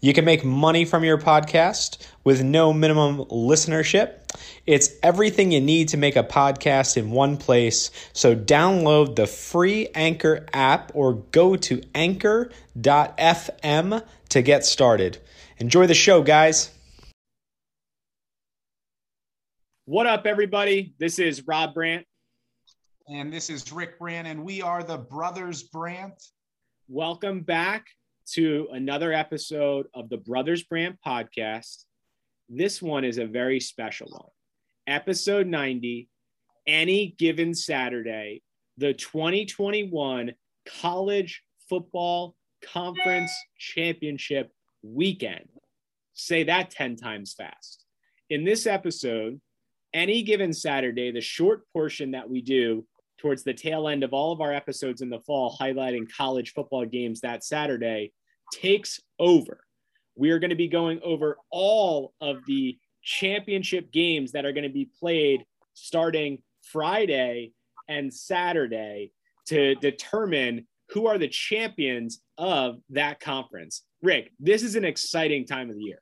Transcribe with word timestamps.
You 0.00 0.12
can 0.12 0.24
make 0.24 0.44
money 0.44 0.84
from 0.84 1.04
your 1.04 1.18
podcast 1.18 2.06
with 2.22 2.42
no 2.42 2.72
minimum 2.72 3.18
listenership. 3.24 4.18
It's 4.66 4.90
everything 5.02 5.52
you 5.52 5.60
need 5.60 5.88
to 5.88 5.96
make 5.96 6.16
a 6.16 6.22
podcast 6.22 6.96
in 6.96 7.10
one 7.10 7.36
place. 7.36 7.90
So 8.12 8.36
download 8.36 9.16
the 9.16 9.26
free 9.26 9.88
Anchor 9.94 10.46
app 10.52 10.92
or 10.94 11.14
go 11.14 11.56
to 11.56 11.82
anchor.fm 11.94 12.52
to 14.28 14.42
get 14.42 14.64
started. 14.66 15.18
Enjoy 15.58 15.86
the 15.86 15.94
show, 15.94 16.22
guys. 16.22 16.70
What 19.86 20.06
up, 20.06 20.26
everybody? 20.26 20.94
This 20.98 21.18
is 21.18 21.46
Rob 21.46 21.72
Brandt. 21.72 22.04
And 23.08 23.32
this 23.32 23.48
is 23.48 23.72
Rick 23.72 24.00
Brandt, 24.00 24.26
and 24.26 24.44
we 24.44 24.60
are 24.60 24.82
the 24.82 24.98
Brothers 24.98 25.62
Brandt. 25.62 26.20
Welcome 26.88 27.42
back 27.42 27.86
to 28.32 28.68
another 28.72 29.12
episode 29.12 29.86
of 29.94 30.08
the 30.08 30.16
Brothers 30.16 30.64
Brandt 30.64 30.98
podcast. 31.04 31.84
This 32.48 32.82
one 32.82 33.04
is 33.04 33.18
a 33.18 33.26
very 33.26 33.60
special 33.60 34.08
one. 34.10 34.30
Episode 34.86 35.46
90, 35.46 36.08
any 36.66 37.14
given 37.18 37.54
Saturday, 37.54 38.42
the 38.78 38.94
2021 38.94 40.32
College 40.66 41.42
Football 41.68 42.34
Conference 42.62 43.32
Championship 43.58 44.50
weekend. 44.82 45.48
Say 46.14 46.44
that 46.44 46.70
10 46.70 46.96
times 46.96 47.34
fast. 47.34 47.84
In 48.28 48.44
this 48.44 48.66
episode, 48.66 49.40
any 49.94 50.22
given 50.22 50.52
Saturday, 50.52 51.12
the 51.12 51.20
short 51.20 51.62
portion 51.72 52.10
that 52.12 52.28
we 52.28 52.42
do 52.42 52.86
towards 53.26 53.42
the 53.42 53.52
tail 53.52 53.88
end 53.88 54.04
of 54.04 54.12
all 54.12 54.30
of 54.30 54.40
our 54.40 54.52
episodes 54.52 55.02
in 55.02 55.10
the 55.10 55.18
fall, 55.18 55.56
highlighting 55.60 56.06
college 56.16 56.52
football 56.52 56.86
games 56.86 57.20
that 57.20 57.42
Saturday, 57.42 58.12
takes 58.52 59.00
over. 59.18 59.64
We 60.14 60.30
are 60.30 60.38
going 60.38 60.50
to 60.50 60.56
be 60.56 60.68
going 60.68 61.00
over 61.02 61.36
all 61.50 62.14
of 62.20 62.36
the 62.46 62.78
championship 63.02 63.90
games 63.90 64.30
that 64.30 64.44
are 64.44 64.52
going 64.52 64.62
to 64.62 64.72
be 64.72 64.88
played 65.00 65.44
starting 65.74 66.38
Friday 66.62 67.50
and 67.88 68.14
Saturday 68.14 69.10
to 69.48 69.74
determine 69.74 70.64
who 70.90 71.08
are 71.08 71.18
the 71.18 71.26
champions 71.26 72.20
of 72.38 72.76
that 72.90 73.18
conference. 73.18 73.82
Rick, 74.02 74.30
this 74.38 74.62
is 74.62 74.76
an 74.76 74.84
exciting 74.84 75.44
time 75.44 75.68
of 75.68 75.74
the 75.74 75.82
year. 75.82 75.98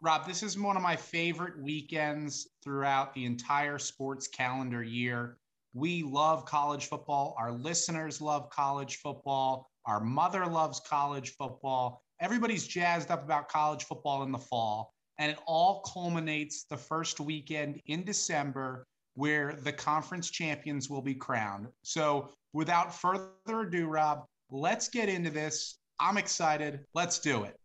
Rob, 0.00 0.26
this 0.26 0.42
is 0.42 0.58
one 0.58 0.78
of 0.78 0.82
my 0.82 0.96
favorite 0.96 1.62
weekends 1.62 2.48
throughout 2.64 3.12
the 3.12 3.26
entire 3.26 3.78
sports 3.78 4.28
calendar 4.28 4.82
year. 4.82 5.36
We 5.74 6.02
love 6.02 6.44
college 6.44 6.86
football. 6.86 7.34
Our 7.38 7.52
listeners 7.52 8.20
love 8.20 8.50
college 8.50 8.96
football. 8.96 9.70
Our 9.86 10.00
mother 10.00 10.46
loves 10.46 10.80
college 10.80 11.34
football. 11.36 12.02
Everybody's 12.20 12.66
jazzed 12.66 13.10
up 13.10 13.22
about 13.22 13.48
college 13.48 13.84
football 13.84 14.22
in 14.22 14.32
the 14.32 14.38
fall. 14.38 14.92
And 15.18 15.30
it 15.30 15.38
all 15.46 15.80
culminates 15.80 16.64
the 16.64 16.76
first 16.76 17.20
weekend 17.20 17.80
in 17.86 18.04
December 18.04 18.86
where 19.14 19.58
the 19.62 19.72
conference 19.72 20.30
champions 20.30 20.88
will 20.88 21.02
be 21.02 21.14
crowned. 21.14 21.66
So, 21.82 22.30
without 22.52 22.94
further 22.94 23.32
ado, 23.48 23.86
Rob, 23.86 24.24
let's 24.50 24.88
get 24.88 25.08
into 25.08 25.30
this. 25.30 25.78
I'm 25.98 26.16
excited. 26.16 26.80
Let's 26.94 27.18
do 27.18 27.42
it. 27.44 27.56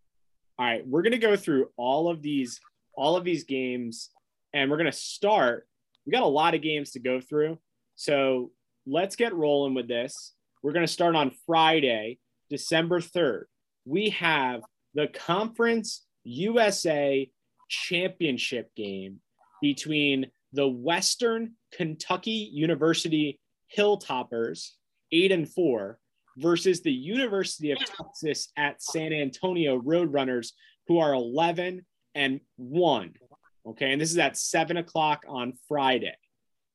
All 0.57 0.65
right, 0.65 0.85
we're 0.87 1.03
going 1.03 1.11
to 1.11 1.19
go 1.19 1.35
through 1.35 1.69
all 1.77 2.09
of 2.09 2.21
these 2.21 2.59
all 2.95 3.15
of 3.15 3.23
these 3.23 3.43
games 3.43 4.09
and 4.53 4.69
we're 4.69 4.77
going 4.77 4.91
to 4.91 4.97
start. 4.97 5.67
We 6.05 6.11
got 6.11 6.23
a 6.23 6.27
lot 6.27 6.53
of 6.53 6.61
games 6.61 6.91
to 6.91 6.99
go 6.99 7.19
through. 7.19 7.57
So, 8.03 8.51
let's 8.85 9.15
get 9.15 9.33
rolling 9.33 9.75
with 9.75 9.87
this. 9.87 10.33
We're 10.61 10.73
going 10.73 10.85
to 10.85 10.91
start 10.91 11.15
on 11.15 11.31
Friday, 11.47 12.19
December 12.49 12.99
3rd. 12.99 13.43
We 13.85 14.09
have 14.09 14.59
the 14.93 15.07
Conference 15.07 16.05
USA 16.25 17.29
Championship 17.69 18.75
game 18.75 19.21
between 19.61 20.29
the 20.51 20.67
Western 20.67 21.53
Kentucky 21.71 22.49
University 22.51 23.39
Hilltoppers, 23.73 24.71
8 25.13 25.31
and 25.31 25.49
4, 25.49 25.97
versus 26.35 26.81
the 26.81 26.91
University 26.91 27.71
of 27.71 27.77
Texas 27.77 28.49
at 28.57 28.83
San 28.83 29.13
Antonio 29.13 29.79
Roadrunners, 29.79 30.51
who 30.89 30.99
are 30.99 31.13
11 31.13 31.85
and 32.15 32.41
1. 32.57 33.13
Okay, 33.65 33.93
and 33.93 34.01
this 34.01 34.11
is 34.11 34.17
at 34.17 34.35
7 34.35 34.75
o'clock 34.75 35.23
on 35.25 35.53
Friday. 35.69 36.17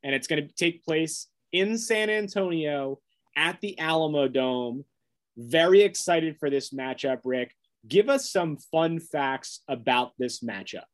And 0.09 0.15
it's 0.15 0.27
going 0.27 0.49
to 0.49 0.55
take 0.55 0.87
place 0.87 1.27
in 1.53 1.77
San 1.77 2.09
Antonio 2.09 2.99
at 3.37 3.61
the 3.61 3.79
Alamo 3.79 4.27
Dome. 4.27 4.87
Very 5.37 5.83
excited 5.83 6.39
for 6.41 6.49
this 6.49 6.71
matchup, 6.71 7.19
Rick. 7.25 7.55
Give 7.87 8.09
us 8.09 8.33
some 8.33 8.57
fun 8.57 9.01
facts 9.01 9.61
about 9.69 10.13
this 10.19 10.41
matchup. 10.41 10.87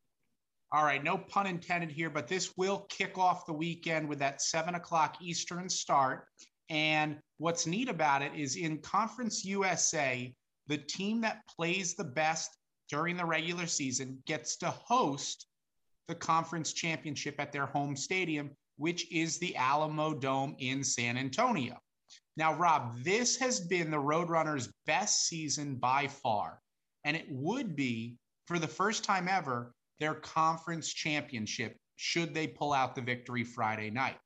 All 0.72 0.82
right, 0.82 1.04
no 1.04 1.16
pun 1.16 1.46
intended 1.46 1.92
here, 1.92 2.10
but 2.10 2.26
this 2.26 2.54
will 2.56 2.86
kick 2.88 3.16
off 3.16 3.46
the 3.46 3.52
weekend 3.52 4.08
with 4.08 4.18
that 4.18 4.42
seven 4.42 4.74
o'clock 4.74 5.18
Eastern 5.22 5.68
start. 5.68 6.26
And 6.68 7.16
what's 7.38 7.68
neat 7.68 7.88
about 7.88 8.20
it 8.20 8.32
is 8.34 8.56
in 8.56 8.78
Conference 8.78 9.44
USA, 9.44 10.34
the 10.66 10.78
team 10.78 11.20
that 11.20 11.46
plays 11.46 11.94
the 11.94 12.02
best 12.02 12.50
during 12.88 13.16
the 13.16 13.24
regular 13.24 13.68
season 13.68 14.18
gets 14.26 14.56
to 14.56 14.70
host 14.70 15.46
the 16.08 16.16
conference 16.16 16.72
championship 16.72 17.36
at 17.38 17.52
their 17.52 17.66
home 17.66 17.94
stadium, 17.94 18.50
which 18.76 19.10
is 19.12 19.38
the 19.38 19.54
Alamo 19.56 20.14
Dome 20.14 20.56
in 20.58 20.82
San 20.82 21.16
Antonio. 21.16 21.78
Now, 22.36 22.54
Rob, 22.54 22.96
this 23.02 23.36
has 23.36 23.60
been 23.60 23.90
the 23.90 23.96
Roadrunners' 23.96 24.72
best 24.86 25.26
season 25.26 25.76
by 25.76 26.08
far, 26.08 26.60
and 27.04 27.16
it 27.16 27.26
would 27.30 27.76
be 27.76 28.16
for 28.46 28.58
the 28.58 28.68
first 28.68 29.04
time 29.04 29.28
ever 29.28 29.72
their 30.00 30.14
conference 30.14 30.92
championship 30.92 31.76
should 31.96 32.34
they 32.34 32.46
pull 32.46 32.72
out 32.72 32.94
the 32.94 33.00
victory 33.00 33.44
Friday 33.44 33.90
night. 33.90 34.18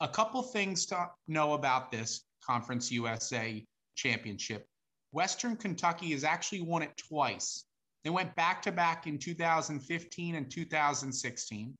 A 0.00 0.08
couple 0.08 0.42
things 0.42 0.86
to 0.86 1.10
know 1.26 1.54
about 1.54 1.90
this 1.90 2.24
Conference 2.44 2.90
USA 2.92 3.64
championship. 3.96 4.66
Western 5.12 5.56
Kentucky 5.56 6.12
has 6.12 6.24
actually 6.24 6.62
won 6.62 6.82
it 6.82 6.96
twice. 6.96 7.64
They 8.04 8.10
went 8.10 8.34
back 8.36 8.62
to 8.62 8.72
back 8.72 9.06
in 9.06 9.18
2015 9.18 10.34
and 10.36 10.50
2016. 10.50 11.76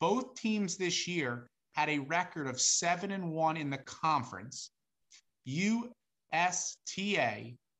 Both 0.00 0.34
teams 0.34 0.76
this 0.76 1.06
year 1.06 1.50
had 1.74 1.88
a 1.88 1.98
record 1.98 2.46
of 2.46 2.60
seven 2.60 3.12
and 3.12 3.30
one 3.30 3.56
in 3.56 3.70
the 3.70 3.78
conference. 3.78 4.70
USTA 5.44 5.92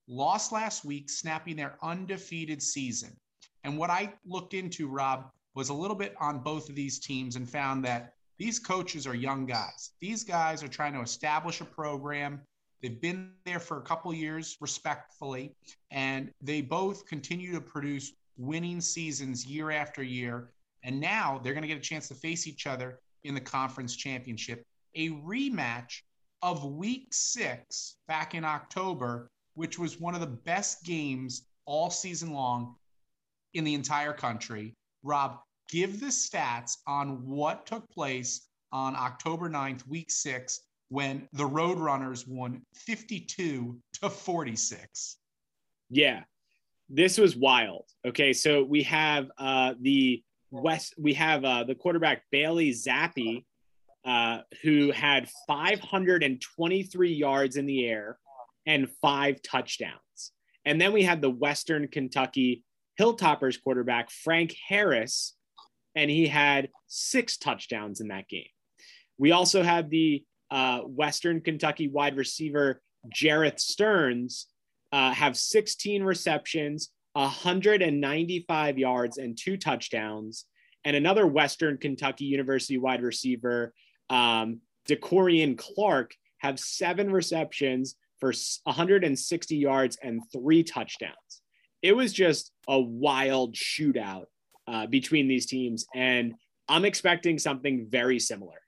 lost 0.07 0.53
last 0.53 0.85
week, 0.85 1.09
snapping 1.09 1.57
their 1.57 1.79
undefeated 1.83 2.63
season. 2.63 3.17
And 3.65 3.79
what 3.79 3.91
I 3.91 4.13
looked 4.25 4.55
into, 4.55 4.89
Rob, 4.89 5.31
was 5.55 5.69
a 5.69 5.75
little 5.75 5.97
bit 5.97 6.15
on 6.21 6.41
both 6.41 6.69
of 6.69 6.75
these 6.75 6.99
teams 6.99 7.37
and 7.37 7.49
found 7.49 7.85
that 7.85 8.15
these 8.39 8.59
coaches 8.59 9.07
are 9.07 9.15
young 9.15 9.47
guys. 9.47 9.93
These 10.01 10.25
guys 10.25 10.63
are 10.63 10.69
trying 10.69 10.95
to 10.95 11.03
establish 11.03 11.61
a 11.61 11.65
program. 11.65 12.41
They've 12.81 13.01
been 13.01 13.33
there 13.45 13.61
for 13.61 13.79
a 13.79 13.83
couple 13.83 14.15
years, 14.15 14.57
respectfully, 14.61 15.55
and 15.91 16.31
they 16.41 16.63
both 16.63 17.07
continue 17.07 17.53
to 17.53 17.61
produce 17.61 18.13
winning 18.39 18.81
seasons 18.81 19.45
year 19.45 19.71
after 19.71 20.03
year. 20.03 20.53
And 20.83 21.01
now 21.01 21.41
they're 21.43 21.53
going 21.53 21.63
to 21.63 21.69
get 21.69 21.79
a 21.79 21.81
chance 21.81 22.09
to 22.09 22.15
face 22.15 22.47
each 22.47 22.67
other 22.67 23.01
in 23.25 23.35
the 23.35 23.41
conference 23.41 23.97
championship, 23.97 24.65
a 24.95 25.11
rematch 25.11 26.01
of 26.43 26.65
week 26.65 27.09
six 27.13 27.97
back 28.09 28.35
in 28.35 28.45
October, 28.45 29.31
which 29.55 29.79
was 29.79 30.01
one 30.01 30.15
of 30.15 30.21
the 30.21 30.27
best 30.27 30.85
games 30.85 31.47
all 31.67 31.91
season 31.91 32.33
long 32.33 32.77
in 33.55 33.65
the 33.65 33.75
entire 33.75 34.13
country. 34.13 34.75
Rob, 35.03 35.39
give 35.69 36.01
the 36.01 36.07
stats 36.07 36.79
on 36.87 37.27
what 37.27 37.67
took 37.67 37.89
place 37.91 38.49
on 38.73 38.97
October 38.97 39.51
9th, 39.51 39.87
week 39.87 40.11
six, 40.11 40.61
when 40.89 41.29
the 41.33 41.49
Roadrunners 41.49 42.27
won 42.27 42.63
52 42.75 43.79
to 44.01 44.11
46. 44.11 45.17
Yeah, 45.91 46.23
this 46.89 47.19
was 47.19 47.37
wild. 47.37 47.85
Okay, 48.07 48.33
so 48.33 48.65
we 48.65 48.83
have 48.85 49.31
uh, 49.39 49.75
the 49.81 50.23
West, 50.51 50.95
we 50.99 51.15
have 51.15 51.45
uh, 51.45 51.65
the 51.65 51.75
quarterback 51.75 52.23
Bailey 52.31 52.71
Zappe, 52.71 53.45
uh, 54.05 54.39
who 54.63 54.91
had 54.91 55.29
523 55.47 57.13
yards 57.13 57.57
in 57.57 57.67
the 57.67 57.87
air 57.87 58.19
and 58.67 58.89
five 59.03 59.43
touchdowns. 59.43 60.33
And 60.65 60.81
then 60.81 60.93
we 60.93 61.03
had 61.03 61.21
the 61.21 61.31
Western 61.31 61.89
Kentucky 61.89 62.65
Hilltoppers 62.99 63.63
quarterback, 63.63 64.11
Frank 64.11 64.55
Harris, 64.69 65.35
and 65.95 66.11
he 66.11 66.27
had 66.27 66.69
six 66.87 67.37
touchdowns 67.37 68.01
in 68.01 68.09
that 68.09 68.29
game. 68.29 68.49
We 69.19 69.33
also 69.33 69.63
had 69.63 69.91
the 69.91 70.25
uh, 70.51 70.81
Western 70.81 71.41
Kentucky 71.41 71.89
wide 71.89 72.17
receiver, 72.17 72.81
Jerreth 73.15 73.61
Sterns 73.61 74.47
uh, 74.93 75.13
have 75.13 75.37
16 75.37 76.03
receptions, 76.03 76.91
195 77.15 78.79
yards, 78.79 79.19
and 79.19 79.37
two 79.37 79.57
touchdowns. 79.57 80.47
And 80.85 80.97
another 80.97 81.27
Western 81.27 81.77
Kentucky 81.77 82.25
University 82.25 82.79
wide 82.79 83.03
receiver, 83.03 83.75
um, 84.09 84.61
DeCorian 84.89 85.59
Clark, 85.59 86.15
have 86.39 86.59
seven 86.59 87.13
receptions 87.13 87.97
for 88.19 88.33
160 88.65 89.57
yards 89.57 89.99
and 90.03 90.23
three 90.33 90.63
touchdowns. 90.63 91.43
It 91.83 91.97
was 91.97 92.13
just 92.13 92.53
a 92.69 92.79
wild 92.79 93.55
shootout 93.55 94.27
uh, 94.67 94.87
between 94.87 95.29
these 95.29 95.47
teams. 95.47 95.87
And 95.95 96.35
I'm 96.69 96.85
expecting 96.85 97.39
something 97.39 97.87
very 97.91 98.19
similar. 98.19 98.59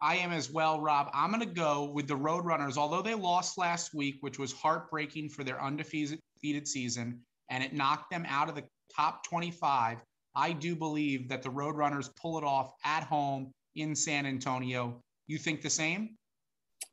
I 0.00 0.16
am 0.16 0.30
as 0.30 0.50
well, 0.50 0.80
Rob. 0.80 1.10
I'm 1.12 1.32
going 1.32 1.46
to 1.46 1.54
go 1.54 1.90
with 1.90 2.06
the 2.06 2.14
Roadrunners, 2.14 2.76
although 2.76 3.02
they 3.02 3.14
lost 3.14 3.58
last 3.58 3.94
week, 3.94 4.18
which 4.20 4.38
was 4.38 4.52
heartbreaking 4.52 5.30
for 5.30 5.42
their 5.42 5.60
undefeated 5.60 6.20
season, 6.64 7.20
and 7.50 7.62
it 7.62 7.72
knocked 7.72 8.10
them 8.10 8.24
out 8.28 8.48
of 8.48 8.54
the 8.54 8.64
top 8.94 9.24
25. 9.26 9.98
I 10.34 10.52
do 10.52 10.76
believe 10.76 11.28
that 11.28 11.42
the 11.42 11.48
Roadrunners 11.48 12.10
pull 12.20 12.38
it 12.38 12.44
off 12.44 12.72
at 12.84 13.02
home 13.02 13.52
in 13.74 13.94
San 13.94 14.26
Antonio. 14.26 15.00
You 15.26 15.38
think 15.38 15.62
the 15.62 15.70
same? 15.70 16.16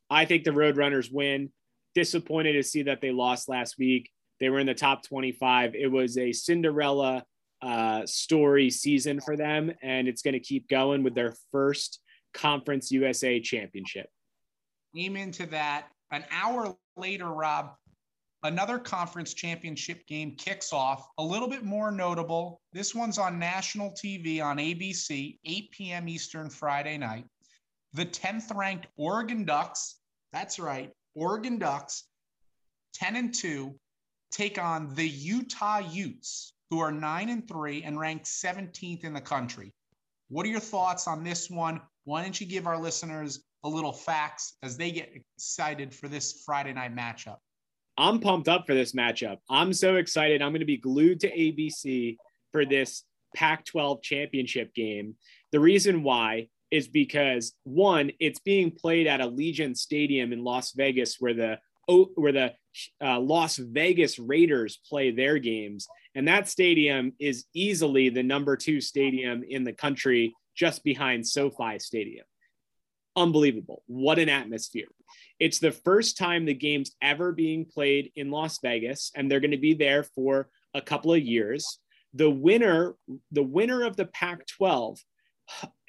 I 0.10 0.26
think 0.26 0.44
the 0.44 0.52
Roadrunners 0.52 1.12
win. 1.12 1.50
Disappointed 1.94 2.54
to 2.54 2.64
see 2.64 2.84
that 2.84 3.02
they 3.02 3.12
lost 3.12 3.48
last 3.48 3.76
week. 3.78 4.10
They 4.40 4.50
were 4.50 4.60
in 4.60 4.68
the 4.68 4.74
top 4.74 5.04
25. 5.04 5.76
It 5.76 5.90
was 5.90 6.18
a 6.18 6.34
Cinderella 6.34 7.24
uh, 7.62 8.06
story 8.06 8.70
season 8.70 9.22
for 9.22 9.38
them, 9.38 9.72
and 9.82 10.08
it's 10.08 10.22
going 10.22 10.34
to 10.34 10.40
keep 10.40 10.68
going 10.68 11.04
with 11.04 11.16
their 11.16 11.36
first 11.52 12.02
Conference 12.34 12.92
USA 12.92 13.40
championship. 13.40 14.08
Amen 15.00 15.32
to 15.32 15.46
that. 15.48 15.88
An 16.12 16.26
hour 16.32 16.76
later, 16.98 17.28
Rob, 17.28 17.72
another 18.46 18.78
conference 18.78 19.34
championship 19.34 20.06
game 20.08 20.36
kicks 20.36 20.72
off. 20.72 21.08
A 21.18 21.24
little 21.24 21.48
bit 21.48 21.64
more 21.64 21.92
notable. 21.92 22.62
This 22.74 22.94
one's 22.94 23.18
on 23.18 23.40
national 23.40 23.92
TV 23.92 24.44
on 24.44 24.58
ABC, 24.58 25.40
8 25.44 25.72
p.m. 25.72 26.08
Eastern 26.08 26.50
Friday 26.50 26.98
night. 26.98 27.26
The 27.94 28.06
10th 28.06 28.56
ranked 28.56 28.88
Oregon 28.98 29.46
Ducks, 29.46 29.96
that's 30.32 30.60
right, 30.60 30.92
Oregon 31.16 31.58
Ducks, 31.58 32.04
10 32.94 33.16
and 33.16 33.34
2, 33.34 33.74
take 34.32 34.62
on 34.62 34.94
the 34.94 35.08
Utah 35.08 35.80
Utes, 35.80 36.54
who 36.70 36.80
are 36.80 36.92
9 36.92 37.30
and 37.30 37.48
3 37.48 37.84
and 37.84 38.00
ranked 38.00 38.26
17th 38.26 39.04
in 39.04 39.14
the 39.14 39.22
country. 39.22 39.74
What 40.30 40.46
are 40.46 40.50
your 40.50 40.60
thoughts 40.60 41.08
on 41.08 41.24
this 41.24 41.50
one? 41.50 41.82
Why 42.04 42.22
don't 42.22 42.40
you 42.40 42.46
give 42.46 42.68
our 42.68 42.80
listeners 42.80 43.44
a 43.64 43.70
little 43.70 43.94
facts 43.94 44.58
as 44.62 44.78
they 44.78 44.92
get 44.92 45.14
excited 45.38 45.94
for 45.94 46.08
this 46.08 46.44
Friday 46.46 46.74
night 46.74 46.96
matchup? 46.96 47.38
I'm 47.98 48.20
pumped 48.20 48.48
up 48.48 48.66
for 48.66 48.74
this 48.74 48.94
matchup. 48.94 49.38
I'm 49.50 49.74
so 49.74 49.96
excited. 49.96 50.42
I'm 50.42 50.52
going 50.52 50.60
to 50.60 50.66
be 50.66 50.78
glued 50.78 51.22
to 51.22 51.32
ABC 51.32 52.18
for 52.52 52.66
this 52.66 53.04
Pac 53.36 53.66
12 53.66 54.02
championship 54.02 54.74
game. 54.74 55.16
The 55.52 55.60
reason 55.60 56.04
why 56.04 56.50
is 56.72 56.88
because 56.88 57.54
one, 57.64 58.12
it's 58.20 58.40
being 58.40 58.72
played 58.72 59.08
at 59.08 59.22
Allegiant 59.22 59.78
Stadium 59.78 60.34
in 60.34 60.44
Las 60.44 60.72
Vegas, 60.72 61.18
where 61.20 61.34
the 61.34 61.60
where 62.16 62.32
the 62.32 62.54
uh, 63.02 63.20
Las 63.20 63.58
Vegas 63.58 64.18
Raiders 64.18 64.80
play 64.90 65.12
their 65.12 65.38
games, 65.38 65.88
and 66.16 66.28
that 66.28 66.50
stadium 66.50 67.14
is 67.20 67.46
easily 67.54 68.10
the 68.10 68.24
number 68.24 68.58
two 68.58 68.82
stadium 68.82 69.44
in 69.48 69.64
the 69.64 69.74
country, 69.74 70.34
just 70.56 70.84
behind 70.84 71.28
SoFi 71.28 71.78
Stadium. 71.80 72.26
Unbelievable! 73.16 73.84
What 73.88 74.20
an 74.20 74.30
atmosphere! 74.30 74.88
It's 75.40 75.60
the 75.60 75.72
first 75.72 76.18
time 76.18 76.46
the 76.46 76.54
game's 76.54 76.96
ever 77.02 77.32
being 77.32 77.66
played 77.66 78.12
in 78.16 78.32
Las 78.32 78.60
Vegas, 78.62 79.12
and 79.16 79.30
they're 79.30 79.40
going 79.40 79.52
to 79.52 79.58
be 79.58 79.74
there 79.74 80.04
for 80.04 80.50
a 80.74 80.82
couple 80.82 81.14
of 81.14 81.22
years. 81.22 81.80
The 82.14 82.30
winner, 82.30 82.96
the 83.32 83.44
winner 83.44 83.84
of 83.84 83.98
the 83.98 84.06
Pac-12 84.06 85.00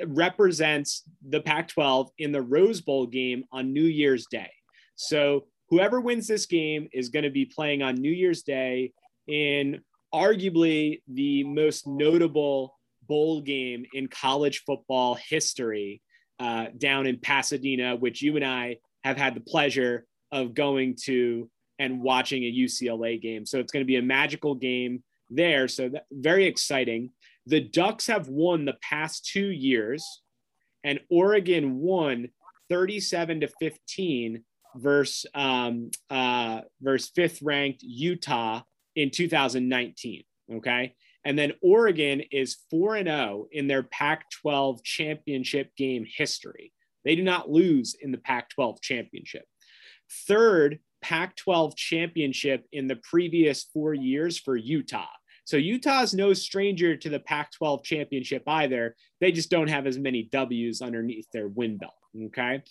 represents 0.05 1.03
the 1.27 1.41
Pac 1.41 1.69
12 1.69 2.11
in 2.19 2.33
the 2.33 2.43
Rose 2.43 2.81
Bowl 2.81 3.07
game 3.07 3.45
on 3.53 3.73
New 3.73 3.85
Year's 3.85 4.27
Day. 4.27 4.51
So, 4.97 5.47
whoever 5.69 6.01
wins 6.01 6.27
this 6.27 6.47
game 6.47 6.89
is 6.93 7.09
going 7.09 7.25
to 7.25 7.31
be 7.31 7.45
playing 7.45 7.83
on 7.83 7.97
New 7.97 8.11
Year's 8.11 8.43
Day 8.43 8.93
in 9.27 9.81
arguably 10.15 11.03
the 11.09 11.45
most 11.45 11.87
notable 11.87 12.77
bowl 13.07 13.41
game 13.41 13.85
in 13.93 14.09
college 14.09 14.63
football 14.65 15.15
history 15.15 16.03
uh, 16.39 16.67
down 16.77 17.07
in 17.07 17.19
Pasadena, 17.19 17.97
which 17.97 18.23
you 18.23 18.37
and 18.37 18.45
I 18.45 18.79
have 19.05 19.17
had 19.17 19.35
the 19.35 19.41
pleasure 19.41 20.07
of 20.33 20.55
going 20.55 20.97
to 21.05 21.51
and 21.79 22.03
watching 22.03 22.43
a 22.43 22.53
UCLA 22.53 23.21
game. 23.21 23.47
So, 23.47 23.59
it's 23.59 23.73
going 23.73 23.85
to 23.85 23.87
be 23.87 23.97
a 23.97 24.03
magical 24.03 24.55
game 24.55 25.03
there. 25.31 25.69
So, 25.69 25.89
that, 25.91 26.07
very 26.11 26.47
exciting. 26.47 27.11
The 27.47 27.61
Ducks 27.61 28.07
have 28.09 28.29
won 28.29 28.65
the 28.65 28.77
past 28.83 29.27
two 29.27 29.51
years, 29.51 30.23
and 30.83 31.01
Oregon 31.09 31.77
won 31.77 32.29
37 32.69 33.41
to 33.41 33.49
15 33.61 34.45
versus 34.77 35.27
um, 35.35 35.91
uh, 36.11 36.63
versus 36.81 37.11
fifth 37.15 37.43
ranked 37.43 37.83
Utah 37.83 38.63
in 38.95 39.11
2019. 39.11 40.25
Okay. 40.55 40.95
And 41.27 41.37
then 41.37 41.55
Oregon 41.61 42.23
is 42.31 42.59
4 42.71 42.95
and 42.95 43.09
0 43.09 43.49
in 43.51 43.67
their 43.67 43.83
Pac 43.83 44.31
12 44.31 44.85
championship 44.85 45.75
game 45.77 46.07
history. 46.07 46.73
They 47.05 47.17
do 47.17 47.25
not 47.25 47.51
lose 47.51 47.97
in 48.01 48.13
the 48.13 48.19
Pac 48.19 48.49
12 48.51 48.81
championship. 48.81 49.43
Third 50.29 50.79
Pac 51.03 51.35
12 51.35 51.75
championship 51.75 52.65
in 52.71 52.87
the 52.87 53.01
previous 53.03 53.65
four 53.65 53.93
years 53.93 54.39
for 54.39 54.57
Utah. 54.57 55.09
So 55.45 55.57
Utah's 55.57 56.15
no 56.15 56.33
stranger 56.33 56.97
to 56.97 57.09
the 57.09 57.19
Pac 57.19 57.51
12 57.51 57.83
championship 57.83 58.45
either. 58.47 58.95
They 59.21 59.33
just 59.33 59.51
don't 59.51 59.69
have 59.69 59.89
as 59.89 59.99
many 59.99 60.29
W's 60.31 60.81
underneath 60.81 61.27
their 61.33 61.49
win 61.49 61.77
belt. 61.77 61.95
Okay. 62.27 62.63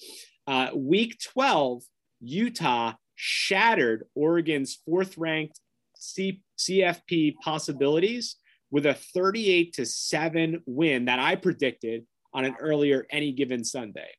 Uh, 0.47 0.69
week 0.73 1.19
12, 1.19 1.83
Utah 2.21 2.93
shattered 3.15 4.05
Oregon's 4.15 4.79
fourth 4.85 5.17
ranked 5.17 5.59
C- 5.97 6.41
CFP 6.57 7.35
possibilities 7.43 8.37
with 8.75 8.85
a 8.85 8.93
38 8.93 9.71
to 9.71 9.85
7 9.85 10.61
win 10.65 11.05
that 11.05 11.17
I 11.17 11.35
predicted 11.35 12.05
on 12.33 12.43
an 12.43 12.57
earlier 12.59 13.07
any 13.09 13.31
given 13.31 13.63
Sunday. 13.63 14.09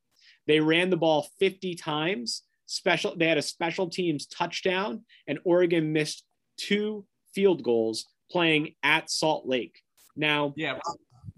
They 0.46 0.60
ran 0.60 0.88
the 0.88 0.96
ball 0.96 1.28
50 1.38 1.74
times. 1.74 2.40
Special 2.64 3.14
they 3.14 3.26
had 3.26 3.36
a 3.36 3.42
special 3.42 3.90
teams 3.90 4.24
touchdown 4.24 5.04
and 5.26 5.38
Oregon 5.44 5.92
missed 5.92 6.24
two 6.56 7.04
field 7.34 7.62
goals 7.64 8.06
playing 8.30 8.72
at 8.82 9.10
Salt 9.10 9.46
Lake. 9.46 9.78
Now, 10.16 10.54
yeah, 10.56 10.78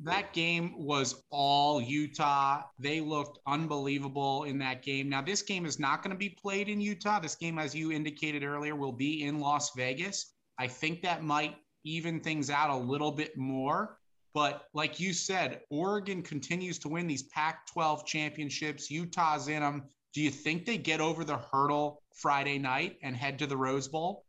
that 0.05 0.33
game 0.33 0.75
was 0.79 1.25
all 1.31 1.83
Utah. 1.83 2.63
They 2.79 3.01
looked 3.01 3.41
unbelievable 3.49 4.45
in 4.45 4.59
that 4.61 4.83
game. 4.83 5.09
Now, 5.09 5.23
this 5.23 5.43
game 5.43 5.67
is 5.67 5.81
not 5.81 6.05
going 6.05 6.13
to 6.13 6.17
be 6.17 6.29
played 6.29 6.69
in 6.69 6.81
Utah. 6.81 7.19
This 7.19 7.35
game, 7.35 7.59
as 7.59 7.75
you 7.75 7.91
indicated 7.91 8.45
earlier, 8.45 8.77
will 8.77 8.93
be 8.93 9.25
in 9.25 9.41
Las 9.41 9.73
Vegas. 9.75 10.35
I 10.57 10.69
think 10.69 11.03
that 11.03 11.25
might 11.25 11.57
even 11.97 12.21
things 12.21 12.51
out 12.51 12.71
a 12.71 12.77
little 12.77 13.13
bit 13.13 13.37
more. 13.37 13.99
But 14.35 14.65
like 14.75 15.01
you 15.01 15.13
said, 15.13 15.61
Oregon 15.71 16.23
continues 16.23 16.79
to 16.81 16.89
win 16.89 17.07
these 17.07 17.25
Pac 17.25 17.67
12 17.67 18.05
championships. 18.07 18.91
Utah's 18.91 19.49
in 19.49 19.61
them. 19.61 19.85
Do 20.15 20.21
you 20.21 20.31
think 20.31 20.65
they 20.65 20.79
get 20.79 21.01
over 21.01 21.25
the 21.25 21.39
hurdle 21.39 22.03
Friday 22.15 22.59
night 22.59 22.99
and 23.03 23.17
head 23.17 23.39
to 23.41 23.47
the 23.47 23.57
Rose 23.57 23.89
Bowl? 23.89 24.25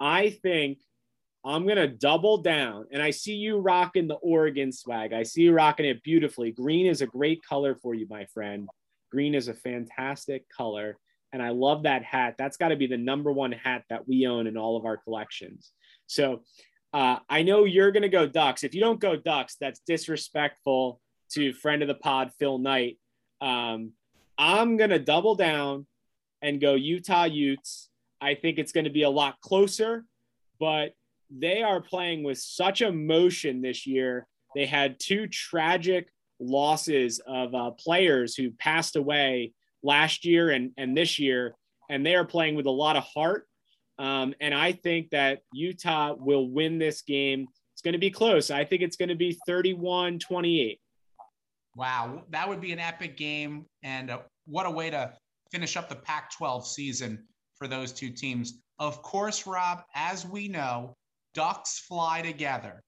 I 0.00 0.30
think 0.30 0.78
I'm 1.44 1.64
going 1.64 1.76
to 1.76 1.88
double 1.88 2.38
down. 2.38 2.86
And 2.90 3.02
I 3.02 3.10
see 3.10 3.34
you 3.34 3.58
rocking 3.58 4.08
the 4.08 4.14
Oregon 4.14 4.72
swag. 4.72 5.12
I 5.12 5.22
see 5.24 5.42
you 5.42 5.52
rocking 5.52 5.86
it 5.86 6.02
beautifully. 6.02 6.52
Green 6.52 6.86
is 6.86 7.02
a 7.02 7.06
great 7.06 7.44
color 7.44 7.74
for 7.74 7.94
you, 7.94 8.06
my 8.08 8.24
friend. 8.26 8.68
Green 9.10 9.34
is 9.34 9.48
a 9.48 9.54
fantastic 9.54 10.48
color. 10.48 10.98
And 11.32 11.42
I 11.42 11.50
love 11.50 11.82
that 11.82 12.04
hat. 12.04 12.36
That's 12.38 12.56
got 12.56 12.68
to 12.68 12.76
be 12.76 12.86
the 12.86 12.96
number 12.96 13.30
one 13.30 13.52
hat 13.52 13.84
that 13.90 14.08
we 14.08 14.26
own 14.26 14.46
in 14.46 14.56
all 14.56 14.76
of 14.76 14.86
our 14.86 14.96
collections. 14.96 15.72
So 16.06 16.42
uh, 16.92 17.18
I 17.28 17.42
know 17.42 17.64
you're 17.64 17.92
going 17.92 18.02
to 18.02 18.08
go 18.08 18.26
Ducks. 18.26 18.64
If 18.64 18.74
you 18.74 18.80
don't 18.80 19.00
go 19.00 19.16
Ducks, 19.16 19.56
that's 19.60 19.80
disrespectful 19.86 21.00
to 21.32 21.52
friend 21.52 21.82
of 21.82 21.88
the 21.88 21.94
pod, 21.94 22.30
Phil 22.38 22.58
Knight. 22.58 22.98
Um, 23.40 23.92
I'm 24.38 24.76
going 24.76 24.90
to 24.90 24.98
double 24.98 25.34
down 25.34 25.86
and 26.42 26.60
go 26.60 26.74
Utah 26.74 27.24
Utes. 27.24 27.88
I 28.20 28.34
think 28.34 28.58
it's 28.58 28.72
going 28.72 28.84
to 28.84 28.90
be 28.90 29.02
a 29.02 29.10
lot 29.10 29.40
closer, 29.40 30.04
but 30.60 30.94
they 31.30 31.62
are 31.62 31.80
playing 31.80 32.22
with 32.22 32.38
such 32.38 32.80
emotion 32.80 33.60
this 33.60 33.86
year. 33.86 34.26
They 34.54 34.66
had 34.66 35.00
two 35.00 35.26
tragic 35.26 36.08
losses 36.38 37.20
of 37.26 37.54
uh, 37.54 37.72
players 37.72 38.36
who 38.36 38.50
passed 38.52 38.96
away 38.96 39.52
last 39.82 40.24
year 40.24 40.50
and, 40.50 40.70
and 40.76 40.96
this 40.96 41.18
year, 41.18 41.56
and 41.90 42.04
they 42.04 42.14
are 42.14 42.24
playing 42.24 42.54
with 42.54 42.66
a 42.66 42.70
lot 42.70 42.96
of 42.96 43.04
heart. 43.04 43.46
Um, 43.98 44.34
and 44.40 44.54
I 44.54 44.72
think 44.72 45.10
that 45.10 45.42
Utah 45.52 46.14
will 46.18 46.48
win 46.50 46.78
this 46.78 47.02
game. 47.02 47.46
It's 47.72 47.82
going 47.82 47.92
to 47.92 47.98
be 47.98 48.10
close. 48.10 48.50
I 48.50 48.64
think 48.64 48.82
it's 48.82 48.96
going 48.96 49.08
to 49.08 49.14
be 49.14 49.38
31 49.46 50.18
28. 50.18 50.80
Wow, 51.76 52.22
that 52.30 52.48
would 52.48 52.60
be 52.60 52.72
an 52.72 52.78
epic 52.78 53.16
game. 53.16 53.66
And 53.82 54.10
uh, 54.10 54.18
what 54.46 54.66
a 54.66 54.70
way 54.70 54.90
to 54.90 55.12
finish 55.50 55.76
up 55.76 55.88
the 55.88 55.96
Pac 55.96 56.32
12 56.36 56.66
season 56.66 57.24
for 57.56 57.68
those 57.68 57.92
two 57.92 58.10
teams. 58.10 58.60
Of 58.78 59.02
course, 59.02 59.46
Rob, 59.46 59.82
as 59.94 60.26
we 60.26 60.48
know, 60.48 60.96
ducks 61.34 61.78
fly 61.78 62.22
together. 62.22 62.82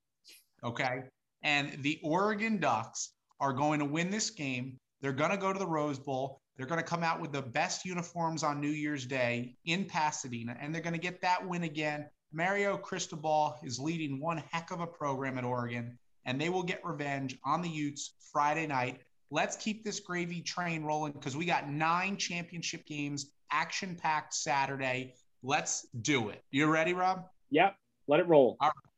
Okay. 0.64 1.02
And 1.42 1.82
the 1.82 2.00
Oregon 2.02 2.58
Ducks 2.58 3.12
are 3.40 3.52
going 3.52 3.78
to 3.80 3.84
win 3.84 4.10
this 4.10 4.30
game. 4.30 4.78
They're 5.00 5.12
going 5.12 5.30
to 5.30 5.36
go 5.36 5.52
to 5.52 5.58
the 5.58 5.66
Rose 5.66 5.98
Bowl. 5.98 6.40
They're 6.56 6.66
going 6.66 6.80
to 6.80 6.86
come 6.86 7.02
out 7.02 7.20
with 7.20 7.32
the 7.32 7.42
best 7.42 7.84
uniforms 7.84 8.42
on 8.42 8.60
New 8.60 8.70
Year's 8.70 9.04
Day 9.04 9.56
in 9.66 9.84
Pasadena, 9.84 10.56
and 10.60 10.74
they're 10.74 10.82
going 10.82 10.94
to 10.94 10.98
get 11.00 11.20
that 11.20 11.46
win 11.46 11.64
again. 11.64 12.06
Mario 12.32 12.76
Cristobal 12.76 13.56
is 13.62 13.78
leading 13.78 14.20
one 14.20 14.42
heck 14.50 14.70
of 14.70 14.80
a 14.80 14.86
program 14.86 15.38
at 15.38 15.44
Oregon, 15.44 15.98
and 16.24 16.40
they 16.40 16.48
will 16.48 16.62
get 16.62 16.84
revenge 16.84 17.38
on 17.44 17.60
the 17.60 17.68
Utes 17.68 18.14
Friday 18.32 18.66
night. 18.66 19.00
Let's 19.30 19.56
keep 19.56 19.84
this 19.84 20.00
gravy 20.00 20.40
train 20.40 20.82
rolling 20.84 21.12
because 21.12 21.36
we 21.36 21.44
got 21.44 21.68
nine 21.68 22.16
championship 22.16 22.86
games, 22.86 23.32
action 23.50 23.94
packed 23.94 24.34
Saturday. 24.34 25.14
Let's 25.42 25.86
do 26.00 26.30
it. 26.30 26.42
You 26.50 26.66
ready, 26.66 26.94
Rob? 26.94 27.24
Yep. 27.50 27.76
Let 28.08 28.20
it 28.20 28.28
roll. 28.28 28.56
All 28.60 28.68
right. 28.68 28.90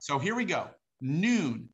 So 0.00 0.18
here 0.18 0.34
we 0.34 0.44
go. 0.44 0.68
Noon. 1.00 1.68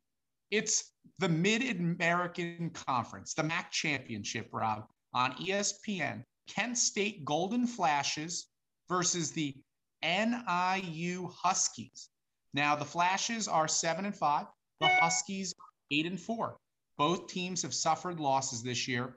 It's 0.51 0.91
the 1.19 1.29
Mid 1.29 1.63
American 1.79 2.69
Conference, 2.69 3.33
the 3.33 3.43
MAC 3.43 3.71
Championship, 3.71 4.49
Rob, 4.51 4.85
on 5.13 5.33
ESPN. 5.33 6.23
Kent 6.47 6.77
State 6.77 7.23
Golden 7.25 7.67
Flashes 7.67 8.47
versus 8.89 9.31
the 9.31 9.55
NIU 10.03 11.29
Huskies. 11.33 12.09
Now, 12.53 12.75
the 12.75 12.85
Flashes 12.85 13.47
are 13.47 13.67
seven 13.67 14.05
and 14.05 14.15
five, 14.15 14.47
the 14.79 14.87
Huskies 14.87 15.53
eight 15.91 16.05
and 16.05 16.19
four. 16.19 16.57
Both 16.97 17.27
teams 17.27 17.61
have 17.61 17.73
suffered 17.73 18.19
losses 18.19 18.61
this 18.61 18.87
year. 18.87 19.15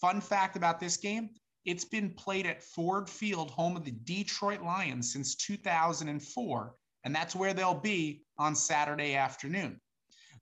Fun 0.00 0.20
fact 0.20 0.56
about 0.56 0.80
this 0.80 0.96
game 0.96 1.30
it's 1.64 1.84
been 1.84 2.14
played 2.14 2.46
at 2.46 2.62
Ford 2.62 3.10
Field, 3.10 3.50
home 3.50 3.76
of 3.76 3.84
the 3.84 3.90
Detroit 3.90 4.62
Lions, 4.62 5.12
since 5.12 5.34
2004 5.34 6.74
and 7.04 7.14
that's 7.14 7.36
where 7.36 7.54
they'll 7.54 7.74
be 7.74 8.22
on 8.38 8.54
Saturday 8.54 9.14
afternoon. 9.14 9.80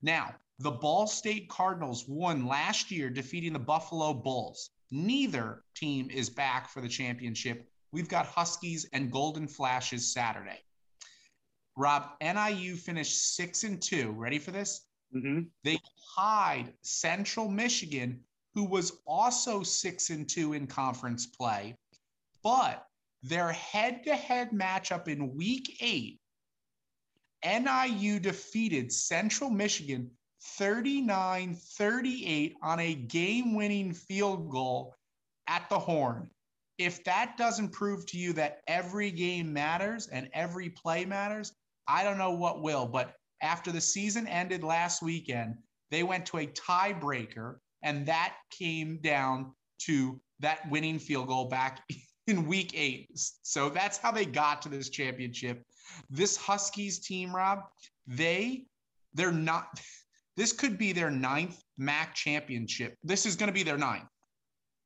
Now, 0.02 0.34
the 0.58 0.70
Ball 0.70 1.06
State 1.06 1.48
Cardinals 1.48 2.06
won 2.08 2.46
last 2.46 2.90
year, 2.90 3.10
defeating 3.10 3.52
the 3.52 3.58
Buffalo 3.58 4.14
Bulls. 4.14 4.70
Neither 4.90 5.62
team 5.74 6.10
is 6.10 6.30
back 6.30 6.68
for 6.68 6.80
the 6.80 6.88
championship. 6.88 7.68
We've 7.92 8.08
got 8.08 8.26
Huskies 8.26 8.88
and 8.92 9.10
Golden 9.10 9.48
Flashes 9.48 10.12
Saturday. 10.12 10.60
Rob, 11.76 12.10
NIU 12.20 12.76
finished 12.76 13.34
six 13.34 13.64
and 13.64 13.80
two. 13.80 14.12
Ready 14.12 14.38
for 14.38 14.50
this? 14.50 14.86
Mm-hmm. 15.14 15.42
They 15.64 15.78
tied 16.16 16.72
Central 16.82 17.48
Michigan, 17.48 18.20
who 18.54 18.64
was 18.64 19.00
also 19.06 19.62
six 19.62 20.10
and 20.10 20.28
two 20.28 20.54
in 20.54 20.66
conference 20.66 21.26
play, 21.26 21.76
but 22.42 22.86
their 23.22 23.52
head-to-head 23.52 24.50
matchup 24.50 25.08
in 25.08 25.34
Week 25.36 25.76
Eight 25.80 26.20
NIU 27.44 28.18
defeated 28.18 28.92
Central 28.92 29.50
Michigan 29.50 30.10
39 30.42 31.54
38 31.54 32.54
on 32.62 32.80
a 32.80 32.94
game 32.94 33.54
winning 33.54 33.92
field 33.92 34.50
goal 34.50 34.94
at 35.48 35.68
the 35.68 35.78
horn. 35.78 36.30
If 36.78 37.02
that 37.04 37.36
doesn't 37.38 37.70
prove 37.70 38.04
to 38.06 38.18
you 38.18 38.32
that 38.34 38.60
every 38.66 39.10
game 39.10 39.52
matters 39.52 40.08
and 40.08 40.28
every 40.34 40.68
play 40.68 41.04
matters, 41.04 41.52
I 41.88 42.04
don't 42.04 42.18
know 42.18 42.32
what 42.32 42.62
will. 42.62 42.86
But 42.86 43.14
after 43.42 43.72
the 43.72 43.80
season 43.80 44.26
ended 44.26 44.62
last 44.62 45.02
weekend, 45.02 45.56
they 45.90 46.02
went 46.02 46.26
to 46.26 46.38
a 46.38 46.46
tiebreaker, 46.46 47.56
and 47.82 48.06
that 48.06 48.34
came 48.50 48.98
down 49.02 49.52
to 49.82 50.20
that 50.40 50.68
winning 50.70 50.98
field 50.98 51.28
goal 51.28 51.48
back 51.48 51.82
in 52.26 52.46
week 52.46 52.72
eight. 52.74 53.08
So 53.42 53.68
that's 53.68 53.98
how 53.98 54.10
they 54.10 54.26
got 54.26 54.62
to 54.62 54.68
this 54.68 54.90
championship. 54.90 55.62
This 56.10 56.36
Huskies 56.36 56.98
team, 56.98 57.34
Rob, 57.34 57.60
they 58.06 58.66
they're 59.14 59.32
not. 59.32 59.80
This 60.36 60.52
could 60.52 60.78
be 60.78 60.92
their 60.92 61.10
ninth 61.10 61.62
MAC 61.78 62.14
championship. 62.14 62.96
This 63.02 63.26
is 63.26 63.36
going 63.36 63.48
to 63.48 63.54
be 63.54 63.62
their 63.62 63.78
ninth 63.78 64.08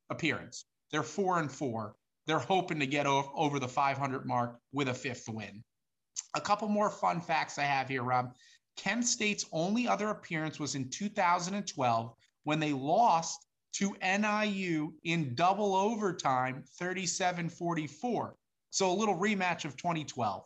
appearance. 0.09 0.65
They're 0.91 1.03
four 1.03 1.39
and 1.39 1.51
four. 1.51 1.95
They're 2.27 2.39
hoping 2.39 2.79
to 2.79 2.85
get 2.85 3.05
over 3.07 3.59
the 3.59 3.67
500 3.67 4.25
mark 4.25 4.57
with 4.71 4.87
a 4.87 4.93
fifth 4.93 5.27
win. 5.27 5.63
A 6.35 6.41
couple 6.41 6.67
more 6.67 6.89
fun 6.89 7.19
facts 7.19 7.57
I 7.57 7.63
have 7.63 7.89
here, 7.89 8.03
Rob. 8.03 8.33
Kent 8.77 9.05
State's 9.05 9.45
only 9.51 9.87
other 9.87 10.09
appearance 10.09 10.59
was 10.59 10.75
in 10.75 10.89
2012 10.89 12.13
when 12.43 12.59
they 12.59 12.71
lost 12.71 13.45
to 13.73 13.95
NIU 14.01 14.93
in 15.03 15.35
double 15.35 15.75
overtime, 15.75 16.63
37 16.77 17.49
44. 17.49 18.35
So 18.69 18.91
a 18.91 18.93
little 18.93 19.17
rematch 19.17 19.65
of 19.65 19.75
2012 19.75 20.43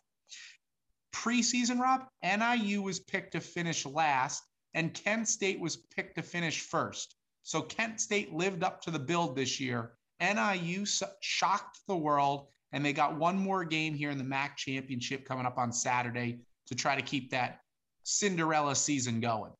preseason, 1.16 1.80
Rob, 1.80 2.02
NIU 2.22 2.82
was 2.82 3.00
picked 3.00 3.32
to 3.32 3.40
finish 3.40 3.86
last, 3.86 4.42
and 4.76 4.92
Kent 4.92 5.26
State 5.26 5.58
was 5.58 5.78
picked 5.78 6.16
to 6.16 6.22
finish 6.22 6.60
first. 6.60 7.16
So 7.42 7.62
Kent 7.62 7.98
State 7.98 8.34
lived 8.34 8.62
up 8.62 8.82
to 8.82 8.90
the 8.90 8.98
build 8.98 9.34
this 9.34 9.58
year. 9.58 9.92
NIU 10.20 10.84
shocked 11.20 11.80
the 11.88 11.96
world, 11.96 12.48
and 12.72 12.84
they 12.84 12.92
got 12.92 13.16
one 13.16 13.38
more 13.38 13.64
game 13.64 13.94
here 13.94 14.10
in 14.10 14.18
the 14.18 14.24
MAC 14.24 14.58
championship 14.58 15.24
coming 15.24 15.46
up 15.46 15.56
on 15.56 15.72
Saturday 15.72 16.40
to 16.66 16.74
try 16.74 16.94
to 16.94 17.00
keep 17.00 17.30
that 17.30 17.60
Cinderella 18.02 18.76
season 18.76 19.18
going. 19.18 19.52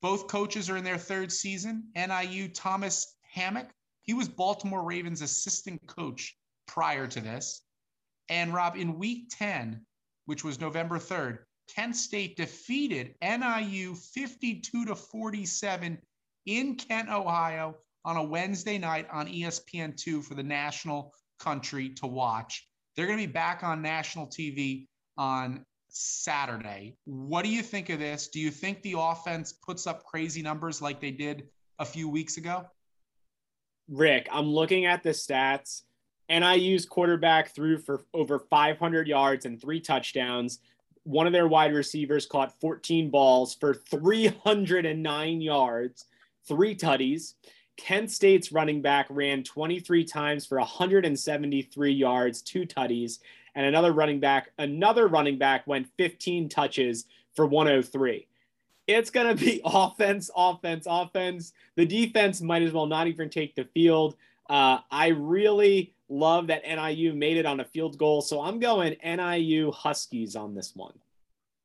Both 0.00 0.26
coaches 0.26 0.68
are 0.68 0.76
in 0.76 0.82
their 0.82 0.98
third 0.98 1.30
season. 1.30 1.84
NIU 1.94 2.48
Thomas 2.48 3.14
Hammock, 3.32 3.68
he 4.02 4.12
was 4.12 4.28
Baltimore 4.28 4.82
Ravens 4.82 5.22
assistant 5.22 5.86
coach 5.86 6.36
prior 6.66 7.06
to 7.06 7.20
this. 7.20 7.62
And 8.28 8.52
Rob, 8.52 8.74
in 8.76 8.98
week 8.98 9.28
10, 9.30 9.86
which 10.24 10.42
was 10.42 10.60
November 10.60 10.98
3rd, 10.98 11.38
Kent 11.74 11.96
State 11.96 12.36
defeated 12.36 13.14
NIU 13.22 13.94
52 13.94 14.84
to 14.86 14.94
47 14.94 15.98
in 16.46 16.74
Kent, 16.74 17.08
Ohio 17.08 17.76
on 18.04 18.16
a 18.16 18.22
Wednesday 18.22 18.78
night 18.78 19.06
on 19.12 19.26
ESPN2 19.26 20.24
for 20.24 20.34
the 20.34 20.42
national 20.42 21.14
country 21.38 21.90
to 21.90 22.06
watch. 22.06 22.68
They're 22.96 23.06
going 23.06 23.18
to 23.18 23.26
be 23.26 23.32
back 23.32 23.62
on 23.62 23.80
national 23.80 24.26
TV 24.26 24.86
on 25.16 25.64
Saturday. 25.88 26.96
What 27.04 27.44
do 27.44 27.48
you 27.48 27.62
think 27.62 27.90
of 27.90 27.98
this? 27.98 28.28
Do 28.28 28.40
you 28.40 28.50
think 28.50 28.82
the 28.82 28.96
offense 28.98 29.52
puts 29.52 29.86
up 29.86 30.04
crazy 30.04 30.42
numbers 30.42 30.82
like 30.82 31.00
they 31.00 31.10
did 31.10 31.48
a 31.78 31.84
few 31.84 32.08
weeks 32.08 32.36
ago? 32.36 32.64
Rick, 33.88 34.28
I'm 34.32 34.46
looking 34.46 34.86
at 34.86 35.02
the 35.02 35.10
stats. 35.10 35.82
NIU's 36.30 36.86
quarterback 36.86 37.54
threw 37.54 37.78
for 37.78 38.02
over 38.14 38.38
500 38.38 39.06
yards 39.06 39.44
and 39.44 39.60
three 39.60 39.80
touchdowns. 39.80 40.60
One 41.04 41.26
of 41.26 41.32
their 41.32 41.48
wide 41.48 41.74
receivers 41.74 42.26
caught 42.26 42.60
14 42.60 43.10
balls 43.10 43.54
for 43.54 43.74
309 43.74 45.40
yards, 45.40 46.04
three 46.46 46.76
tutties. 46.76 47.34
Kent 47.76 48.10
State's 48.10 48.52
running 48.52 48.82
back 48.82 49.06
ran 49.10 49.42
23 49.42 50.04
times 50.04 50.46
for 50.46 50.58
173 50.58 51.92
yards, 51.92 52.42
two 52.42 52.66
tutties, 52.66 53.18
and 53.54 53.66
another 53.66 53.92
running 53.92 54.20
back, 54.20 54.50
another 54.58 55.08
running 55.08 55.38
back 55.38 55.66
went 55.66 55.88
15 55.98 56.48
touches 56.48 57.06
for 57.34 57.46
103. 57.46 58.26
It's 58.86 59.10
going 59.10 59.36
to 59.36 59.44
be 59.44 59.60
offense, 59.64 60.30
offense, 60.36 60.86
offense. 60.88 61.52
The 61.76 61.86
defense 61.86 62.40
might 62.40 62.62
as 62.62 62.72
well 62.72 62.86
not 62.86 63.06
even 63.06 63.28
take 63.28 63.54
the 63.54 63.64
field. 63.64 64.16
Uh, 64.48 64.78
I 64.90 65.08
really 65.08 65.94
love 66.12 66.46
that 66.48 66.62
NIU 66.64 67.14
made 67.14 67.36
it 67.36 67.46
on 67.46 67.60
a 67.60 67.64
field 67.64 67.98
goal. 67.98 68.20
So 68.20 68.42
I'm 68.42 68.60
going 68.60 68.96
NIU 69.02 69.72
Huskies 69.72 70.36
on 70.36 70.54
this 70.54 70.72
one. 70.76 70.94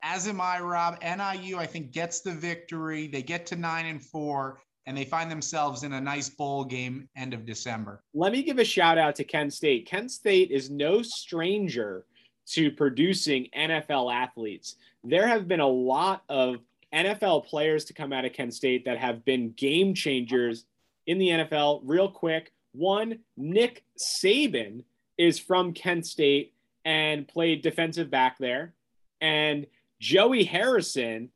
As 0.02 0.28
am 0.28 0.40
I, 0.40 0.60
Rob. 0.60 1.00
NIU, 1.02 1.58
I 1.58 1.66
think, 1.66 1.92
gets 1.92 2.22
the 2.22 2.32
victory. 2.32 3.08
They 3.08 3.22
get 3.22 3.46
to 3.48 3.56
nine 3.56 3.88
and 3.88 4.02
four 4.02 4.60
and 4.88 4.98
they 4.98 5.04
find 5.04 5.30
themselves 5.30 5.84
in 5.84 5.94
a 5.94 6.02
nice 6.02 6.30
bowl 6.30 6.64
game 6.64 7.10
end 7.18 7.34
of 7.34 7.46
December. 7.46 8.02
Let 8.14 8.32
me 8.32 8.42
give 8.42 8.58
a 8.58 8.64
shout 8.64 8.98
out 8.98 9.16
to 9.16 9.26
Kent 9.26 9.54
State. 9.54 9.86
Kent 9.86 10.12
State 10.12 10.50
is 10.50 10.70
no 10.70 11.02
stranger 11.02 12.06
to 12.48 12.72
producing 12.72 13.50
NFL 13.56 14.14
athletes. 14.14 14.76
There 15.04 15.28
have 15.28 15.48
been 15.48 15.60
a 15.60 15.68
lot 15.68 16.24
of 16.30 16.58
NFL 16.94 17.46
players 17.48 17.84
to 17.86 17.94
come 17.94 18.14
out 18.14 18.24
of 18.24 18.32
Kent 18.32 18.54
State 18.54 18.86
that 18.86 18.98
have 18.98 19.26
been 19.26 19.52
game 19.52 19.94
changers 19.94 20.66
in 21.06 21.18
the 21.18 21.28
NFL. 21.28 21.82
Real 21.84 22.10
quick, 22.10 22.54
one, 22.78 23.20
Nick 23.36 23.84
Saban 23.98 24.84
is 25.18 25.40
from 25.40 25.74
Kent 25.74 26.06
State 26.06 26.54
and 26.86 27.28
played 27.28 27.62
defensive 27.62 28.10
back 28.10 28.38
there. 28.38 28.74
And 29.20 29.66
Joey 30.00 30.44
Harrison 30.44 31.30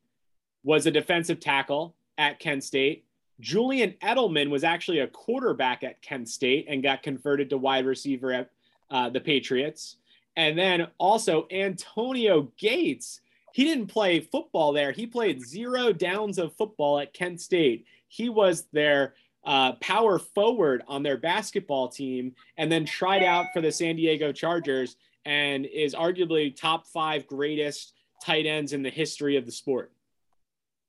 was 0.62 0.86
a 0.86 0.90
defensive 0.90 1.40
tackle 1.40 1.94
at 2.16 2.38
Kent 2.38 2.64
State. 2.64 3.04
Julian 3.40 3.94
Edelman 4.02 4.50
was 4.50 4.62
actually 4.62 5.00
a 5.00 5.08
quarterback 5.08 5.82
at 5.82 6.00
Kent 6.00 6.28
State 6.28 6.66
and 6.68 6.82
got 6.82 7.02
converted 7.02 7.50
to 7.50 7.58
wide 7.58 7.84
receiver 7.84 8.32
at 8.32 8.50
uh, 8.90 9.08
the 9.10 9.20
Patriots. 9.20 9.96
And 10.36 10.56
then 10.56 10.86
also 10.98 11.46
Antonio 11.50 12.52
Gates. 12.56 13.20
He 13.52 13.64
didn't 13.64 13.88
play 13.88 14.20
football 14.20 14.72
there. 14.72 14.92
He 14.92 15.06
played 15.06 15.44
zero 15.44 15.92
downs 15.92 16.38
of 16.38 16.54
football 16.54 17.00
at 17.00 17.12
Kent 17.12 17.40
State. 17.40 17.84
He 18.08 18.28
was 18.28 18.66
their 18.72 19.14
uh, 19.44 19.72
power 19.74 20.18
forward 20.18 20.82
on 20.86 21.02
their 21.02 21.16
basketball 21.16 21.88
team 21.88 22.34
and 22.56 22.70
then 22.70 22.84
tried 22.84 23.22
out 23.22 23.46
for 23.52 23.60
the 23.60 23.72
San 23.72 23.96
Diego 23.96 24.32
Chargers 24.32 24.96
and 25.24 25.66
is 25.66 25.94
arguably 25.94 26.54
top 26.54 26.86
five 26.86 27.26
greatest 27.26 27.94
tight 28.22 28.46
ends 28.46 28.72
in 28.72 28.82
the 28.82 28.90
history 28.90 29.36
of 29.36 29.46
the 29.46 29.52
sport. 29.52 29.92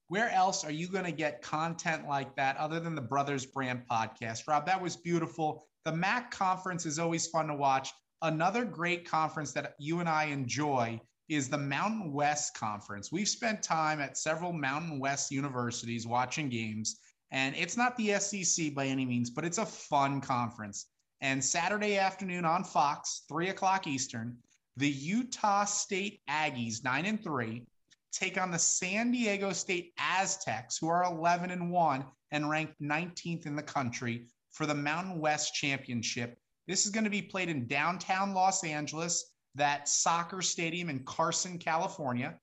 Where 0.07 0.29
else 0.29 0.63
are 0.63 0.71
you 0.71 0.87
going 0.87 1.05
to 1.05 1.11
get 1.11 1.41
content 1.41 2.07
like 2.07 2.35
that 2.35 2.57
other 2.57 2.79
than 2.79 2.93
the 2.93 3.01
Brothers 3.01 3.45
Brandt 3.45 3.87
podcast? 3.89 4.47
Rob, 4.47 4.65
that 4.65 4.81
was 4.81 4.95
beautiful. 4.95 5.65
The 5.85 5.91
MAC 5.91 6.29
conference 6.31 6.85
is 6.85 6.99
always 6.99 7.27
fun 7.27 7.47
to 7.47 7.55
watch. 7.55 7.91
Another 8.21 8.63
great 8.63 9.09
conference 9.09 9.51
that 9.53 9.73
you 9.79 9.99
and 9.99 10.07
I 10.07 10.25
enjoy 10.25 11.01
is 11.29 11.49
the 11.49 11.57
Mountain 11.57 12.13
West 12.13 12.53
Conference. 12.53 13.11
We've 13.11 13.27
spent 13.27 13.63
time 13.63 13.99
at 13.99 14.17
several 14.17 14.53
Mountain 14.53 14.99
West 14.99 15.31
universities 15.31 16.05
watching 16.05 16.49
games, 16.49 16.99
and 17.33 17.55
it's 17.55 17.75
not 17.75 17.97
the 17.97 18.13
SEC 18.19 18.73
by 18.75 18.85
any 18.85 19.05
means, 19.05 19.31
but 19.31 19.43
it's 19.43 19.57
a 19.57 19.65
fun 19.65 20.21
conference. 20.21 20.85
And 21.19 21.43
Saturday 21.43 21.97
afternoon 21.97 22.45
on 22.45 22.63
Fox, 22.63 23.23
three 23.27 23.49
o'clock 23.49 23.87
Eastern, 23.87 24.37
the 24.77 24.89
Utah 24.89 25.65
State 25.65 26.21
Aggies, 26.29 26.83
nine 26.83 27.07
and 27.07 27.21
three, 27.21 27.63
take 28.11 28.39
on 28.39 28.51
the 28.51 28.59
San 28.59 29.11
Diego 29.11 29.51
State 29.51 29.93
Aztecs, 29.97 30.77
who 30.77 30.87
are 30.87 31.03
11 31.05 31.49
and 31.49 31.71
1 31.71 32.05
and 32.31 32.49
ranked 32.49 32.79
19th 32.79 33.47
in 33.47 33.55
the 33.55 33.63
country 33.63 34.27
for 34.51 34.67
the 34.67 34.75
Mountain 34.75 35.19
West 35.19 35.55
Championship. 35.55 36.37
This 36.67 36.85
is 36.85 36.91
going 36.91 37.03
to 37.03 37.09
be 37.09 37.21
played 37.21 37.49
in 37.49 37.67
downtown 37.67 38.35
Los 38.35 38.63
Angeles, 38.63 39.33
that 39.55 39.89
soccer 39.89 40.41
stadium 40.41 40.89
in 40.89 41.03
Carson, 41.03 41.57
California. 41.57 42.37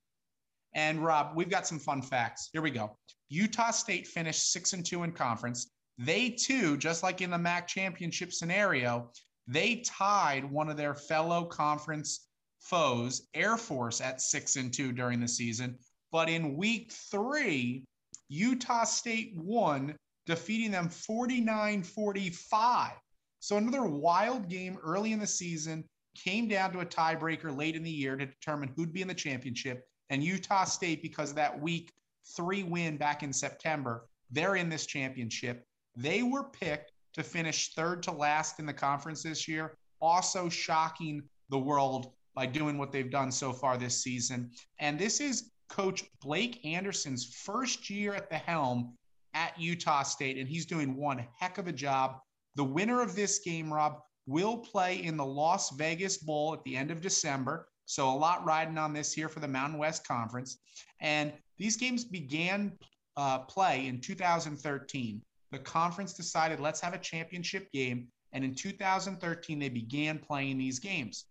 And 0.75 1.05
Rob, 1.05 1.33
we've 1.35 1.51
got 1.51 1.67
some 1.67 1.79
fun 1.79 2.03
facts. 2.03 2.49
Here 2.53 2.63
we 2.63 2.71
go. 2.71 2.97
Utah 3.29 3.71
State 3.71 4.07
finished 4.07 4.53
6 4.53 4.73
and 4.73 4.87
2 4.87 5.03
in 5.05 5.13
conference. 5.13 5.71
They 5.99 6.31
too, 6.31 6.77
just 6.77 7.03
like 7.03 7.21
in 7.21 7.31
the 7.31 7.39
MAC 7.39 7.69
championship 7.69 8.33
scenario, 8.33 9.11
they 9.47 9.83
tied 9.85 10.45
one 10.45 10.71
of 10.71 10.77
their 10.77 10.95
fellow 10.95 11.45
conference 11.45 12.29
foes, 12.61 13.29
Air 13.35 13.57
Force 13.57 14.01
at 14.01 14.21
six 14.21 14.57
and 14.57 14.73
two 14.73 14.93
during 14.93 15.21
the 15.21 15.29
season. 15.29 15.79
But 16.13 16.29
in 16.29 16.57
week 16.57 16.93
three, 16.93 17.85
Utah 18.29 18.85
State 18.85 19.33
won, 19.37 19.97
defeating 20.27 20.71
them 20.71 20.89
49 20.89 21.83
45. 21.83 22.93
So 23.41 23.57
another 23.57 23.85
wild 23.85 24.49
game 24.49 24.79
early 24.83 25.13
in 25.13 25.19
the 25.19 25.27
season 25.27 25.85
came 26.17 26.49
down 26.49 26.73
to 26.73 26.81
a 26.81 26.87
tiebreaker 26.87 27.57
late 27.57 27.77
in 27.77 27.83
the 27.83 27.91
year 27.91 28.17
to 28.17 28.27
determine 28.27 28.73
who'd 28.77 28.93
be 28.93 29.03
in 29.03 29.09
the 29.09 29.15
championship. 29.15 29.85
And 30.11 30.23
Utah 30.23 30.65
State, 30.65 31.03
because 31.03 31.31
of 31.31 31.37
that 31.37 31.59
week 31.59 31.93
three 32.37 32.63
win 32.63 32.97
back 32.97 33.23
in 33.23 33.33
September, 33.33 34.07
they're 34.31 34.57
in 34.57 34.69
this 34.69 34.87
championship. 34.87 35.65
They 35.97 36.23
were 36.23 36.45
picked 36.45 36.93
to 37.15 37.23
finish 37.23 37.75
third 37.75 38.03
to 38.05 38.13
last 38.13 38.59
in 38.61 38.67
the 38.67 38.73
conference 38.73 39.23
this 39.23 39.49
year, 39.49 39.77
also 40.01 40.49
shocking 40.49 41.23
the 41.49 41.59
world 41.59 42.13
by 42.35 42.47
doing 42.47 42.79
what 42.79 42.93
they've 42.93 43.11
done 43.11 43.33
so 43.33 43.53
far 43.53 43.77
this 43.77 44.03
season. 44.03 44.51
And 44.79 44.99
this 44.99 45.21
is 45.21 45.51
Coach 45.69 46.05
Blake 46.21 46.65
Anderson's 46.65 47.25
first 47.45 47.91
year 47.91 48.15
at 48.15 48.29
the 48.31 48.37
helm 48.37 48.97
at 49.35 49.59
Utah 49.59 50.03
State, 50.03 50.39
and 50.39 50.49
he's 50.49 50.67
doing 50.67 50.97
one 50.97 51.27
heck 51.39 51.59
of 51.59 51.69
a 51.69 51.73
job. 51.73 52.19
The 52.57 52.65
winner 52.65 53.01
of 53.01 53.15
this 53.15 53.39
game, 53.39 53.73
Rob, 53.73 54.01
will 54.27 54.59
play 54.59 55.03
in 55.03 55.17
the 55.17 55.25
Las 55.25 55.71
Vegas 55.71 56.19
Bowl 56.19 56.53
at 56.53 56.63
the 56.65 56.77
end 56.77 56.91
of 56.91 57.01
December. 57.01 57.69
So 57.91 58.09
a 58.09 58.15
lot 58.15 58.45
riding 58.45 58.79
on 58.79 58.93
this 58.93 59.13
here 59.13 59.29
for 59.29 59.41
the 59.41 59.49
Mountain 59.49 59.77
West 59.77 60.07
Conference. 60.07 60.59
And 61.01 61.33
these 61.59 61.77
games 61.77 62.05
began 62.05 62.79
uh, 63.17 63.41
play 63.41 63.89
in 63.89 64.01
2013. 64.01 65.21
The 65.51 65.59
conference 65.59 66.13
decided 66.13 66.61
let's 66.61 66.81
have 66.83 66.95
a 66.95 66.99
championship 66.99 67.69
game. 67.73 68.07
And 68.33 68.45
in 68.45 68.55
2013, 68.55 69.59
they 69.59 69.69
began 69.69 70.21
playing 70.21 70.57
these 70.57 70.79
games. 70.79 71.25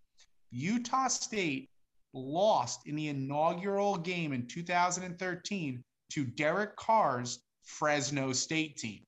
Utah 0.52 1.08
State 1.08 1.70
lost 2.14 2.88
in 2.88 2.96
the 2.98 3.08
inaugural 3.08 3.98
game 3.98 4.34
in 4.34 4.46
2013 4.46 5.82
to 6.12 6.26
Derek 6.26 6.76
Carr's 6.76 7.40
Fresno 7.64 8.34
State 8.34 8.76
team. 8.76 9.00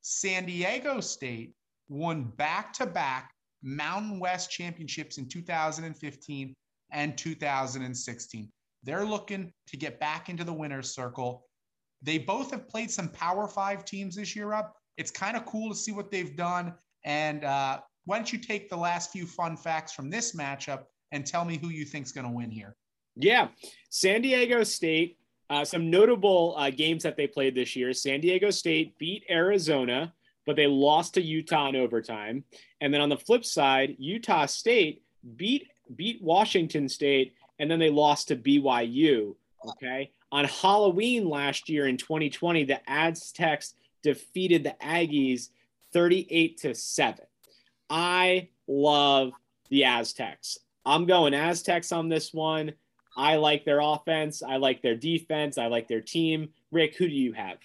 San 0.00 0.46
Diego 0.46 1.00
State 1.00 1.52
won 1.90 2.24
back 2.38 2.72
to 2.72 2.86
back 2.86 3.34
Mountain 3.62 4.18
West 4.18 4.50
championships 4.50 5.18
in 5.18 5.28
2015 5.28 6.54
and 6.90 7.16
2016. 7.16 8.50
They're 8.82 9.04
looking 9.04 9.52
to 9.68 9.76
get 9.76 9.98
back 9.98 10.28
into 10.28 10.44
the 10.44 10.52
winner's 10.52 10.94
circle. 10.94 11.46
They 12.02 12.18
both 12.18 12.50
have 12.52 12.68
played 12.68 12.90
some 12.90 13.08
Power 13.08 13.48
Five 13.48 13.84
teams 13.84 14.16
this 14.16 14.36
year 14.36 14.52
up. 14.52 14.76
It's 14.96 15.10
kind 15.10 15.36
of 15.36 15.44
cool 15.46 15.70
to 15.70 15.74
see 15.76 15.92
what 15.92 16.10
they've 16.10 16.36
done. 16.36 16.74
And 17.04 17.44
uh, 17.44 17.80
why 18.04 18.16
don't 18.16 18.32
you 18.32 18.38
take 18.38 18.68
the 18.68 18.76
last 18.76 19.10
few 19.10 19.26
fun 19.26 19.56
facts 19.56 19.92
from 19.92 20.10
this 20.10 20.34
matchup 20.34 20.84
and 21.12 21.26
tell 21.26 21.44
me 21.44 21.58
who 21.58 21.68
you 21.68 21.84
think's 21.84 22.12
going 22.12 22.26
to 22.26 22.32
win 22.32 22.50
here? 22.50 22.76
Yeah, 23.16 23.48
San 23.90 24.22
Diego 24.22 24.62
State. 24.62 25.18
Uh, 25.48 25.64
some 25.64 25.90
notable 25.90 26.56
uh, 26.58 26.70
games 26.70 27.04
that 27.04 27.16
they 27.16 27.26
played 27.26 27.54
this 27.54 27.76
year. 27.76 27.92
San 27.92 28.20
Diego 28.20 28.50
State 28.50 28.98
beat 28.98 29.22
Arizona, 29.30 30.12
but 30.44 30.56
they 30.56 30.66
lost 30.66 31.14
to 31.14 31.22
Utah 31.22 31.68
in 31.68 31.76
overtime. 31.76 32.42
And 32.80 32.92
then 32.92 33.00
on 33.00 33.08
the 33.08 33.16
flip 33.16 33.44
side, 33.44 33.94
Utah 33.98 34.46
State 34.46 35.04
beat 35.36 35.68
beat 35.94 36.22
Washington 36.22 36.88
State, 36.88 37.34
and 37.58 37.70
then 37.70 37.78
they 37.78 37.90
lost 37.90 38.28
to 38.28 38.36
BYU. 38.36 39.34
Okay. 39.68 40.10
On 40.32 40.44
Halloween 40.44 41.28
last 41.28 41.68
year 41.68 41.86
in 41.86 41.96
2020, 41.96 42.64
the 42.64 42.80
Aztecs 42.90 43.74
defeated 44.02 44.64
the 44.64 44.74
Aggies 44.82 45.50
38 45.92 46.58
to 46.58 46.74
7. 46.74 47.24
I 47.88 48.48
love 48.66 49.32
the 49.70 49.84
Aztecs. 49.84 50.58
I'm 50.84 51.06
going 51.06 51.34
Aztecs 51.34 51.92
on 51.92 52.08
this 52.08 52.32
one. 52.32 52.72
I 53.16 53.36
like 53.36 53.64
their 53.64 53.80
offense. 53.80 54.42
I 54.42 54.56
like 54.56 54.82
their 54.82 54.94
defense. 54.94 55.58
I 55.58 55.66
like 55.66 55.88
their 55.88 56.00
team. 56.00 56.50
Rick, 56.70 56.96
who 56.96 57.08
do 57.08 57.14
you 57.14 57.32
have? 57.32 57.58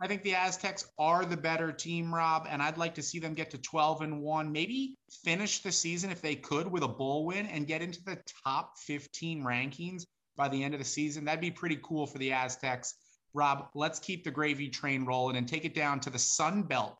I 0.00 0.06
think 0.06 0.22
the 0.22 0.34
Aztecs 0.34 0.86
are 0.98 1.24
the 1.24 1.36
better 1.36 1.72
team, 1.72 2.14
Rob, 2.14 2.46
and 2.48 2.62
I'd 2.62 2.78
like 2.78 2.94
to 2.94 3.02
see 3.02 3.18
them 3.18 3.34
get 3.34 3.50
to 3.50 3.58
12 3.58 4.02
and 4.02 4.20
1, 4.20 4.52
maybe 4.52 4.94
finish 5.24 5.58
the 5.60 5.72
season 5.72 6.10
if 6.10 6.22
they 6.22 6.36
could 6.36 6.70
with 6.70 6.84
a 6.84 6.88
bowl 6.88 7.26
win 7.26 7.46
and 7.46 7.66
get 7.66 7.82
into 7.82 8.02
the 8.04 8.18
top 8.44 8.78
15 8.78 9.42
rankings 9.42 10.04
by 10.36 10.48
the 10.48 10.62
end 10.62 10.72
of 10.72 10.78
the 10.78 10.84
season. 10.84 11.24
That'd 11.24 11.40
be 11.40 11.50
pretty 11.50 11.80
cool 11.82 12.06
for 12.06 12.18
the 12.18 12.32
Aztecs. 12.32 12.94
Rob, 13.34 13.68
let's 13.74 13.98
keep 13.98 14.22
the 14.22 14.30
gravy 14.30 14.68
train 14.68 15.04
rolling 15.04 15.36
and 15.36 15.48
take 15.48 15.64
it 15.64 15.74
down 15.74 15.98
to 16.00 16.10
the 16.10 16.18
Sun 16.18 16.62
Belt 16.62 16.96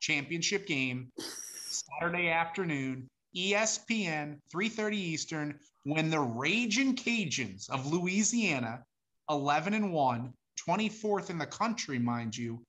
Championship 0.00 0.66
game 0.66 1.10
Saturday 1.70 2.28
afternoon, 2.28 3.08
ESPN 3.34 4.38
3:30 4.54 4.94
Eastern 4.94 5.58
when 5.84 6.10
the 6.10 6.20
Raging 6.20 6.94
Cajuns 6.94 7.70
of 7.70 7.86
Louisiana, 7.86 8.84
11 9.30 9.74
and 9.74 9.92
1, 9.92 10.32
24th 10.68 11.30
in 11.30 11.38
the 11.38 11.46
country, 11.46 11.98
mind 11.98 12.36
you, 12.36 12.62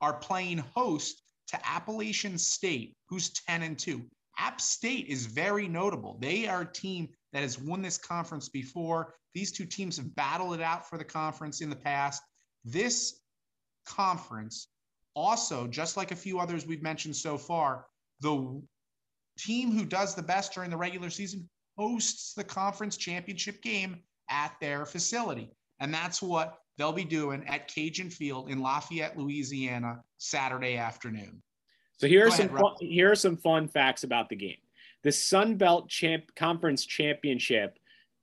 are 0.00 0.14
playing 0.14 0.58
host 0.58 1.22
to 1.48 1.66
Appalachian 1.66 2.38
State, 2.38 2.96
who's 3.08 3.30
10 3.30 3.62
and 3.62 3.78
2. 3.78 4.02
App 4.38 4.60
State 4.60 5.06
is 5.08 5.26
very 5.26 5.68
notable. 5.68 6.16
They 6.20 6.46
are 6.46 6.62
a 6.62 6.72
team 6.72 7.08
that 7.32 7.42
has 7.42 7.58
won 7.58 7.82
this 7.82 7.98
conference 7.98 8.48
before. 8.48 9.14
These 9.34 9.52
two 9.52 9.66
teams 9.66 9.96
have 9.96 10.14
battled 10.14 10.54
it 10.54 10.62
out 10.62 10.88
for 10.88 10.96
the 10.96 11.04
conference 11.04 11.60
in 11.60 11.68
the 11.68 11.76
past. 11.76 12.22
This 12.64 13.20
conference, 13.84 14.68
also, 15.14 15.66
just 15.66 15.96
like 15.96 16.12
a 16.12 16.16
few 16.16 16.38
others 16.38 16.66
we've 16.66 16.82
mentioned 16.82 17.16
so 17.16 17.36
far, 17.36 17.86
the 18.20 18.62
team 19.38 19.72
who 19.72 19.84
does 19.84 20.14
the 20.14 20.22
best 20.22 20.52
during 20.54 20.70
the 20.70 20.76
regular 20.76 21.10
season 21.10 21.48
hosts 21.76 22.32
the 22.34 22.44
conference 22.44 22.96
championship 22.96 23.62
game 23.62 24.02
at 24.28 24.54
their 24.60 24.86
facility. 24.86 25.50
And 25.80 25.92
that's 25.92 26.22
what 26.22 26.59
they'll 26.80 26.92
be 26.92 27.04
doing 27.04 27.46
at 27.46 27.68
Cajun 27.68 28.08
Field 28.08 28.48
in 28.48 28.62
Lafayette, 28.62 29.18
Louisiana, 29.18 30.02
Saturday 30.16 30.78
afternoon. 30.78 31.42
So 31.98 32.06
here 32.06 32.26
are 32.26 32.30
some 32.30 32.48
fun, 32.48 32.74
here 32.80 33.12
are 33.12 33.16
some 33.16 33.36
fun 33.36 33.68
facts 33.68 34.02
about 34.02 34.30
the 34.30 34.36
game. 34.36 34.56
The 35.02 35.12
Sun 35.12 35.56
Belt 35.56 35.90
Champ 35.90 36.34
Conference 36.34 36.86
Championship 36.86 37.78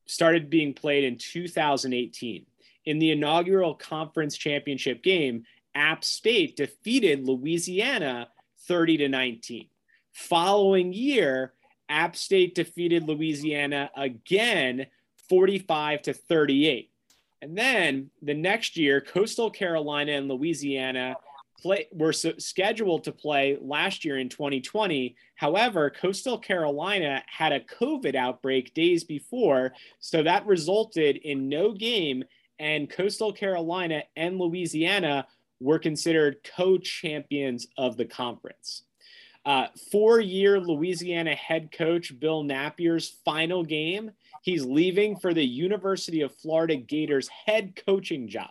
started 0.07 0.49
being 0.49 0.73
played 0.73 1.03
in 1.03 1.19
2018. 1.19 2.47
In 2.85 2.99
the 2.99 3.11
inaugural 3.11 3.75
conference 3.75 4.35
championship 4.35 5.03
game, 5.03 5.43
App 5.75 6.03
State 6.03 6.55
defeated 6.55 7.27
Louisiana 7.27 8.29
30 8.67 8.97
to 8.97 9.09
19. 9.09 9.67
Following 10.13 10.93
year, 10.93 11.53
App 11.89 12.15
State 12.15 12.55
defeated 12.55 13.03
Louisiana 13.03 13.91
again 13.95 14.87
45 15.29 16.01
to 16.03 16.13
38. 16.13 16.86
And 17.41 17.57
then 17.57 18.09
the 18.21 18.33
next 18.33 18.77
year, 18.77 19.01
Coastal 19.01 19.51
Carolina 19.51 20.13
and 20.13 20.27
Louisiana 20.27 21.15
play 21.59 21.87
were 21.91 22.13
so, 22.13 22.33
scheduled 22.37 23.03
to 23.03 23.11
play 23.11 23.57
last 23.61 24.05
year 24.05 24.17
in 24.17 24.29
2020. 24.29 25.15
However, 25.35 25.89
Coastal 25.89 26.37
Carolina 26.37 27.23
had 27.27 27.51
a 27.51 27.59
COVID 27.59 28.15
outbreak 28.15 28.73
days 28.73 29.03
before, 29.03 29.73
so 29.99 30.23
that 30.23 30.45
resulted 30.45 31.17
in 31.17 31.49
no 31.49 31.73
game 31.73 32.23
and 32.59 32.89
Coastal 32.89 33.33
Carolina 33.33 34.03
and 34.15 34.39
Louisiana 34.39 35.27
were 35.59 35.79
considered 35.79 36.37
co-champions 36.55 37.67
of 37.77 37.97
the 37.97 38.05
conference. 38.05 38.83
Uh, 39.45 39.67
four-year 39.91 40.59
Louisiana 40.59 41.33
head 41.33 41.71
coach 41.71 42.19
Bill 42.19 42.43
Napier's 42.43 43.15
final 43.23 43.63
game 43.63 44.11
He's 44.43 44.65
leaving 44.65 45.17
for 45.17 45.33
the 45.33 45.45
University 45.45 46.21
of 46.21 46.35
Florida 46.35 46.75
Gators 46.75 47.27
head 47.27 47.79
coaching 47.85 48.27
job. 48.27 48.49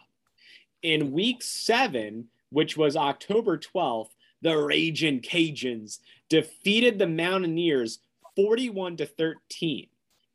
In 0.83 1.13
week 1.13 1.43
seven, 1.43 2.29
which 2.51 2.77
was 2.77 2.97
October 2.97 3.59
12th, 3.59 4.11
the 4.43 4.57
Raging 4.57 5.21
Cajuns 5.21 5.99
defeated 6.29 6.99
the 6.99 7.07
Mountaineers 7.07 7.99
41 8.37 8.99
to 8.99 9.07
13 9.07 9.89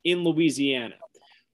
in 0.04 0.24
Louisiana. 0.24 0.96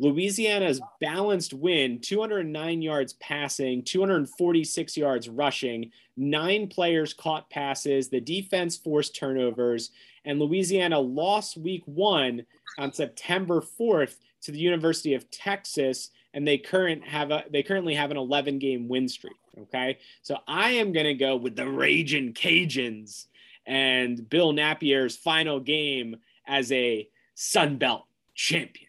Louisiana's 0.01 0.81
balanced 1.01 1.53
win 1.53 2.01
209 2.01 2.83
yards 2.83 3.15
passing, 3.15 3.83
246 3.83 4.97
yards 4.97 5.29
rushing, 5.29 5.91
nine 6.17 6.69
players 6.69 7.13
caught 7.13 7.51
passes, 7.51 8.09
the 8.09 8.21
defense 8.21 8.77
forced 8.77 9.17
turnovers, 9.17 9.91
and 10.25 10.39
Louisiana 10.39 10.99
lost 10.99 11.57
week 11.57 11.83
one 11.87 12.45
on 12.79 12.93
September 12.93 13.61
4th 13.61 14.17
to 14.43 14.53
the 14.53 14.59
University 14.59 15.15
of 15.15 15.31
Texas, 15.31 16.11
and 16.35 16.47
they 16.47 16.59
current 16.59 17.05
have 17.05 17.31
a 17.31 17.45
they 17.51 17.63
currently 17.63 17.95
have 17.95 18.11
an 18.11 18.17
11 18.17 18.59
game 18.59 18.89
win 18.89 19.09
streak. 19.09 19.37
Okay, 19.59 19.99
so 20.23 20.39
I 20.47 20.71
am 20.71 20.93
gonna 20.93 21.15
go 21.15 21.37
with 21.37 21.57
the 21.57 21.69
Raging 21.69 22.33
Cajuns 22.33 23.27
and 23.67 24.29
Bill 24.29 24.53
Napier's 24.53 25.17
final 25.17 25.61
game 25.61 26.17
as 26.47 26.71
a 26.73 27.09
Sun 27.35 27.77
Belt 27.77 28.05
champion. 28.35 28.89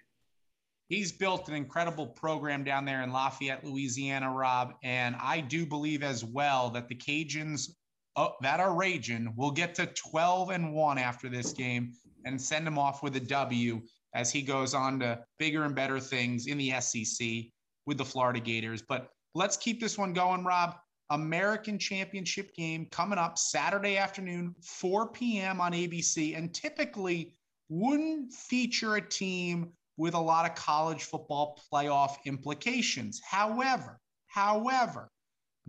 He's 0.87 1.11
built 1.11 1.47
an 1.49 1.53
incredible 1.53 2.07
program 2.07 2.63
down 2.63 2.83
there 2.83 3.03
in 3.03 3.11
Lafayette, 3.11 3.63
Louisiana, 3.63 4.31
Rob, 4.31 4.73
and 4.81 5.15
I 5.21 5.39
do 5.39 5.65
believe 5.65 6.01
as 6.01 6.25
well 6.25 6.71
that 6.71 6.87
the 6.87 6.95
Cajuns 6.95 7.75
Uh, 8.19 8.31
that 8.41 8.59
are 8.59 8.75
raging 8.75 9.33
will 9.37 9.49
get 9.49 9.73
to 9.73 9.85
12 9.85 10.49
and 10.49 10.73
1 10.73 10.97
after 10.97 11.29
this 11.29 11.53
game 11.53 11.93
and 12.25 12.41
send 12.41 12.67
him 12.67 12.77
off 12.77 13.01
with 13.01 13.15
a 13.15 13.19
W 13.21 13.81
as 14.13 14.29
he 14.29 14.41
goes 14.41 14.73
on 14.73 14.99
to 14.99 15.17
bigger 15.37 15.63
and 15.63 15.73
better 15.73 16.01
things 16.01 16.47
in 16.47 16.57
the 16.57 16.73
SEC 16.81 17.45
with 17.85 17.97
the 17.97 18.03
Florida 18.03 18.41
Gators. 18.41 18.81
But 18.81 19.07
let's 19.35 19.55
keep 19.55 19.79
this 19.79 19.97
one 19.97 20.11
going, 20.11 20.43
Rob. 20.43 20.75
American 21.11 21.79
Championship 21.79 22.53
game 22.55 22.87
coming 22.91 23.17
up 23.17 23.37
Saturday 23.37 23.95
afternoon, 23.95 24.53
4 24.65 25.13
p.m. 25.13 25.61
on 25.61 25.71
ABC, 25.71 26.37
and 26.37 26.53
typically 26.53 27.37
wouldn't 27.69 28.33
feature 28.33 28.97
a 28.97 29.01
team 29.01 29.71
with 29.95 30.13
a 30.13 30.19
lot 30.19 30.45
of 30.45 30.57
college 30.57 31.05
football 31.05 31.57
playoff 31.71 32.17
implications. 32.25 33.21
However, 33.23 33.97
however, 34.27 35.09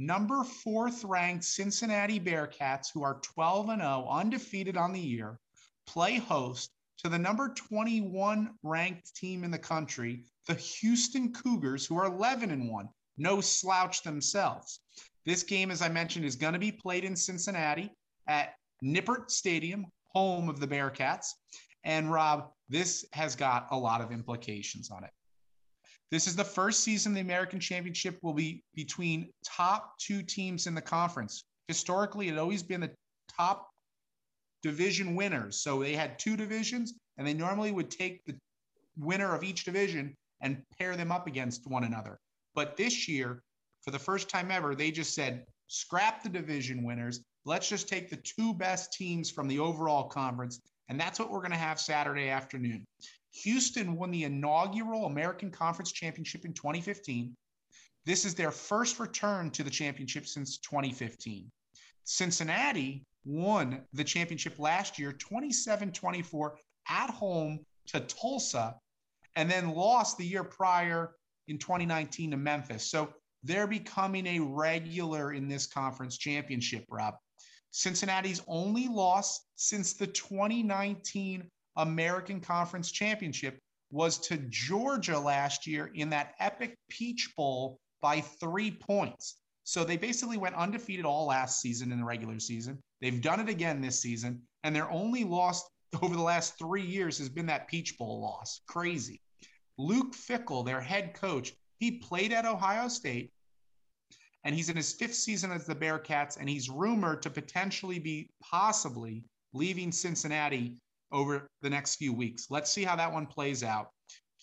number 0.01 0.43
fourth 0.45 1.05
ranked 1.05 1.45
Cincinnati 1.45 2.19
Bearcats, 2.19 2.87
who 2.93 3.03
are 3.03 3.21
12 3.21 3.69
and 3.69 3.83
0, 3.83 4.09
undefeated 4.11 4.77
on 4.79 4.93
the 4.93 5.01
year, 5.01 5.39
play 5.87 6.17
host 6.17 6.73
to 6.99 7.11
the 7.11 7.19
number 7.19 7.51
21 7.51 8.51
ranked 8.63 9.15
team 9.15 9.45
in 9.45 9.51
the 9.51 9.59
country, 9.59 10.25
the 10.47 10.55
Houston 10.55 11.33
Cougars, 11.33 11.85
who 11.85 11.99
are 11.99 12.07
11 12.07 12.51
and 12.51 12.71
1. 12.71 12.89
No 13.19 13.43
slouch 13.43 14.03
themselves. 14.03 14.81
This 15.27 15.43
game, 15.43 15.71
as 15.71 15.83
I 15.83 15.91
mentioned, 15.91 16.25
is 16.25 16.35
going 16.35 16.55
to 16.55 16.59
be 16.59 16.73
played 16.73 17.05
in 17.05 17.15
Cincinnati 17.15 17.91
at 18.27 18.55
Nippert 18.83 19.31
Stadium, 19.31 19.85
home 20.09 20.49
of 20.49 20.61
the 20.61 20.67
Bearcats. 20.67 21.27
And 21.85 22.11
Rob, 22.11 22.51
this 22.71 23.05
has 23.13 23.37
got 23.37 23.67
a 23.71 23.77
lot 23.77 24.01
of 24.01 24.13
implications 24.13 24.91
on 24.91 25.05
it. 25.05 25.11
This 26.11 26.27
is 26.27 26.35
the 26.35 26.45
first 26.45 26.83
season 26.83 27.15
the 27.15 27.21
American 27.21 27.61
Championship 27.61 28.19
will 28.23 28.35
be 28.35 28.65
between 28.75 29.31
top 29.45 29.97
two 29.99 30.23
teams 30.23 30.67
in 30.67 30.75
the 30.75 30.81
conference. 30.81 31.45
Historically, 31.69 32.29
it 32.29 32.39
always 32.39 32.65
been 32.65 32.81
the 32.81 32.91
top 33.29 33.69
division 34.63 35.15
winners. 35.15 35.63
So 35.63 35.81
they 35.81 35.95
had 35.95 36.19
two 36.19 36.37
divisions, 36.37 36.95
and 37.17 37.27
they 37.27 37.35
normally 37.35 37.71
would 37.71 37.91
take 37.91 38.25
the 38.25 38.37
winner 38.99 39.35
of 39.35 39.45
each 39.45 39.65
division 39.65 40.17
and 40.41 40.63
pair 40.79 40.97
them 40.97 41.13
up 41.13 41.27
against 41.29 41.69
one 41.69 41.85
another. 41.85 42.19
But 42.55 42.77
this 42.77 43.07
year, 43.09 43.43
for 43.83 43.93
the 43.93 43.99
first 43.99 44.29
time 44.29 44.51
ever, 44.51 44.75
they 44.75 44.91
just 44.91 45.15
said, 45.15 45.45
scrap 45.69 46.23
the 46.23 46.29
division 46.29 46.83
winners. 46.83 47.21
Let's 47.45 47.69
just 47.69 47.89
take 47.89 48.11
the 48.11 48.17
two 48.17 48.53
best 48.53 48.93
teams 48.93 49.31
from 49.31 49.47
the 49.47 49.61
overall 49.61 50.05
conference. 50.05 50.61
And 50.89 50.99
that's 50.99 51.21
what 51.21 51.31
we're 51.31 51.39
going 51.39 51.53
to 51.53 51.57
have 51.57 51.79
Saturday 51.79 52.31
afternoon. 52.31 52.85
Houston 53.33 53.97
won 53.97 54.11
the 54.11 54.25
inaugural 54.25 55.07
American 55.07 55.51
Conference 55.51 55.93
Championship 55.93 56.45
in 56.45 56.53
2015. 56.53 57.37
This 58.05 58.25
is 58.25 58.35
their 58.35 58.51
first 58.51 58.99
return 58.99 59.51
to 59.53 59.63
the 59.63 59.71
championship 59.71 60.27
since 60.27 60.59
2015. 60.59 61.51
Cincinnati 62.05 63.05
won 63.25 63.83
the 63.93 64.05
championship 64.05 64.59
last 64.59 64.99
year 64.99 65.13
27 65.13 65.93
24 65.93 66.59
at 66.89 67.11
home 67.11 67.61
to 67.87 68.01
Tulsa 68.01 68.75
and 69.37 69.51
then 69.51 69.75
lost 69.75 70.19
the 70.19 70.27
year 70.27 70.45
prior 70.45 71.15
in 71.49 71.59
2019 71.59 72.33
to 72.33 72.37
Memphis. 72.37 72.91
So 72.91 73.13
they're 73.43 73.67
becoming 73.67 74.27
a 74.27 74.41
regular 74.41 75.33
in 75.33 75.49
this 75.49 75.67
conference 75.67 76.19
championship, 76.19 76.85
Rob. 76.91 77.15
Cincinnati's 77.71 78.43
only 78.49 78.89
loss 78.89 79.47
since 79.55 79.93
the 79.95 80.07
2019 80.07 81.49
American 81.77 82.41
Conference 82.41 82.91
Championship 82.91 83.59
was 83.91 84.19
to 84.19 84.37
Georgia 84.49 85.19
last 85.19 85.67
year 85.67 85.91
in 85.95 86.11
that 86.11 86.35
epic 86.39 86.77
Peach 86.89 87.33
Bowl 87.37 87.79
by 88.01 88.21
three 88.21 88.71
points. 88.71 89.37
So 89.65 89.85
they 89.85 89.97
basically 89.97 90.37
went 90.37 90.55
undefeated 90.55 91.05
all 91.05 91.27
last 91.27 91.61
season 91.61 91.93
in 91.93 91.99
the 91.99 92.05
regular 92.05 92.39
season. 92.41 92.79
They've 93.01 93.21
done 93.21 93.41
it 93.41 93.49
again 93.49 93.81
this 93.81 94.01
season, 94.01 94.43
and 94.65 94.75
their 94.75 94.91
only 94.91 95.25
loss 95.25 95.69
over 96.03 96.15
the 96.15 96.23
last 96.23 96.59
three 96.59 96.85
years 96.85 97.19
has 97.19 97.29
been 97.29 97.47
that 97.47 97.69
Peach 97.69 97.99
Bowl 97.99 98.21
loss. 98.21 98.63
Crazy. 98.69 99.21
Luke 99.79 100.15
Fickell, 100.15 100.65
their 100.65 100.81
head 100.81 101.15
coach, 101.15 101.53
he 101.79 101.93
played 101.93 102.33
at 102.33 102.47
Ohio 102.47 102.89
State, 102.89 103.33
and 104.45 104.55
he's 104.55 104.69
in 104.69 104.77
his 104.77 104.93
fifth 104.93 105.15
season 105.15 105.51
as 105.51 105.67
the 105.67 105.75
Bearcats, 105.75 106.37
and 106.39 106.49
he's 106.49 106.69
rumored 106.69 107.23
to 107.23 107.31
potentially 107.31 107.99
be 107.99 108.31
possibly 108.43 109.25
leaving 109.53 109.91
Cincinnati 109.91 110.77
over 111.13 111.49
the 111.63 111.71
next 111.71 111.97
few 111.97 112.13
weeks. 112.13 112.47
Let's 112.51 112.71
see 112.71 112.85
how 112.85 112.97
that 112.97 113.13
one 113.13 113.27
plays 113.27 113.63
out. 113.63 113.91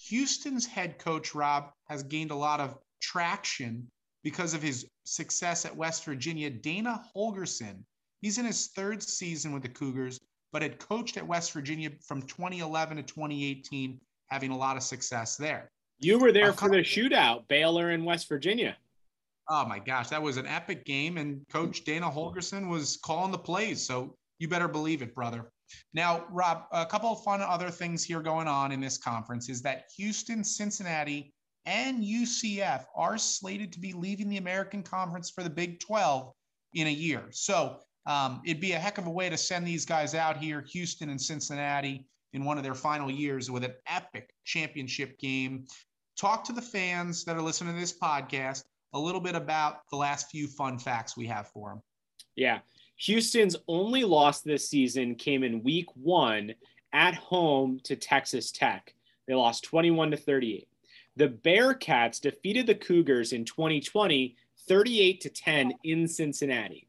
Houston's 0.09 0.65
head 0.65 0.99
coach, 0.99 1.33
Rob, 1.33 1.71
has 1.89 2.03
gained 2.03 2.31
a 2.31 2.35
lot 2.35 2.59
of 2.59 2.77
traction 3.01 3.89
because 4.23 4.53
of 4.53 4.61
his 4.61 4.85
success 5.05 5.65
at 5.65 5.75
West 5.75 6.03
Virginia. 6.05 6.49
Dana 6.49 7.03
Holgorsen, 7.15 7.83
he's 8.21 8.37
in 8.37 8.45
his 8.45 8.67
third 8.67 9.01
season 9.01 9.53
with 9.53 9.63
the 9.63 9.69
Cougars, 9.69 10.19
but 10.51 10.61
had 10.61 10.79
coached 10.79 11.17
at 11.17 11.27
West 11.27 11.51
Virginia 11.51 11.89
from 12.05 12.21
2011 12.21 12.97
to 12.97 13.03
2018, 13.03 13.99
having 14.27 14.51
a 14.51 14.57
lot 14.57 14.77
of 14.77 14.83
success 14.83 15.35
there. 15.37 15.71
You 15.99 16.19
were 16.19 16.31
there 16.31 16.49
uh, 16.49 16.53
for 16.53 16.69
the 16.69 16.77
shootout, 16.77 17.47
Baylor 17.47 17.89
and 17.89 18.05
West 18.05 18.29
Virginia. 18.29 18.77
Oh 19.49 19.65
my 19.65 19.79
gosh, 19.79 20.09
that 20.09 20.21
was 20.21 20.37
an 20.37 20.45
epic 20.45 20.85
game, 20.85 21.17
and 21.17 21.41
Coach 21.49 21.85
Dana 21.85 22.09
Holgorsen 22.09 22.69
was 22.69 22.97
calling 22.97 23.31
the 23.31 23.37
plays. 23.37 23.85
So 23.85 24.15
you 24.39 24.47
better 24.47 24.67
believe 24.67 25.01
it, 25.01 25.15
brother. 25.15 25.49
Now, 25.93 26.25
Rob, 26.29 26.65
a 26.71 26.85
couple 26.85 27.11
of 27.11 27.23
fun 27.23 27.41
other 27.41 27.69
things 27.69 28.03
here 28.03 28.21
going 28.21 28.47
on 28.47 28.71
in 28.71 28.79
this 28.79 28.97
conference 28.97 29.49
is 29.49 29.61
that 29.63 29.85
Houston, 29.97 30.43
Cincinnati, 30.43 31.33
and 31.65 32.01
UCF 32.01 32.85
are 32.95 33.17
slated 33.17 33.73
to 33.73 33.79
be 33.79 33.93
leaving 33.93 34.29
the 34.29 34.37
American 34.37 34.81
Conference 34.81 35.29
for 35.29 35.43
the 35.43 35.49
Big 35.49 35.79
12 35.81 36.31
in 36.73 36.87
a 36.87 36.91
year. 36.91 37.25
So 37.31 37.79
um, 38.05 38.41
it'd 38.45 38.61
be 38.61 38.71
a 38.71 38.79
heck 38.79 38.97
of 38.97 39.07
a 39.07 39.11
way 39.11 39.29
to 39.29 39.37
send 39.37 39.67
these 39.67 39.85
guys 39.85 40.15
out 40.15 40.37
here, 40.37 40.65
Houston 40.71 41.09
and 41.09 41.21
Cincinnati, 41.21 42.07
in 42.33 42.45
one 42.45 42.57
of 42.57 42.63
their 42.63 42.75
final 42.75 43.11
years 43.11 43.51
with 43.51 43.63
an 43.63 43.73
epic 43.87 44.33
championship 44.45 45.19
game. 45.19 45.65
Talk 46.17 46.43
to 46.45 46.53
the 46.53 46.61
fans 46.61 47.25
that 47.25 47.35
are 47.35 47.41
listening 47.41 47.73
to 47.73 47.79
this 47.79 47.97
podcast 47.97 48.63
a 48.93 48.99
little 48.99 49.21
bit 49.21 49.35
about 49.35 49.81
the 49.91 49.97
last 49.97 50.29
few 50.29 50.47
fun 50.47 50.79
facts 50.79 51.17
we 51.17 51.27
have 51.27 51.47
for 51.49 51.69
them. 51.69 51.81
Yeah. 52.35 52.59
Houston's 52.97 53.55
only 53.67 54.03
loss 54.03 54.41
this 54.41 54.67
season 54.67 55.15
came 55.15 55.43
in 55.43 55.63
week 55.63 55.87
one 55.95 56.53
at 56.93 57.13
home 57.15 57.79
to 57.83 57.95
Texas 57.95 58.51
Tech. 58.51 58.93
They 59.27 59.35
lost 59.35 59.63
21 59.65 60.11
to 60.11 60.17
38. 60.17 60.67
The 61.15 61.29
Bearcats 61.29 62.19
defeated 62.19 62.67
the 62.67 62.75
Cougars 62.75 63.33
in 63.33 63.45
2020, 63.45 64.35
38 64.67 65.21
to 65.21 65.29
10 65.29 65.73
in 65.83 66.07
Cincinnati. 66.07 66.87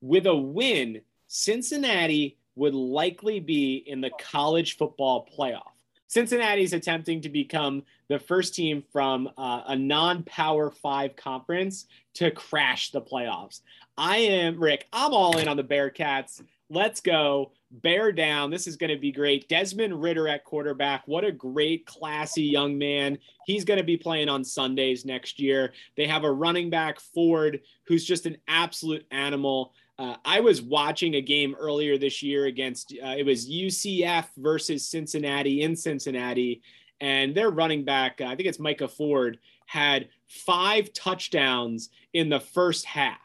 With 0.00 0.26
a 0.26 0.34
win, 0.34 1.00
Cincinnati 1.26 2.38
would 2.54 2.74
likely 2.74 3.40
be 3.40 3.76
in 3.76 4.00
the 4.00 4.10
college 4.18 4.76
football 4.76 5.28
playoff. 5.36 5.77
Cincinnati's 6.08 6.72
attempting 6.72 7.20
to 7.20 7.28
become 7.28 7.84
the 8.08 8.18
first 8.18 8.54
team 8.54 8.82
from 8.92 9.28
uh, 9.38 9.62
a 9.66 9.76
non 9.76 10.22
power 10.24 10.70
five 10.70 11.14
conference 11.14 11.86
to 12.14 12.30
crash 12.30 12.90
the 12.90 13.00
playoffs. 13.00 13.60
I 13.96 14.16
am, 14.16 14.58
Rick, 14.58 14.86
I'm 14.92 15.12
all 15.12 15.38
in 15.38 15.48
on 15.48 15.56
the 15.56 15.64
Bearcats. 15.64 16.42
Let's 16.70 17.00
go. 17.00 17.52
Bear 17.70 18.12
down. 18.12 18.50
This 18.50 18.66
is 18.66 18.76
going 18.76 18.90
to 18.90 18.98
be 18.98 19.12
great. 19.12 19.48
Desmond 19.48 20.00
Ridder 20.00 20.28
at 20.28 20.44
quarterback. 20.44 21.02
What 21.06 21.24
a 21.24 21.32
great, 21.32 21.84
classy 21.84 22.42
young 22.42 22.78
man. 22.78 23.18
He's 23.44 23.64
going 23.64 23.78
to 23.78 23.84
be 23.84 23.96
playing 23.96 24.28
on 24.28 24.44
Sundays 24.44 25.04
next 25.04 25.38
year. 25.38 25.72
They 25.96 26.06
have 26.06 26.24
a 26.24 26.32
running 26.32 26.70
back, 26.70 27.00
Ford, 27.00 27.60
who's 27.84 28.04
just 28.04 28.24
an 28.24 28.38
absolute 28.48 29.06
animal. 29.10 29.72
Uh, 29.98 30.14
I 30.24 30.40
was 30.40 30.62
watching 30.62 31.14
a 31.14 31.20
game 31.20 31.56
earlier 31.58 31.98
this 31.98 32.22
year 32.22 32.46
against 32.46 32.94
uh, 33.04 33.14
it 33.18 33.26
was 33.26 33.50
UCF 33.50 34.26
versus 34.36 34.88
Cincinnati 34.88 35.62
in 35.62 35.74
Cincinnati, 35.74 36.62
and 37.00 37.34
their 37.34 37.50
running 37.50 37.84
back, 37.84 38.20
uh, 38.20 38.26
I 38.26 38.36
think 38.36 38.48
it's 38.48 38.60
Micah 38.60 38.88
Ford, 38.88 39.38
had 39.66 40.08
five 40.26 40.92
touchdowns 40.92 41.90
in 42.12 42.28
the 42.28 42.40
first 42.40 42.84
half. 42.84 43.18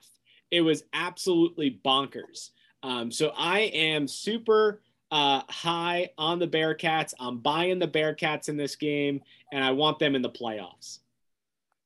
It 0.50 0.62
was 0.62 0.84
absolutely 0.94 1.80
bonkers. 1.86 2.50
Um, 2.82 3.12
so 3.12 3.34
I 3.38 3.62
am 3.62 4.08
super 4.08 4.82
uh, 5.12 5.42
high 5.48 6.10
on 6.18 6.40
the 6.40 6.48
Bearcats. 6.48 7.14
I'm 7.20 7.38
buying 7.38 7.78
the 7.78 7.88
Bearcats 7.88 8.50
in 8.50 8.58
this 8.58 8.76
game, 8.76 9.22
and 9.52 9.64
I 9.64 9.72
want 9.72 10.00
them 10.00 10.16
in 10.16 10.22
the 10.24 10.30
playoffs. 10.30 11.00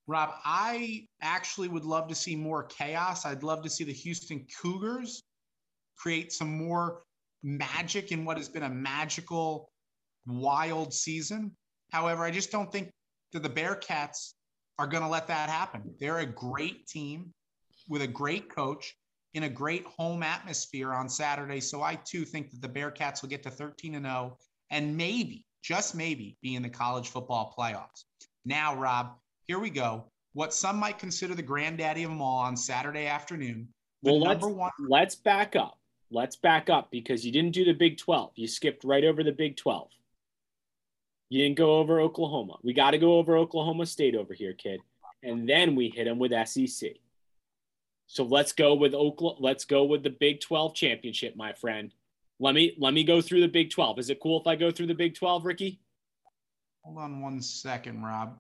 Rob, 0.07 0.31
I 0.45 1.05
actually 1.21 1.67
would 1.67 1.83
love 1.83 2.07
to 2.07 2.15
see 2.15 2.35
more 2.35 2.63
chaos. 2.63 3.25
I'd 3.25 3.43
love 3.43 3.61
to 3.63 3.69
see 3.69 3.83
the 3.83 3.93
Houston 3.93 4.45
Cougars 4.61 5.23
create 5.97 6.31
some 6.31 6.57
more 6.57 7.01
magic 7.43 8.11
in 8.11 8.23
what 8.23 8.37
has 8.37 8.47
been 8.47 8.63
a 8.63 8.69
magical, 8.69 9.69
wild 10.25 10.93
season. 10.93 11.51
However, 11.91 12.23
I 12.23 12.31
just 12.31 12.51
don't 12.51 12.71
think 12.71 12.89
that 13.33 13.43
the 13.43 13.49
Bearcats 13.49 14.33
are 14.79 14.87
going 14.87 15.03
to 15.03 15.09
let 15.09 15.27
that 15.27 15.49
happen. 15.49 15.83
They're 15.99 16.19
a 16.19 16.25
great 16.25 16.87
team 16.87 17.33
with 17.89 18.01
a 18.01 18.07
great 18.07 18.49
coach 18.49 18.95
in 19.33 19.43
a 19.43 19.49
great 19.49 19.85
home 19.85 20.23
atmosphere 20.23 20.93
on 20.93 21.09
Saturday. 21.09 21.59
So 21.59 21.81
I 21.81 21.95
too 21.95 22.25
think 22.25 22.51
that 22.51 22.61
the 22.61 22.69
Bearcats 22.69 23.21
will 23.21 23.29
get 23.29 23.43
to 23.43 23.51
13 23.51 23.95
and 23.95 24.05
0 24.05 24.37
and 24.71 24.95
maybe, 24.95 25.45
just 25.63 25.95
maybe, 25.95 26.37
be 26.41 26.55
in 26.55 26.63
the 26.63 26.69
college 26.69 27.09
football 27.09 27.53
playoffs. 27.57 28.03
Now, 28.45 28.75
Rob, 28.75 29.15
here 29.47 29.59
we 29.59 29.69
go. 29.69 30.03
What 30.33 30.53
some 30.53 30.77
might 30.77 30.99
consider 30.99 31.33
the 31.33 31.41
granddaddy 31.41 32.03
of 32.03 32.11
them 32.11 32.21
all 32.21 32.39
on 32.39 32.55
Saturday 32.55 33.07
afternoon. 33.07 33.67
Well, 34.03 34.19
let's, 34.19 34.45
one- 34.45 34.71
let's 34.87 35.15
back 35.15 35.55
up. 35.55 35.79
Let's 36.11 36.35
back 36.35 36.69
up 36.69 36.91
because 36.91 37.25
you 37.25 37.31
didn't 37.31 37.51
do 37.51 37.65
the 37.65 37.73
Big 37.73 37.97
12. 37.97 38.31
You 38.35 38.47
skipped 38.47 38.83
right 38.83 39.03
over 39.03 39.23
the 39.23 39.31
Big 39.31 39.57
12. 39.57 39.89
You 41.29 41.43
didn't 41.43 41.57
go 41.57 41.77
over 41.77 41.99
Oklahoma. 41.99 42.57
We 42.63 42.73
got 42.73 42.91
to 42.91 42.97
go 42.97 43.17
over 43.17 43.35
Oklahoma 43.35 43.85
State 43.85 44.15
over 44.15 44.33
here, 44.33 44.53
kid. 44.53 44.79
And 45.23 45.49
then 45.49 45.75
we 45.75 45.89
hit 45.89 46.05
them 46.05 46.19
with 46.19 46.31
SEC. 46.47 46.91
So 48.05 48.23
let's 48.23 48.53
go 48.53 48.75
with 48.75 48.93
Oklahoma. 48.93 49.41
Let's 49.41 49.65
go 49.65 49.83
with 49.83 50.03
the 50.03 50.09
Big 50.11 50.39
12 50.39 50.73
championship, 50.75 51.35
my 51.35 51.51
friend. 51.51 51.91
Let 52.39 52.53
me 52.53 52.75
let 52.77 52.93
me 52.93 53.03
go 53.03 53.19
through 53.19 53.41
the 53.41 53.47
Big 53.47 53.71
12. 53.71 53.99
Is 53.99 54.09
it 54.09 54.21
cool 54.21 54.39
if 54.39 54.47
I 54.47 54.55
go 54.55 54.71
through 54.71 54.87
the 54.87 54.93
Big 54.93 55.15
12, 55.15 55.43
Ricky? 55.43 55.79
Hold 56.83 56.99
on 56.99 57.21
one 57.21 57.41
second, 57.41 58.03
Rob. 58.03 58.37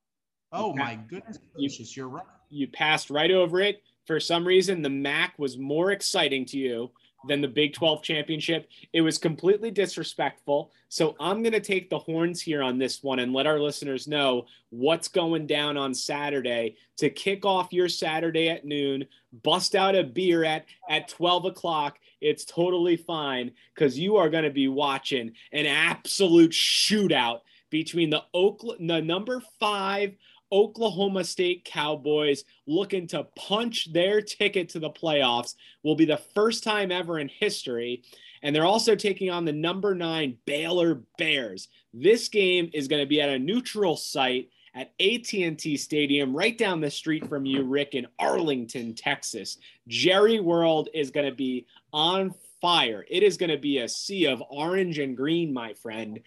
Oh 0.51 0.73
my 0.73 0.95
goodness 0.95 1.39
gracious, 1.55 1.95
you, 1.95 2.03
you're 2.03 2.09
right. 2.09 2.25
You 2.49 2.67
passed 2.67 3.09
right 3.09 3.31
over 3.31 3.59
it. 3.59 3.83
For 4.05 4.19
some 4.19 4.47
reason, 4.47 4.81
the 4.81 4.89
MAC 4.89 5.37
was 5.37 5.57
more 5.57 5.91
exciting 5.91 6.45
to 6.45 6.57
you 6.57 6.91
than 7.27 7.41
the 7.41 7.47
Big 7.47 7.73
12 7.73 8.03
championship. 8.03 8.69
It 8.93 9.01
was 9.01 9.17
completely 9.17 9.71
disrespectful. 9.71 10.71
So 10.87 11.15
I'm 11.19 11.43
going 11.43 11.53
to 11.53 11.59
take 11.59 11.89
the 11.89 11.99
horns 11.99 12.41
here 12.41 12.63
on 12.63 12.77
this 12.77 13.03
one 13.03 13.19
and 13.19 13.33
let 13.33 13.47
our 13.47 13.59
listeners 13.59 14.07
know 14.07 14.45
what's 14.69 15.07
going 15.07 15.47
down 15.47 15.75
on 15.77 15.93
Saturday 15.93 16.77
to 16.97 17.09
kick 17.09 17.45
off 17.45 17.73
your 17.73 17.89
Saturday 17.89 18.49
at 18.49 18.65
noon. 18.65 19.05
Bust 19.43 19.75
out 19.75 19.95
a 19.95 20.03
beer 20.03 20.45
at, 20.45 20.65
at 20.89 21.09
12 21.09 21.45
o'clock. 21.45 21.99
It's 22.21 22.45
totally 22.45 22.95
fine 22.95 23.51
because 23.75 23.99
you 23.99 24.15
are 24.17 24.29
going 24.29 24.45
to 24.45 24.49
be 24.49 24.67
watching 24.67 25.33
an 25.51 25.65
absolute 25.65 26.51
shootout 26.51 27.41
between 27.69 28.09
the 28.09 28.23
Oakland, 28.33 28.89
the 28.89 29.01
number 29.01 29.41
five 29.59 30.15
Oklahoma 30.51 31.23
State 31.23 31.65
Cowboys 31.65 32.43
looking 32.65 33.07
to 33.07 33.27
punch 33.35 33.91
their 33.91 34.21
ticket 34.21 34.69
to 34.69 34.79
the 34.79 34.89
playoffs 34.89 35.55
will 35.83 35.95
be 35.95 36.05
the 36.05 36.21
first 36.35 36.63
time 36.63 36.91
ever 36.91 37.19
in 37.19 37.27
history. 37.27 38.03
And 38.43 38.55
they're 38.55 38.65
also 38.65 38.95
taking 38.95 39.29
on 39.29 39.45
the 39.45 39.51
number 39.51 39.95
nine 39.95 40.37
Baylor 40.45 41.01
Bears. 41.17 41.67
This 41.93 42.29
game 42.29 42.69
is 42.73 42.87
going 42.87 43.01
to 43.01 43.07
be 43.07 43.21
at 43.21 43.29
a 43.29 43.39
neutral 43.39 43.97
site 43.97 44.49
at 44.75 44.93
AT&T 44.99 45.75
Stadium 45.77 46.35
right 46.35 46.55
down 46.55 46.79
the 46.79 46.91
street 46.91 47.27
from 47.27 47.45
you, 47.45 47.63
Rick, 47.63 47.95
in 47.95 48.05
Arlington, 48.19 48.93
Texas. 48.93 49.57
Jerry 49.87 50.39
World 50.39 50.89
is 50.93 51.09
going 51.09 51.25
to 51.25 51.35
be 51.35 51.65
on 51.91 52.33
fire. 52.61 53.03
It 53.09 53.23
is 53.23 53.37
going 53.37 53.49
to 53.49 53.57
be 53.57 53.79
a 53.79 53.89
sea 53.89 54.27
of 54.27 54.43
orange 54.49 54.99
and 54.99 55.17
green, 55.17 55.51
my 55.51 55.73
friend. 55.73 56.19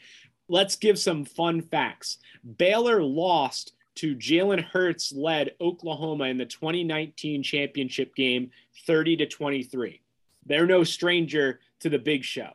Let's 0.48 0.74
give 0.74 0.98
some 0.98 1.24
fun 1.24 1.62
facts. 1.62 2.18
Baylor 2.58 3.02
lost 3.04 3.72
to 4.00 4.16
Jalen 4.16 4.64
Hurts 4.64 5.12
led 5.12 5.52
Oklahoma 5.60 6.24
in 6.24 6.38
the 6.38 6.46
2019 6.46 7.42
championship 7.42 8.14
game 8.14 8.50
30 8.86 9.18
to 9.18 9.26
23. 9.26 10.00
They're 10.46 10.66
no 10.66 10.84
stranger 10.84 11.60
to 11.80 11.90
the 11.90 11.98
big 11.98 12.24
show. 12.24 12.48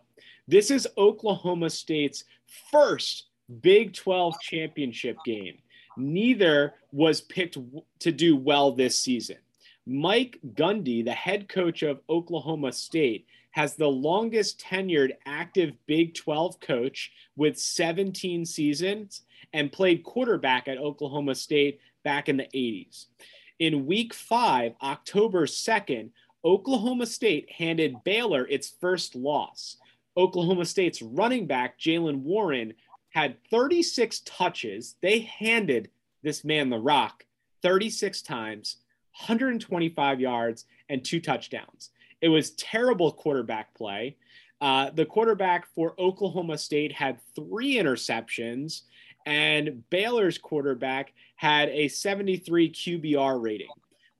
This 0.47 0.71
is 0.71 0.87
Oklahoma 0.97 1.69
State's 1.69 2.23
first 2.71 3.25
Big 3.61 3.93
12 3.93 4.39
championship 4.41 5.17
game. 5.23 5.59
Neither 5.97 6.73
was 6.91 7.21
picked 7.21 7.59
to 7.99 8.11
do 8.11 8.35
well 8.35 8.71
this 8.71 8.99
season. 8.99 9.37
Mike 9.85 10.39
Gundy, 10.55 11.05
the 11.05 11.13
head 11.13 11.47
coach 11.47 11.83
of 11.83 12.01
Oklahoma 12.09 12.71
State, 12.71 13.27
has 13.51 13.75
the 13.75 13.87
longest 13.87 14.59
tenured 14.59 15.11
active 15.27 15.73
Big 15.85 16.15
12 16.15 16.59
coach 16.59 17.11
with 17.35 17.59
17 17.59 18.47
seasons 18.47 19.21
and 19.55 19.71
played 19.71 20.03
quarterback 20.03 20.67
at 20.67 20.77
Oklahoma 20.77 21.33
State 21.33 21.79
back 22.03 22.27
in 22.27 22.35
the 22.35 22.49
80s. 22.53 23.05
In 23.59 23.85
week 23.85 24.13
five, 24.13 24.73
October 24.83 25.45
2nd, 25.45 26.09
Oklahoma 26.43 27.05
State 27.05 27.49
handed 27.49 28.03
Baylor 28.03 28.45
its 28.49 28.73
first 28.81 29.15
loss. 29.15 29.77
Oklahoma 30.17 30.65
State's 30.65 31.01
running 31.01 31.47
back, 31.47 31.79
Jaylen 31.79 32.17
Warren, 32.17 32.73
had 33.09 33.37
36 33.49 34.21
touches. 34.25 34.95
They 35.01 35.19
handed 35.19 35.89
this 36.21 36.43
man 36.43 36.69
the 36.69 36.77
rock 36.77 37.25
36 37.61 38.21
times, 38.23 38.77
125 39.27 40.19
yards, 40.19 40.65
and 40.89 41.03
two 41.03 41.21
touchdowns. 41.21 41.91
It 42.19 42.27
was 42.27 42.51
terrible 42.51 43.13
quarterback 43.13 43.73
play. 43.73 44.17
Uh, 44.59 44.89
the 44.89 45.05
quarterback 45.05 45.67
for 45.73 45.95
Oklahoma 45.97 46.57
State 46.57 46.91
had 46.91 47.19
three 47.35 47.75
interceptions, 47.75 48.81
and 49.25 49.87
Baylor's 49.89 50.37
quarterback 50.37 51.13
had 51.35 51.69
a 51.69 51.87
73 51.87 52.71
QBR 52.71 53.41
rating. 53.41 53.69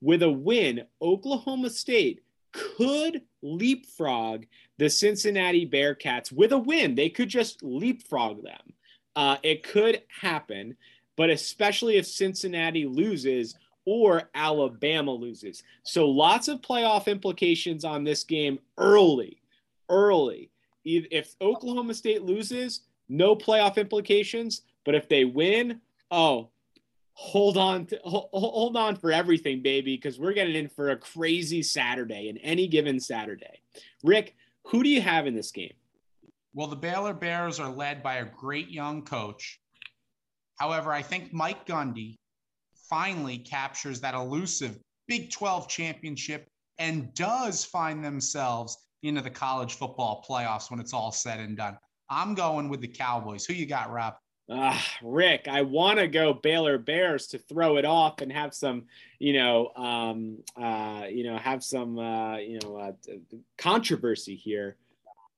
With 0.00 0.22
a 0.22 0.30
win, 0.30 0.84
Oklahoma 1.00 1.70
State 1.70 2.22
could 2.52 3.22
leapfrog 3.42 4.44
the 4.78 4.90
Cincinnati 4.90 5.68
Bearcats 5.68 6.32
with 6.32 6.52
a 6.52 6.58
win. 6.58 6.94
They 6.94 7.08
could 7.08 7.28
just 7.28 7.62
leapfrog 7.62 8.42
them. 8.42 8.72
Uh, 9.14 9.36
it 9.42 9.62
could 9.62 10.02
happen, 10.08 10.76
but 11.16 11.30
especially 11.30 11.96
if 11.96 12.06
Cincinnati 12.06 12.84
loses 12.84 13.54
or 13.86 14.28
Alabama 14.34 15.12
loses. 15.12 15.62
So 15.84 16.08
lots 16.08 16.48
of 16.48 16.60
playoff 16.60 17.06
implications 17.06 17.84
on 17.84 18.04
this 18.04 18.24
game 18.24 18.58
early. 18.76 19.40
Early. 19.88 20.50
If 20.84 21.34
Oklahoma 21.40 21.94
State 21.94 22.22
loses, 22.22 22.82
no 23.08 23.34
playoff 23.34 23.76
implications. 23.76 24.62
But 24.86 24.94
if 24.94 25.08
they 25.08 25.26
win, 25.26 25.80
oh, 26.10 26.48
hold 27.12 27.58
on 27.58 27.86
to 27.86 27.98
hold 28.04 28.76
on 28.76 28.94
for 28.96 29.10
everything, 29.10 29.60
baby, 29.60 29.96
because 29.96 30.18
we're 30.18 30.32
getting 30.32 30.54
in 30.54 30.68
for 30.68 30.90
a 30.90 30.96
crazy 30.96 31.62
Saturday 31.62 32.28
in 32.28 32.38
any 32.38 32.68
given 32.68 33.00
Saturday. 33.00 33.60
Rick, 34.04 34.36
who 34.64 34.82
do 34.82 34.88
you 34.88 35.00
have 35.02 35.26
in 35.26 35.34
this 35.34 35.50
game? 35.50 35.74
Well, 36.54 36.68
the 36.68 36.76
Baylor 36.76 37.12
Bears 37.12 37.58
are 37.58 37.70
led 37.70 38.02
by 38.02 38.14
a 38.16 38.24
great 38.24 38.70
young 38.70 39.02
coach. 39.02 39.60
However, 40.58 40.92
I 40.92 41.02
think 41.02 41.32
Mike 41.32 41.66
Gundy 41.66 42.16
finally 42.88 43.38
captures 43.38 44.00
that 44.00 44.14
elusive 44.14 44.78
Big 45.08 45.30
12 45.30 45.68
championship 45.68 46.48
and 46.78 47.12
does 47.14 47.64
find 47.64 48.04
themselves 48.04 48.78
into 49.02 49.20
the 49.20 49.30
college 49.30 49.74
football 49.74 50.24
playoffs 50.28 50.70
when 50.70 50.80
it's 50.80 50.92
all 50.92 51.12
said 51.12 51.40
and 51.40 51.56
done. 51.56 51.76
I'm 52.08 52.34
going 52.34 52.68
with 52.68 52.80
the 52.80 52.88
Cowboys. 52.88 53.44
Who 53.44 53.52
you 53.52 53.66
got, 53.66 53.90
Rob? 53.92 54.14
Uh, 54.48 54.78
Rick, 55.02 55.48
I 55.48 55.62
want 55.62 55.98
to 55.98 56.06
go 56.06 56.32
Baylor 56.32 56.78
Bears 56.78 57.26
to 57.28 57.38
throw 57.38 57.78
it 57.78 57.84
off 57.84 58.20
and 58.20 58.32
have 58.32 58.54
some, 58.54 58.84
you 59.18 59.32
know, 59.32 59.72
um, 59.74 60.38
uh, 60.56 61.06
you 61.10 61.24
know, 61.24 61.36
have 61.36 61.64
some, 61.64 61.98
uh, 61.98 62.36
you 62.36 62.60
know, 62.62 62.76
uh, 62.76 62.92
controversy 63.58 64.36
here. 64.36 64.76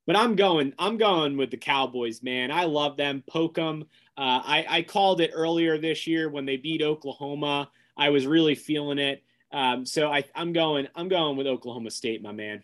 But 0.06 0.16
I'm 0.16 0.36
going, 0.36 0.74
I'm 0.78 0.98
going 0.98 1.36
with 1.36 1.50
the 1.50 1.56
Cowboys, 1.56 2.22
man. 2.22 2.50
I 2.50 2.64
love 2.64 2.96
them. 2.96 3.22
Poke 3.26 3.54
them. 3.54 3.84
Uh, 4.16 4.40
I, 4.44 4.66
I 4.68 4.82
called 4.82 5.20
it 5.20 5.30
earlier 5.34 5.78
this 5.78 6.06
year 6.06 6.28
when 6.28 6.44
they 6.44 6.56
beat 6.56 6.82
Oklahoma. 6.82 7.70
I 7.96 8.10
was 8.10 8.26
really 8.26 8.54
feeling 8.54 8.98
it. 8.98 9.22
Um, 9.52 9.86
so 9.86 10.10
I, 10.12 10.24
I'm 10.34 10.52
going, 10.52 10.88
I'm 10.94 11.08
going 11.08 11.36
with 11.36 11.46
Oklahoma 11.46 11.90
State, 11.90 12.22
my 12.22 12.32
man. 12.32 12.62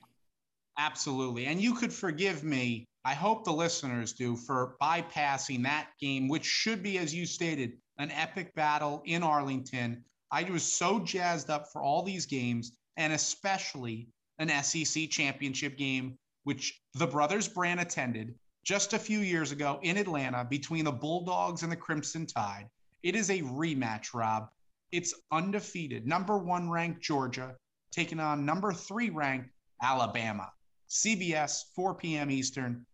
Absolutely. 0.78 1.46
And 1.46 1.60
you 1.60 1.74
could 1.74 1.92
forgive 1.92 2.44
me 2.44 2.86
I 3.06 3.12
hope 3.12 3.44
the 3.44 3.52
listeners 3.52 4.14
do 4.14 4.34
for 4.34 4.76
bypassing 4.80 5.64
that 5.64 5.88
game, 6.00 6.26
which 6.26 6.46
should 6.46 6.82
be, 6.82 6.96
as 6.96 7.14
you 7.14 7.26
stated, 7.26 7.76
an 7.98 8.10
epic 8.10 8.54
battle 8.54 9.02
in 9.04 9.22
Arlington. 9.22 10.02
I 10.30 10.44
was 10.44 10.62
so 10.62 11.00
jazzed 11.00 11.50
up 11.50 11.70
for 11.70 11.82
all 11.82 12.02
these 12.02 12.24
games, 12.24 12.72
and 12.96 13.12
especially 13.12 14.08
an 14.38 14.48
SEC 14.62 15.10
championship 15.10 15.76
game, 15.76 16.16
which 16.44 16.80
the 16.94 17.06
Brothers 17.06 17.46
Brandt 17.46 17.80
attended 17.80 18.34
just 18.64 18.94
a 18.94 18.98
few 18.98 19.18
years 19.18 19.52
ago 19.52 19.78
in 19.82 19.98
Atlanta 19.98 20.42
between 20.42 20.86
the 20.86 20.92
Bulldogs 20.92 21.62
and 21.62 21.70
the 21.70 21.76
Crimson 21.76 22.24
Tide. 22.24 22.70
It 23.02 23.14
is 23.14 23.28
a 23.28 23.42
rematch, 23.42 24.14
Rob. 24.14 24.48
It's 24.92 25.12
undefeated. 25.30 26.06
Number 26.06 26.38
one 26.38 26.70
ranked 26.70 27.02
Georgia 27.02 27.54
taking 27.92 28.18
on 28.18 28.46
number 28.46 28.72
three 28.72 29.10
ranked 29.10 29.50
Alabama. 29.82 30.50
CBS, 30.88 31.64
4 31.76 31.94
p.m. 31.96 32.30
Eastern 32.30 32.86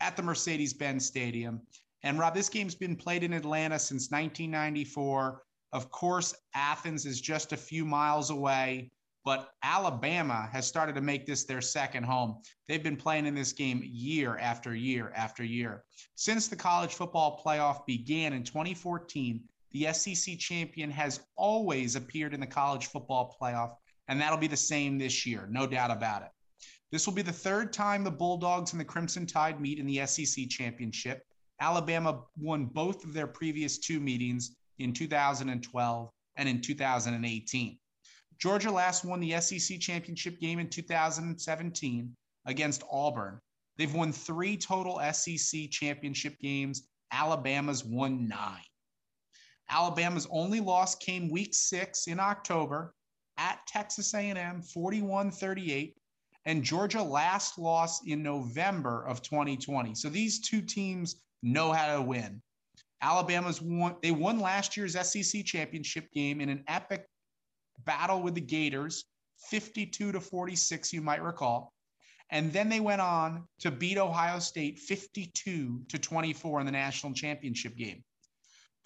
at 0.00 0.16
the 0.16 0.22
Mercedes 0.22 0.72
Benz 0.72 1.06
Stadium. 1.06 1.60
And 2.02 2.18
Rob, 2.18 2.34
this 2.34 2.48
game's 2.48 2.74
been 2.74 2.96
played 2.96 3.22
in 3.22 3.32
Atlanta 3.32 3.78
since 3.78 4.10
1994. 4.10 5.42
Of 5.72 5.90
course, 5.90 6.34
Athens 6.54 7.04
is 7.06 7.20
just 7.20 7.52
a 7.52 7.56
few 7.56 7.84
miles 7.84 8.30
away, 8.30 8.90
but 9.24 9.50
Alabama 9.62 10.48
has 10.52 10.66
started 10.66 10.94
to 10.94 11.00
make 11.00 11.26
this 11.26 11.44
their 11.44 11.60
second 11.60 12.04
home. 12.04 12.40
They've 12.66 12.82
been 12.82 12.96
playing 12.96 13.26
in 13.26 13.34
this 13.34 13.52
game 13.52 13.82
year 13.84 14.38
after 14.38 14.74
year 14.74 15.12
after 15.14 15.44
year. 15.44 15.84
Since 16.14 16.48
the 16.48 16.56
college 16.56 16.94
football 16.94 17.42
playoff 17.44 17.84
began 17.84 18.32
in 18.32 18.44
2014, 18.44 19.42
the 19.72 19.92
SEC 19.92 20.38
champion 20.38 20.90
has 20.90 21.20
always 21.36 21.96
appeared 21.96 22.32
in 22.32 22.40
the 22.40 22.46
college 22.46 22.86
football 22.86 23.36
playoff, 23.40 23.74
and 24.06 24.20
that'll 24.20 24.38
be 24.38 24.46
the 24.46 24.56
same 24.56 24.96
this 24.96 25.26
year, 25.26 25.46
no 25.50 25.66
doubt 25.66 25.90
about 25.90 26.22
it. 26.22 26.28
This 26.90 27.06
will 27.06 27.14
be 27.14 27.22
the 27.22 27.32
third 27.32 27.72
time 27.72 28.02
the 28.02 28.10
Bulldogs 28.10 28.72
and 28.72 28.80
the 28.80 28.84
Crimson 28.84 29.26
Tide 29.26 29.60
meet 29.60 29.78
in 29.78 29.86
the 29.86 30.06
SEC 30.06 30.48
championship. 30.48 31.22
Alabama 31.60 32.22
won 32.38 32.66
both 32.66 33.04
of 33.04 33.12
their 33.12 33.26
previous 33.26 33.78
two 33.78 34.00
meetings 34.00 34.56
in 34.78 34.92
2012 34.92 36.10
and 36.36 36.48
in 36.48 36.60
2018. 36.60 37.78
Georgia 38.38 38.70
last 38.70 39.04
won 39.04 39.20
the 39.20 39.38
SEC 39.40 39.80
championship 39.80 40.38
game 40.40 40.60
in 40.60 40.70
2017 40.70 42.16
against 42.46 42.84
Auburn. 42.90 43.40
They've 43.76 43.92
won 43.92 44.12
three 44.12 44.56
total 44.56 45.00
SEC 45.12 45.70
championship 45.70 46.38
games. 46.38 46.88
Alabama's 47.12 47.84
won 47.84 48.28
nine. 48.28 48.62
Alabama's 49.68 50.26
only 50.30 50.60
loss 50.60 50.94
came 50.94 51.30
week 51.30 51.54
six 51.54 52.06
in 52.06 52.18
October 52.18 52.94
at 53.36 53.60
Texas 53.66 54.14
A&M, 54.14 54.62
41-38 54.62 55.94
and 56.48 56.64
Georgia 56.64 57.02
last 57.02 57.58
lost 57.58 58.08
in 58.08 58.22
November 58.22 59.04
of 59.06 59.20
2020. 59.20 59.94
So 59.94 60.08
these 60.08 60.40
two 60.40 60.62
teams 60.62 61.16
know 61.42 61.72
how 61.72 61.94
to 61.94 62.00
win. 62.00 62.40
Alabama's 63.02 63.60
won, 63.60 63.96
they 64.02 64.12
won 64.12 64.40
last 64.40 64.74
year's 64.74 64.94
SEC 64.94 65.44
championship 65.44 66.10
game 66.10 66.40
in 66.40 66.48
an 66.48 66.64
epic 66.66 67.04
battle 67.84 68.22
with 68.22 68.34
the 68.34 68.40
Gators, 68.40 69.04
52 69.50 70.10
to 70.10 70.20
46, 70.20 70.90
you 70.94 71.02
might 71.02 71.22
recall. 71.22 71.74
And 72.30 72.50
then 72.50 72.70
they 72.70 72.80
went 72.80 73.02
on 73.02 73.46
to 73.60 73.70
beat 73.70 73.98
Ohio 73.98 74.38
State 74.38 74.78
52 74.78 75.82
to 75.86 75.98
24 75.98 76.60
in 76.60 76.66
the 76.66 76.72
national 76.72 77.12
championship 77.12 77.76
game. 77.76 78.02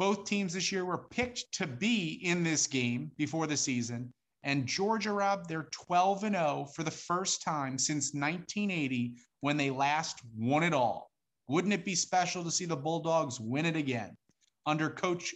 Both 0.01 0.25
teams 0.25 0.55
this 0.55 0.73
year 0.73 0.85
were 0.85 1.07
picked 1.11 1.45
to 1.53 1.69
be 1.69 2.19
in 2.25 2.43
this 2.43 2.67
game 2.67 3.13
before 3.17 3.47
the 3.47 3.57
season, 3.57 4.13
and 4.45 4.67
Georgia, 4.67 5.13
Rob, 5.13 5.47
they're 5.47 5.69
12 5.71 6.25
and 6.25 6.35
0 6.35 6.69
for 6.75 6.83
the 6.83 6.91
first 6.91 7.43
time 7.43 7.79
since 7.79 8.13
1980 8.13 9.15
when 9.41 9.57
they 9.57 9.71
last 9.71 10.21
won 10.37 10.65
it 10.65 10.75
all. 10.75 11.11
Wouldn't 11.49 11.73
it 11.73 11.85
be 11.85 11.95
special 11.95 12.43
to 12.45 12.51
see 12.51 12.65
the 12.65 12.77
Bulldogs 12.77 13.39
win 13.39 13.67
it 13.67 13.77
again? 13.77 14.17
Under 14.67 14.91
coach 14.91 15.35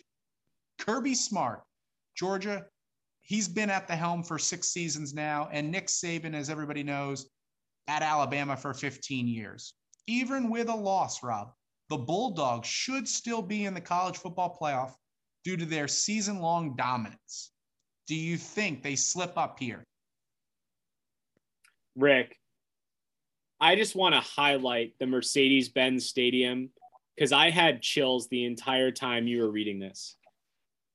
Kirby 0.78 1.14
Smart, 1.14 1.62
Georgia, 2.16 2.66
he's 3.22 3.48
been 3.48 3.70
at 3.70 3.86
the 3.86 3.96
helm 3.96 4.22
for 4.22 4.38
six 4.38 4.68
seasons 4.68 5.14
now, 5.14 5.48
and 5.52 5.70
Nick 5.70 5.86
Saban, 5.86 6.34
as 6.34 6.50
everybody 6.50 6.82
knows, 6.82 7.28
at 7.88 8.02
Alabama 8.02 8.56
for 8.56 8.74
15 8.74 9.28
years. 9.28 9.74
Even 10.08 10.50
with 10.50 10.68
a 10.68 10.74
loss, 10.74 11.22
Rob, 11.22 11.52
the 11.90 11.96
Bulldogs 11.96 12.66
should 12.66 13.06
still 13.06 13.42
be 13.42 13.64
in 13.64 13.74
the 13.74 13.80
college 13.80 14.16
football 14.16 14.56
playoff 14.60 14.94
due 15.44 15.56
to 15.56 15.64
their 15.64 15.86
season 15.86 16.40
long 16.40 16.74
dominance 16.74 17.52
do 18.06 18.14
you 18.14 18.36
think 18.36 18.82
they 18.82 18.96
slip 18.96 19.36
up 19.36 19.58
here? 19.58 19.84
Rick, 21.96 22.38
I 23.60 23.74
just 23.74 23.96
want 23.96 24.14
to 24.14 24.20
highlight 24.20 24.94
the 24.98 25.06
Mercedes 25.06 25.68
Benz 25.68 26.06
Stadium 26.06 26.70
because 27.14 27.32
I 27.32 27.50
had 27.50 27.82
chills 27.82 28.28
the 28.28 28.44
entire 28.44 28.90
time 28.90 29.26
you 29.26 29.40
were 29.40 29.50
reading 29.50 29.78
this. 29.78 30.16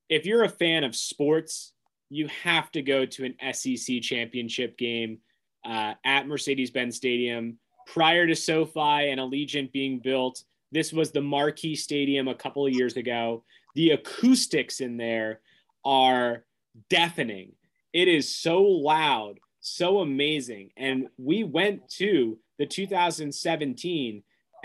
If 0.10 0.26
you're 0.26 0.43
a 0.43 0.50
fan 0.50 0.84
of 0.84 0.95
sports, 0.95 1.74
you 2.10 2.28
have 2.43 2.71
to 2.71 2.82
go 2.82 3.06
to 3.06 3.26
an 3.26 3.54
SEC 3.54 4.02
championship 4.02 4.78
game 4.78 5.19
uh, 5.65 5.93
at 6.06 6.28
Mercedes 6.28 6.69
Benz 6.69 6.97
Stadium. 6.97 7.58
Prior 7.88 8.28
to 8.28 8.36
SoFi 8.36 9.09
and 9.09 9.20
Allegiant 9.20 9.72
being 9.72 9.99
built, 9.99 10.43
this 10.72 10.93
was 10.93 11.12
the 11.12 11.22
marquee 11.22 11.76
stadium 11.76 12.28
a 12.28 12.36
couple 12.36 12.66
of 12.66 12.74
years 12.74 12.95
ago. 12.95 13.43
The 13.76 13.91
acoustics 13.91 14.82
in 14.82 14.97
there 14.97 15.39
are 15.84 16.43
deafening. 16.89 17.53
It 17.93 18.07
is 18.07 18.34
so 18.34 18.61
loud, 18.61 19.39
so 19.59 19.99
amazing. 19.99 20.72
And 20.78 21.07
we 21.17 21.43
went 21.43 21.88
to 21.97 22.38
the 22.57 22.65
2017 22.65 24.24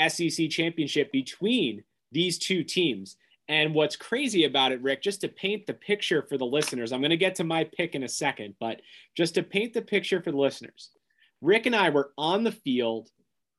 SEC 0.08 0.50
championship 0.50 1.10
between 1.12 1.82
these 2.12 2.38
two 2.38 2.62
teams. 2.62 3.16
And 3.48 3.74
what's 3.74 3.96
crazy 3.96 4.44
about 4.44 4.72
it, 4.72 4.82
Rick, 4.82 5.02
just 5.02 5.20
to 5.20 5.28
paint 5.28 5.66
the 5.66 5.74
picture 5.74 6.22
for 6.22 6.36
the 6.36 6.44
listeners, 6.44 6.92
I'm 6.92 7.00
going 7.00 7.10
to 7.10 7.16
get 7.16 7.36
to 7.36 7.44
my 7.44 7.64
pick 7.64 7.94
in 7.94 8.02
a 8.02 8.08
second, 8.08 8.54
but 8.58 8.80
just 9.16 9.34
to 9.34 9.42
paint 9.42 9.72
the 9.72 9.82
picture 9.82 10.20
for 10.20 10.32
the 10.32 10.38
listeners, 10.38 10.90
Rick 11.40 11.66
and 11.66 11.76
I 11.76 11.90
were 11.90 12.12
on 12.18 12.42
the 12.42 12.52
field 12.52 13.08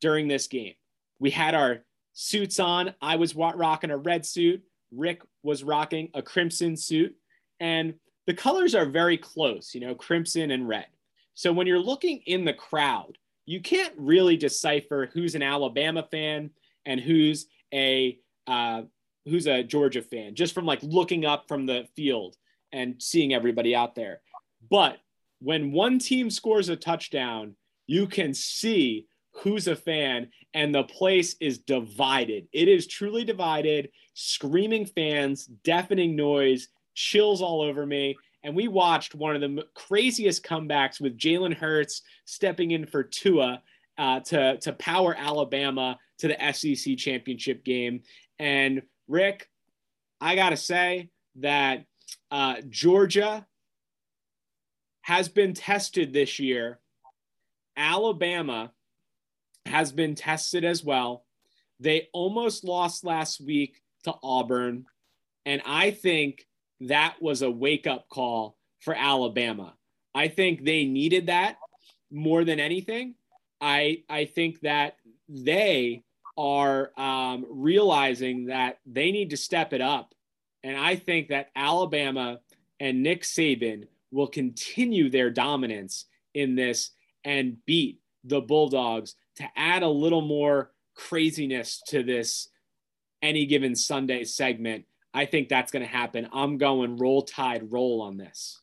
during 0.02 0.28
this 0.28 0.48
game. 0.48 0.74
We 1.20 1.30
had 1.30 1.56
our 1.56 1.86
suits 2.14 2.60
on. 2.60 2.94
I 3.02 3.16
was 3.16 3.36
rocking 3.36 3.92
a 3.92 3.98
red 3.98 4.26
suit. 4.26 4.62
Rick 4.92 5.22
was 5.44 5.64
rocking 5.64 6.10
a 6.14 6.22
crimson 6.22 6.76
suit. 6.76 7.16
And 7.60 7.96
the 8.28 8.34
colors 8.34 8.76
are 8.76 8.86
very 8.86 9.18
close, 9.18 9.74
you 9.74 9.82
know, 9.82 9.96
crimson 9.96 10.52
and 10.52 10.68
red. 10.68 10.88
So 11.34 11.52
when 11.54 11.66
you're 11.66 11.80
looking 11.80 12.22
in 12.26 12.46
the 12.46 12.54
crowd, 12.54 13.18
you 13.46 13.62
can't 13.62 13.94
really 13.98 14.38
decipher 14.38 15.10
who's 15.14 15.34
an 15.34 15.42
Alabama 15.42 16.06
fan 16.12 16.52
and 16.86 17.00
who's 17.00 17.48
a 17.74 18.20
uh, 18.46 18.84
who's 19.26 19.48
a 19.48 19.64
Georgia 19.64 20.02
fan 20.02 20.36
just 20.36 20.54
from 20.54 20.66
like 20.66 20.80
looking 20.84 21.26
up 21.26 21.48
from 21.48 21.66
the 21.66 21.88
field 21.96 22.36
and 22.72 23.02
seeing 23.02 23.34
everybody 23.34 23.76
out 23.76 23.96
there. 23.96 24.22
But 24.70 24.98
when 25.40 25.72
one 25.72 26.00
team 26.00 26.30
scores 26.30 26.70
a 26.70 26.76
touchdown, 26.76 27.56
you 27.88 28.08
can 28.08 28.34
see 28.34 29.08
who's 29.32 29.68
a 29.68 29.76
fan 29.76 30.30
and 30.54 30.74
the 30.74 30.84
place 30.84 31.36
is 31.40 31.60
divided. 31.60 32.48
It 32.52 32.68
is 32.68 32.88
truly 32.88 33.24
divided, 33.24 33.90
screaming 34.14 34.86
fans, 34.86 35.46
deafening 35.46 36.16
noise, 36.16 36.70
chills 36.98 37.44
all 37.44 37.62
over 37.62 37.86
me. 37.86 38.18
And 38.44 38.56
we 38.56 38.68
watched 38.68 39.14
one 39.14 39.36
of 39.36 39.42
the 39.42 39.64
craziest 39.76 40.44
comebacks 40.44 41.00
with 41.00 41.18
Jalen 41.18 41.54
Hurts 41.54 42.02
stepping 42.26 42.72
in 42.72 42.86
for 42.86 43.04
Tua 43.04 43.62
uh, 43.98 44.20
to, 44.22 44.58
to 44.58 44.74
power 44.74 45.16
Alabama 45.18 46.00
to 46.20 46.28
the 46.28 46.54
SEC 46.54 46.98
championship 46.98 47.64
game. 47.64 48.02
And 48.40 48.82
Rick, 49.08 49.48
I 50.20 50.36
got 50.36 50.50
to 50.50 50.58
say 50.58 51.10
that 51.36 51.86
uh, 52.32 52.56
Georgia 52.68 53.46
has 55.02 55.30
been 55.30 55.54
tested 55.54 56.14
this 56.14 56.40
year. 56.40 56.80
Alabama 57.76 58.72
has 59.68 59.92
been 59.92 60.16
tested 60.16 60.66
as 60.66 60.84
well. 60.84 61.26
They 61.80 62.08
almost 62.12 62.64
lost 62.64 63.04
last 63.04 63.40
week 63.40 63.82
to 64.04 64.16
Auburn. 64.24 64.86
And 65.46 65.62
I 65.66 65.92
think 65.92 66.47
that 66.82 67.16
was 67.22 67.42
a 67.42 67.52
wake 67.52 67.88
up 67.88 68.10
call 68.10 68.58
for 68.80 68.94
Alabama. 68.96 69.74
I 70.14 70.28
think 70.28 70.64
they 70.64 70.86
needed 70.86 71.28
that 71.28 71.58
more 72.12 72.44
than 72.44 72.60
anything. 72.60 73.16
I, 73.60 74.04
I 74.10 74.26
think 74.26 74.62
that 74.62 74.98
they 75.28 76.04
are 76.38 76.92
um, 76.98 77.46
realizing 77.50 78.46
that 78.46 78.80
they 78.86 79.12
need 79.12 79.32
to 79.32 79.38
step 79.38 79.74
it 79.74 79.82
up. 79.82 80.14
And 80.64 80.78
I 80.78 80.96
think 80.96 81.30
that 81.30 81.50
Alabama 81.56 82.40
and 82.80 83.02
Nick 83.02 83.24
Saban 83.24 83.88
will 84.12 84.28
continue 84.28 85.10
their 85.10 85.30
dominance 85.30 86.06
in 86.34 86.56
this 86.56 86.92
and 87.24 87.58
beat 87.66 88.00
the 88.24 88.42
Bulldogs 88.42 89.16
to 89.38 89.46
add 89.56 89.84
a 89.84 89.90
little 89.90 90.22
more 90.22 90.72
craziness 90.96 91.82
to 91.88 92.04
this 92.04 92.50
any 93.22 93.46
given 93.46 93.76
Sunday 93.76 94.24
segment. 94.24 94.86
I 95.18 95.26
think 95.26 95.50
that's 95.50 95.72
going 95.72 95.84
to 95.84 95.92
happen. 95.92 96.30
I'm 96.32 96.60
going 96.60 96.96
roll 96.96 97.24
tide 97.24 97.72
roll 97.72 98.04
on 98.04 98.18
this. 98.18 98.62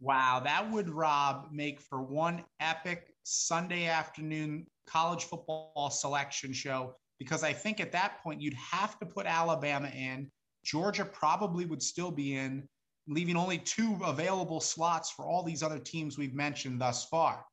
Wow, 0.00 0.42
that 0.44 0.70
would 0.70 0.90
Rob 0.90 1.48
make 1.50 1.80
for 1.80 2.02
one 2.02 2.44
epic 2.60 3.14
Sunday 3.22 3.86
afternoon 3.86 4.66
college 4.86 5.24
football 5.24 5.88
selection 5.90 6.52
show 6.52 6.94
because 7.18 7.42
I 7.42 7.54
think 7.54 7.80
at 7.80 7.90
that 7.92 8.22
point 8.22 8.42
you'd 8.42 8.52
have 8.52 8.98
to 8.98 9.06
put 9.06 9.24
Alabama 9.24 9.88
in. 9.96 10.30
Georgia 10.62 11.06
probably 11.06 11.64
would 11.64 11.82
still 11.82 12.10
be 12.10 12.36
in 12.36 12.68
leaving 13.08 13.38
only 13.38 13.56
two 13.56 13.98
available 14.04 14.60
slots 14.60 15.10
for 15.10 15.24
all 15.24 15.42
these 15.42 15.62
other 15.62 15.78
teams 15.78 16.18
we've 16.18 16.34
mentioned 16.34 16.82
thus 16.82 17.06
far. 17.06 17.46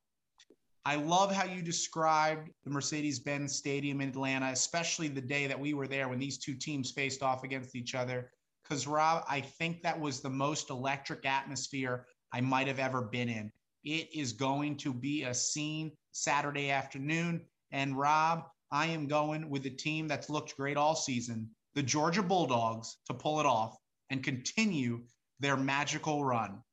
I 0.83 0.95
love 0.95 1.31
how 1.31 1.45
you 1.45 1.61
described 1.61 2.49
the 2.65 2.69
Mercedes 2.69 3.19
Benz 3.19 3.55
Stadium 3.55 4.01
in 4.01 4.09
Atlanta, 4.09 4.47
especially 4.47 5.07
the 5.07 5.21
day 5.21 5.47
that 5.47 5.59
we 5.59 5.73
were 5.73 5.87
there 5.87 6.09
when 6.09 6.19
these 6.19 6.37
two 6.37 6.55
teams 6.55 6.91
faced 6.91 7.23
off 7.23 7.45
against 7.45 7.77
each 7.77 7.95
other. 7.95 8.29
Because, 8.72 8.88
Rob, 8.88 9.26
I 9.28 9.41
think 9.41 9.84
that 9.84 9.99
was 9.99 10.22
the 10.22 10.30
most 10.30 10.69
electric 10.69 11.26
atmosphere 11.26 12.05
I 12.32 12.39
might 12.39 12.67
have 12.67 12.80
ever 12.80 13.01
been 13.01 13.28
in. 13.28 13.51
It 13.84 14.07
is 14.15 14.32
going 14.32 14.78
to 14.78 14.93
be 14.93 15.24
a 15.24 15.34
scene 15.34 15.91
Saturday 16.13 16.69
afternoon. 16.72 17.41
And, 17.74 17.97
Rob, 17.97 18.45
I 18.72 18.86
am 18.86 19.07
going 19.09 19.49
with 19.49 19.63
the 19.63 19.72
team 19.72 20.07
that's 20.07 20.30
looked 20.30 20.55
great 20.55 20.78
all 20.78 20.95
season, 20.95 21.49
the 21.76 21.84
Georgia 21.84 22.24
Bulldogs, 22.24 22.95
to 23.07 23.13
pull 23.13 23.41
it 23.41 23.45
off 23.45 23.76
and 24.09 24.24
continue 24.24 25.01
their 25.41 25.57
magical 25.57 26.24
run. 26.24 26.63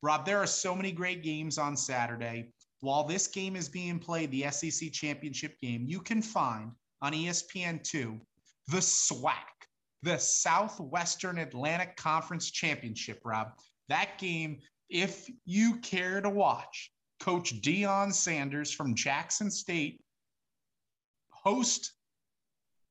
Rob, 0.00 0.24
there 0.24 0.38
are 0.38 0.46
so 0.46 0.74
many 0.74 0.92
great 0.92 1.22
games 1.22 1.58
on 1.58 1.76
Saturday. 1.76 2.54
While 2.80 3.04
this 3.04 3.26
game 3.26 3.54
is 3.54 3.68
being 3.68 3.98
played, 3.98 4.30
the 4.30 4.50
SEC 4.50 4.92
championship 4.92 5.60
game, 5.60 5.84
you 5.86 6.00
can 6.00 6.22
find 6.22 6.72
on 7.02 7.12
ESPN2 7.12 8.18
the 8.68 8.78
SWAC, 8.78 9.34
the 10.04 10.18
Southwestern 10.18 11.38
Atlantic 11.38 11.96
Conference 11.96 12.50
Championship, 12.50 13.20
Rob. 13.24 13.52
That 13.88 14.18
game, 14.18 14.60
if 14.90 15.28
you 15.46 15.78
care 15.78 16.20
to 16.20 16.30
watch, 16.30 16.92
Coach 17.20 17.60
Deion 17.62 18.12
Sanders 18.12 18.72
from 18.72 18.94
Jackson 18.94 19.50
State 19.50 20.02
host 21.30 21.92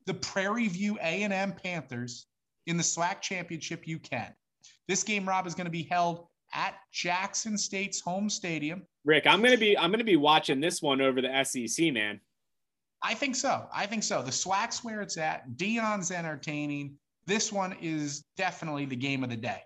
the 0.05 0.13
Prairie 0.13 0.67
View 0.67 0.97
A&M 1.01 1.53
Panthers 1.53 2.25
in 2.65 2.77
the 2.77 2.83
SWAC 2.83 3.21
championship, 3.21 3.87
you 3.87 3.99
can. 3.99 4.33
This 4.87 5.03
game, 5.03 5.27
Rob, 5.27 5.47
is 5.47 5.55
going 5.55 5.65
to 5.65 5.71
be 5.71 5.83
held 5.83 6.27
at 6.53 6.75
Jackson 6.91 7.57
State's 7.57 7.99
home 8.01 8.29
stadium. 8.29 8.83
Rick, 9.05 9.27
I'm 9.27 9.41
gonna 9.41 9.57
be 9.57 9.77
I'm 9.77 9.91
gonna 9.91 10.03
be 10.03 10.15
watching 10.15 10.61
this 10.61 10.81
one 10.81 11.01
over 11.01 11.21
the 11.21 11.43
SEC, 11.43 11.91
man. 11.91 12.21
I 13.01 13.15
think 13.15 13.35
so. 13.35 13.67
I 13.73 13.85
think 13.85 14.03
so. 14.03 14.21
The 14.21 14.31
SWAC's 14.31 14.83
where 14.83 15.01
it's 15.01 15.17
at. 15.17 15.49
Deion's 15.57 16.11
entertaining. 16.11 16.95
This 17.25 17.51
one 17.51 17.75
is 17.81 18.23
definitely 18.37 18.85
the 18.85 18.95
game 18.95 19.23
of 19.23 19.29
the 19.29 19.37
day. 19.37 19.61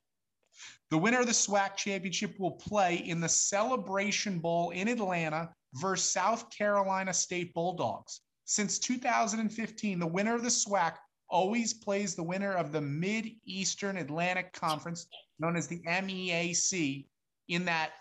The 0.89 0.97
winner 0.97 1.19
of 1.19 1.27
the 1.27 1.33
SWAC 1.33 1.75
championship 1.75 2.39
will 2.39 2.51
play 2.51 2.95
in 2.95 3.19
the 3.19 3.29
Celebration 3.29 4.39
Bowl 4.39 4.69
in 4.69 4.87
Atlanta 4.87 5.49
versus 5.73 6.09
South 6.09 6.49
Carolina 6.49 7.13
State 7.13 7.53
Bulldogs. 7.53 8.21
Since 8.45 8.79
2015, 8.79 9.99
the 9.99 10.07
winner 10.07 10.35
of 10.35 10.43
the 10.43 10.49
SWAC 10.49 10.93
always 11.29 11.73
plays 11.73 12.15
the 12.15 12.23
winner 12.23 12.53
of 12.53 12.71
the 12.71 12.79
Mid 12.79 13.29
Eastern 13.45 13.97
Atlantic 13.97 14.53
Conference, 14.53 15.07
known 15.39 15.57
as 15.57 15.67
the 15.67 15.81
MEAC, 15.81 17.05
in 17.49 17.65
that 17.65 17.91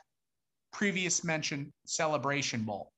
previous 0.73 1.25
mentioned 1.25 1.73
Celebration 1.87 2.63
Bowl. 2.63 2.93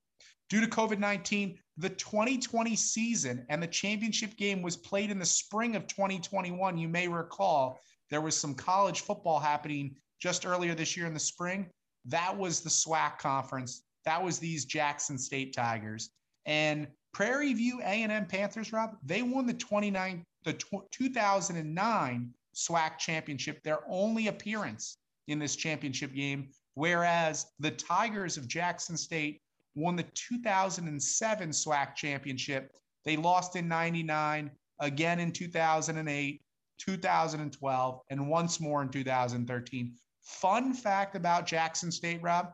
Due 0.49 0.61
to 0.61 0.67
COVID 0.67 0.99
19, 0.99 1.57
the 1.79 1.89
2020 1.89 2.75
season 2.75 3.45
and 3.47 3.63
the 3.63 3.67
championship 3.67 4.35
game 4.35 4.61
was 4.61 4.75
played 4.75 5.11
in 5.11 5.17
the 5.17 5.25
spring 5.25 5.77
of 5.77 5.87
2021. 5.87 6.77
You 6.77 6.89
may 6.89 7.07
recall 7.07 7.79
there 8.09 8.19
was 8.19 8.35
some 8.35 8.53
college 8.53 9.01
football 9.01 9.39
happening 9.39 9.95
just 10.19 10.45
earlier 10.45 10.75
this 10.75 10.97
year 10.97 11.05
in 11.05 11.13
the 11.13 11.19
spring. 11.19 11.67
That 12.03 12.37
was 12.37 12.59
the 12.59 12.69
SWAC 12.69 13.17
conference. 13.19 13.83
That 14.03 14.21
was 14.21 14.39
these 14.39 14.65
Jackson 14.65 15.17
State 15.17 15.53
Tigers. 15.53 16.09
And 16.45 16.87
Prairie 17.13 17.53
View 17.53 17.79
A&M 17.81 18.25
Panthers, 18.25 18.73
Rob, 18.73 18.97
they 19.03 19.21
won 19.21 19.47
the 19.47 19.53
29 19.53 20.25
the 20.43 20.53
2009 20.91 22.33
SWAC 22.55 22.97
championship, 22.97 23.63
their 23.63 23.79
only 23.87 24.27
appearance 24.27 24.97
in 25.27 25.39
this 25.39 25.55
championship 25.55 26.13
game, 26.13 26.49
whereas 26.73 27.45
the 27.59 27.71
Tigers 27.71 28.35
of 28.37 28.47
Jackson 28.47 28.97
State 28.97 29.41
won 29.75 29.95
the 29.95 30.05
2007 30.13 31.49
SWAC 31.49 31.95
championship. 31.95 32.71
They 33.05 33.17
lost 33.17 33.55
in 33.55 33.67
99, 33.67 34.51
again 34.79 35.19
in 35.19 35.31
2008, 35.31 36.41
2012, 36.77 38.01
and 38.09 38.29
once 38.29 38.59
more 38.59 38.81
in 38.81 38.89
2013. 38.89 39.95
Fun 40.21 40.73
fact 40.73 41.15
about 41.15 41.47
Jackson 41.47 41.91
State, 41.91 42.21
Rob, 42.21 42.53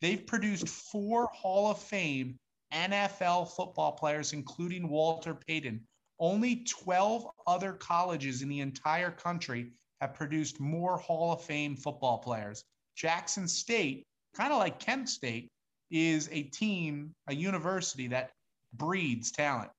they've 0.00 0.26
produced 0.26 0.68
four 0.68 1.28
Hall 1.32 1.70
of 1.70 1.78
Fame 1.78 2.38
NFL 2.72 3.54
football 3.54 3.92
players, 3.92 4.32
including 4.32 4.88
Walter 4.88 5.34
Payton. 5.34 5.80
Only 6.18 6.64
12 6.64 7.26
other 7.46 7.72
colleges 7.72 8.42
in 8.42 8.48
the 8.48 8.60
entire 8.60 9.10
country 9.10 9.72
have 10.00 10.14
produced 10.14 10.60
more 10.60 10.96
Hall 10.96 11.32
of 11.32 11.42
Fame 11.42 11.76
football 11.76 12.18
players. 12.18 12.64
Jackson 12.96 13.48
State, 13.48 14.06
kind 14.34 14.52
of 14.52 14.58
like 14.58 14.78
Kent 14.78 15.08
State, 15.08 15.50
is 15.92 16.28
a 16.32 16.44
team, 16.44 17.14
a 17.28 17.34
university 17.34 18.08
that 18.08 18.32
breeds 18.74 19.30
talent. 19.30 19.70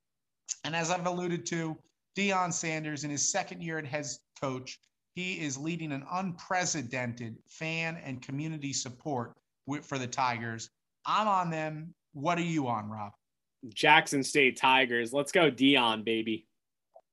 And 0.64 0.74
as 0.74 0.90
I've 0.90 1.06
alluded 1.06 1.44
to, 1.46 1.76
Deion 2.16 2.52
Sanders 2.52 3.04
in 3.04 3.10
his 3.10 3.30
second 3.30 3.62
year 3.62 3.78
at 3.78 3.86
head 3.86 4.06
coach, 4.40 4.78
he 5.14 5.34
is 5.34 5.58
leading 5.58 5.92
an 5.92 6.04
unprecedented 6.12 7.36
fan 7.48 7.98
and 8.04 8.22
community 8.22 8.72
support 8.72 9.34
for 9.82 9.98
the 9.98 10.06
Tigers. 10.06 10.70
I'm 11.06 11.28
on 11.28 11.50
them 11.50 11.94
what 12.14 12.38
are 12.38 12.42
you 12.42 12.68
on, 12.68 12.88
Rob? 12.88 13.12
Jackson 13.68 14.22
State 14.22 14.56
Tigers. 14.56 15.12
Let's 15.12 15.32
go 15.32 15.50
Deion, 15.50 16.04
baby. 16.04 16.46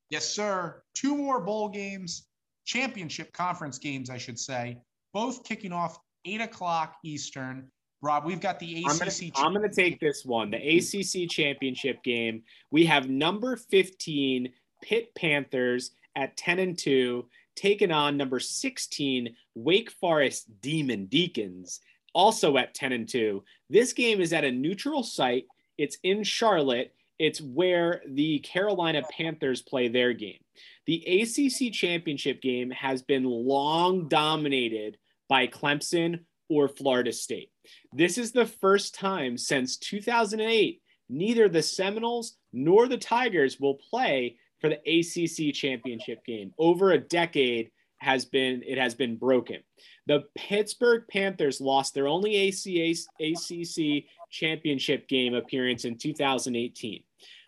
Yes, 0.10 0.28
sir. 0.28 0.84
Two 0.94 1.18
more 1.18 1.40
bowl 1.40 1.70
games, 1.70 2.28
championship 2.66 3.34
conference 3.34 3.80
games, 3.80 4.10
I 4.10 4.18
should 4.18 4.38
say, 4.38 4.78
both 5.14 5.44
kicking 5.44 5.74
off 5.74 5.98
eight 6.26 6.42
o'clock 6.42 6.96
Eastern. 7.04 7.70
Rob, 8.02 8.26
we've 8.26 8.42
got 8.42 8.60
the 8.60 8.84
ACC. 8.84 9.32
I'm 9.36 9.54
going 9.54 9.70
to 9.70 9.76
take 9.76 10.00
this 10.00 10.26
one, 10.26 10.50
the 10.50 10.58
ACC 10.58 11.30
championship 11.30 12.04
game. 12.04 12.44
We 12.72 12.86
have 12.86 13.10
number 13.10 13.56
15 13.56 14.52
Pitt 14.82 15.14
Panthers 15.16 15.92
at 16.16 16.36
10 16.36 16.60
and 16.60 16.78
2 16.78 17.26
taking 17.56 17.92
on 17.92 18.18
number 18.18 18.40
16 18.40 19.36
Wake 19.56 19.92
Forest 19.92 20.50
Demon 20.62 21.06
Deacons, 21.06 21.82
also 22.14 22.58
at 22.58 22.74
10 22.74 22.92
and 22.92 23.08
2. 23.08 23.44
This 23.70 23.94
game 23.94 24.20
is 24.20 24.34
at 24.34 24.44
a 24.44 24.52
neutral 24.52 25.04
site. 25.04 25.46
It's 25.78 25.98
in 26.04 26.24
Charlotte. 26.24 26.94
It's 27.20 27.40
where 27.40 28.02
the 28.08 28.40
Carolina 28.40 29.04
Panthers 29.16 29.62
play 29.62 29.90
their 29.90 30.14
game. 30.14 30.40
The 30.88 31.22
ACC 31.22 31.72
championship 31.72 32.42
game 32.42 32.72
has 32.72 33.04
been 33.04 33.26
long 33.26 34.08
dominated 34.08 34.98
by 35.30 35.46
Clemson 35.46 36.22
or 36.50 36.68
Florida 36.68 37.14
State. 37.14 37.51
This 37.94 38.18
is 38.18 38.32
the 38.32 38.46
first 38.46 38.96
time 38.96 39.38
since 39.38 39.78
2008 39.78 40.82
neither 41.12 41.50
the 41.50 41.62
Seminoles 41.62 42.38
nor 42.54 42.88
the 42.88 42.98
Tigers 42.98 43.60
will 43.60 43.76
play 43.76 44.38
for 44.60 44.70
the 44.70 44.80
ACC 44.88 45.54
championship 45.54 46.26
game. 46.26 46.54
Over 46.58 46.92
a 46.92 46.98
decade 46.98 47.70
has 47.98 48.26
been 48.26 48.64
it 48.66 48.80
has 48.80 48.96
been 48.96 49.16
broken. 49.16 49.58
The 50.08 50.24
Pittsburgh 50.36 51.04
Panthers 51.12 51.62
lost 51.62 51.94
their 51.94 52.08
only 52.08 52.50
ACC 52.50 54.06
championship 54.32 55.08
game 55.08 55.36
appearance 55.36 55.86
in 55.86 55.98
2018. 55.98 57.04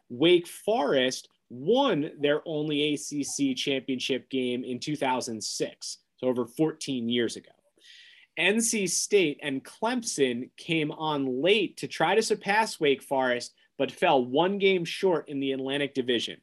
Wake 0.09 0.47
Forest 0.47 1.29
won 1.49 2.11
their 2.19 2.41
only 2.45 2.93
ACC 2.93 3.55
championship 3.55 4.29
game 4.29 4.63
in 4.63 4.79
2006, 4.79 5.97
so 6.17 6.27
over 6.27 6.45
14 6.45 7.09
years 7.09 7.35
ago. 7.35 7.51
NC 8.39 8.89
State 8.89 9.39
and 9.43 9.63
Clemson 9.63 10.49
came 10.57 10.91
on 10.91 11.41
late 11.41 11.77
to 11.77 11.87
try 11.87 12.15
to 12.15 12.21
surpass 12.21 12.79
Wake 12.79 13.03
Forest, 13.03 13.53
but 13.77 13.91
fell 13.91 14.25
one 14.25 14.57
game 14.57 14.85
short 14.85 15.29
in 15.29 15.39
the 15.39 15.51
Atlantic 15.51 15.93
Division. 15.93 16.37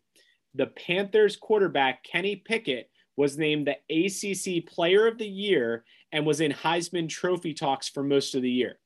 The 0.55 0.67
Panthers 0.67 1.37
quarterback, 1.37 2.05
Kenny 2.05 2.37
Pickett, 2.37 2.91
was 3.17 3.39
named 3.39 3.67
the 3.67 3.77
ACC 3.91 4.67
Player 4.67 5.07
of 5.07 5.19
the 5.19 5.29
Year 5.29 5.85
and 6.13 6.27
was 6.27 6.41
in 6.41 6.53
Heisman 6.53 7.09
Trophy 7.09 7.55
talks 7.55 7.89
for 7.89 8.03
most 8.03 8.35
of 8.35 8.43
the 8.43 8.51
year. 8.51 8.79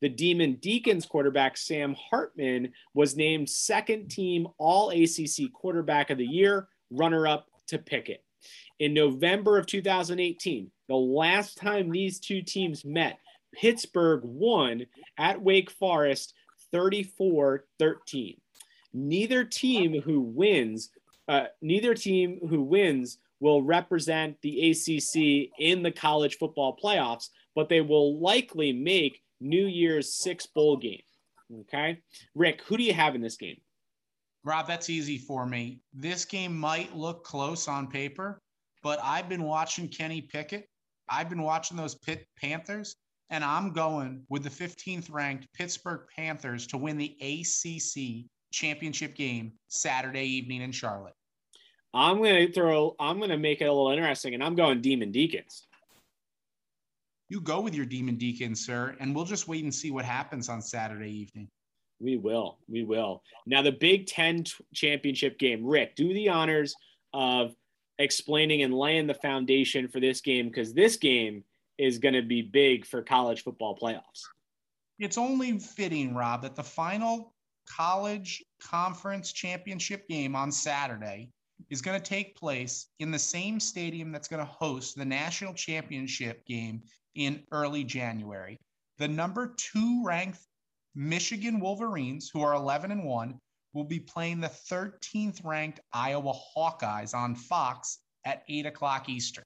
The 0.00 0.08
Demon 0.08 0.54
Deacons 0.54 1.06
quarterback, 1.06 1.56
Sam 1.56 1.94
Hartman, 2.10 2.72
was 2.92 3.16
named 3.16 3.48
second 3.48 4.10
team 4.10 4.48
All 4.58 4.90
ACC 4.90 5.52
Quarterback 5.52 6.10
of 6.10 6.18
the 6.18 6.26
Year, 6.26 6.68
runner 6.90 7.28
up 7.28 7.46
to 7.68 7.78
Pickett. 7.78 8.24
In 8.80 8.94
November 8.94 9.58
of 9.58 9.66
2018, 9.66 10.72
the 10.92 10.98
last 10.98 11.56
time 11.56 11.90
these 11.90 12.20
two 12.20 12.42
teams 12.42 12.84
met, 12.84 13.18
Pittsburgh 13.54 14.20
won 14.24 14.84
at 15.16 15.40
Wake 15.40 15.70
Forest 15.70 16.34
34 16.70 17.64
13. 17.78 18.36
Neither 18.92 19.42
team 19.42 20.02
who 20.02 20.20
wins, 20.20 20.90
uh, 21.28 21.44
neither 21.62 21.94
team 21.94 22.40
who 22.46 22.60
wins 22.60 23.16
will 23.40 23.62
represent 23.62 24.36
the 24.42 24.70
ACC 24.70 25.50
in 25.58 25.82
the 25.82 25.90
college 25.90 26.36
football 26.36 26.76
playoffs, 26.76 27.30
but 27.54 27.70
they 27.70 27.80
will 27.80 28.20
likely 28.20 28.70
make 28.70 29.22
New 29.40 29.64
Year's 29.64 30.12
Six 30.14 30.44
bowl 30.44 30.76
game. 30.76 31.00
Okay, 31.60 32.02
Rick, 32.34 32.60
who 32.66 32.76
do 32.76 32.82
you 32.82 32.92
have 32.92 33.14
in 33.14 33.22
this 33.22 33.38
game? 33.38 33.62
Rob, 34.44 34.66
that's 34.66 34.90
easy 34.90 35.16
for 35.16 35.46
me. 35.46 35.80
This 35.94 36.26
game 36.26 36.54
might 36.54 36.94
look 36.94 37.24
close 37.24 37.66
on 37.66 37.86
paper, 37.86 38.42
but 38.82 38.98
I've 39.02 39.30
been 39.30 39.44
watching 39.44 39.88
Kenny 39.88 40.20
Pickett 40.20 40.68
I've 41.12 41.28
been 41.28 41.42
watching 41.42 41.76
those 41.76 41.94
Pitt 41.94 42.26
Panthers, 42.40 42.96
and 43.28 43.44
I'm 43.44 43.72
going 43.72 44.24
with 44.30 44.44
the 44.44 44.48
15th 44.48 45.12
ranked 45.12 45.46
Pittsburgh 45.52 46.06
Panthers 46.16 46.66
to 46.68 46.78
win 46.78 46.96
the 46.96 47.14
ACC 47.20 48.30
championship 48.50 49.14
game 49.14 49.52
Saturday 49.68 50.24
evening 50.24 50.62
in 50.62 50.72
Charlotte. 50.72 51.14
I'm 51.92 52.16
going 52.16 52.46
to 52.46 52.52
throw, 52.52 52.96
I'm 52.98 53.18
going 53.18 53.28
to 53.28 53.36
make 53.36 53.60
it 53.60 53.66
a 53.66 53.72
little 53.72 53.90
interesting, 53.90 54.32
and 54.32 54.42
I'm 54.42 54.54
going 54.54 54.80
Demon 54.80 55.12
Deacons. 55.12 55.66
You 57.28 57.42
go 57.42 57.60
with 57.60 57.74
your 57.74 57.86
Demon 57.86 58.16
Deacons, 58.16 58.64
sir, 58.64 58.96
and 58.98 59.14
we'll 59.14 59.26
just 59.26 59.48
wait 59.48 59.64
and 59.64 59.74
see 59.74 59.90
what 59.90 60.06
happens 60.06 60.48
on 60.48 60.62
Saturday 60.62 61.10
evening. 61.10 61.48
We 62.00 62.16
will. 62.16 62.58
We 62.68 62.84
will. 62.84 63.22
Now, 63.46 63.60
the 63.60 63.72
Big 63.72 64.06
Ten 64.06 64.44
t- 64.44 64.52
championship 64.74 65.38
game. 65.38 65.64
Rick, 65.64 65.94
do 65.94 66.12
the 66.12 66.30
honors 66.30 66.74
of 67.12 67.54
explaining 67.98 68.62
and 68.62 68.74
laying 68.74 69.06
the 69.06 69.14
foundation 69.14 69.88
for 69.88 70.00
this 70.00 70.20
game 70.20 70.48
because 70.48 70.72
this 70.72 70.96
game 70.96 71.44
is 71.78 71.98
going 71.98 72.14
to 72.14 72.22
be 72.22 72.42
big 72.42 72.86
for 72.86 73.02
college 73.02 73.42
football 73.42 73.76
playoffs. 73.76 74.22
It's 74.98 75.18
only 75.18 75.58
fitting, 75.58 76.14
Rob, 76.14 76.42
that 76.42 76.54
the 76.54 76.62
final 76.62 77.32
college 77.68 78.42
conference 78.62 79.32
championship 79.32 80.08
game 80.08 80.36
on 80.36 80.52
Saturday 80.52 81.30
is 81.70 81.82
going 81.82 82.00
to 82.00 82.04
take 82.04 82.36
place 82.36 82.88
in 82.98 83.10
the 83.10 83.18
same 83.18 83.58
stadium 83.60 84.12
that's 84.12 84.28
going 84.28 84.44
to 84.44 84.52
host 84.52 84.96
the 84.96 85.04
national 85.04 85.54
championship 85.54 86.44
game 86.46 86.82
in 87.14 87.42
early 87.52 87.84
January. 87.84 88.58
The 88.98 89.08
number 89.08 89.54
two 89.56 90.02
ranked 90.04 90.38
Michigan 90.94 91.60
Wolverines, 91.60 92.30
who 92.32 92.42
are 92.42 92.54
11 92.54 92.90
and 92.90 93.04
1, 93.04 93.38
will 93.72 93.84
be 93.84 94.00
playing 94.00 94.40
the 94.40 94.48
13th 94.48 95.44
ranked 95.44 95.80
Iowa 95.92 96.32
Hawkeyes 96.56 97.14
on 97.14 97.34
Fox 97.34 97.98
at 98.24 98.42
8 98.48 98.66
o'clock 98.66 99.08
Eastern. 99.08 99.44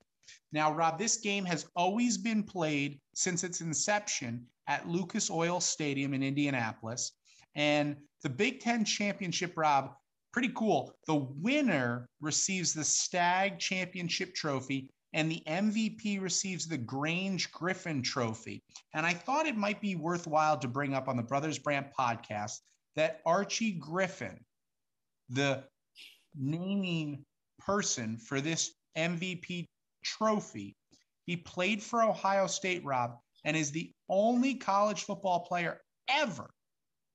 Now, 0.53 0.72
Rob, 0.72 0.99
this 0.99 1.18
game 1.18 1.45
has 1.45 1.66
always 1.77 2.18
been 2.18 2.43
played 2.43 3.01
since 3.14 3.45
its 3.45 3.61
inception 3.61 4.47
at 4.68 4.89
Lucas 4.89 5.31
Oil 5.31 5.61
Stadium 5.61 6.14
in 6.14 6.22
Indianapolis. 6.22 7.12
And 7.55 7.97
the 8.22 8.29
Big 8.29 8.61
Ten 8.61 8.85
Championship, 8.85 9.55
Rob, 9.57 9.95
pretty 10.33 10.51
cool. 10.55 10.93
The 11.07 11.14
winner 11.14 12.09
receives 12.20 12.72
the 12.72 12.85
Stagg 12.85 13.59
Championship 13.59 14.35
Trophy, 14.35 14.91
and 15.12 15.31
the 15.31 15.43
MVP 15.47 16.20
receives 16.20 16.66
the 16.66 16.77
Grange 16.77 17.51
Griffin 17.53 18.03
Trophy. 18.03 18.62
And 18.93 19.07
I 19.07 19.14
thought 19.14 19.47
it 19.47 19.57
might 19.57 19.81
be 19.81 19.95
worthwhile 19.95 20.59
to 20.59 20.68
bring 20.68 20.93
up 20.93 21.09
on 21.09 21.16
the 21.16 21.22
Brothers 21.22 21.59
Brandt 21.59 21.89
podcast 21.99 22.59
that 22.97 23.20
Archie 23.24 23.72
Griffin, 23.72 24.38
the 25.28 25.64
naming 26.34 27.24
person 27.59 28.16
for 28.16 28.40
this 28.40 28.74
MVP 28.97 29.66
trophy, 30.05 30.74
he 31.26 31.36
played 31.36 31.82
for 31.82 32.03
Ohio 32.03 32.47
State, 32.47 32.84
Rob, 32.84 33.18
and 33.44 33.57
is 33.57 33.70
the 33.70 33.92
only 34.09 34.55
college 34.55 35.05
football 35.05 35.40
player 35.40 35.80
ever 36.09 36.49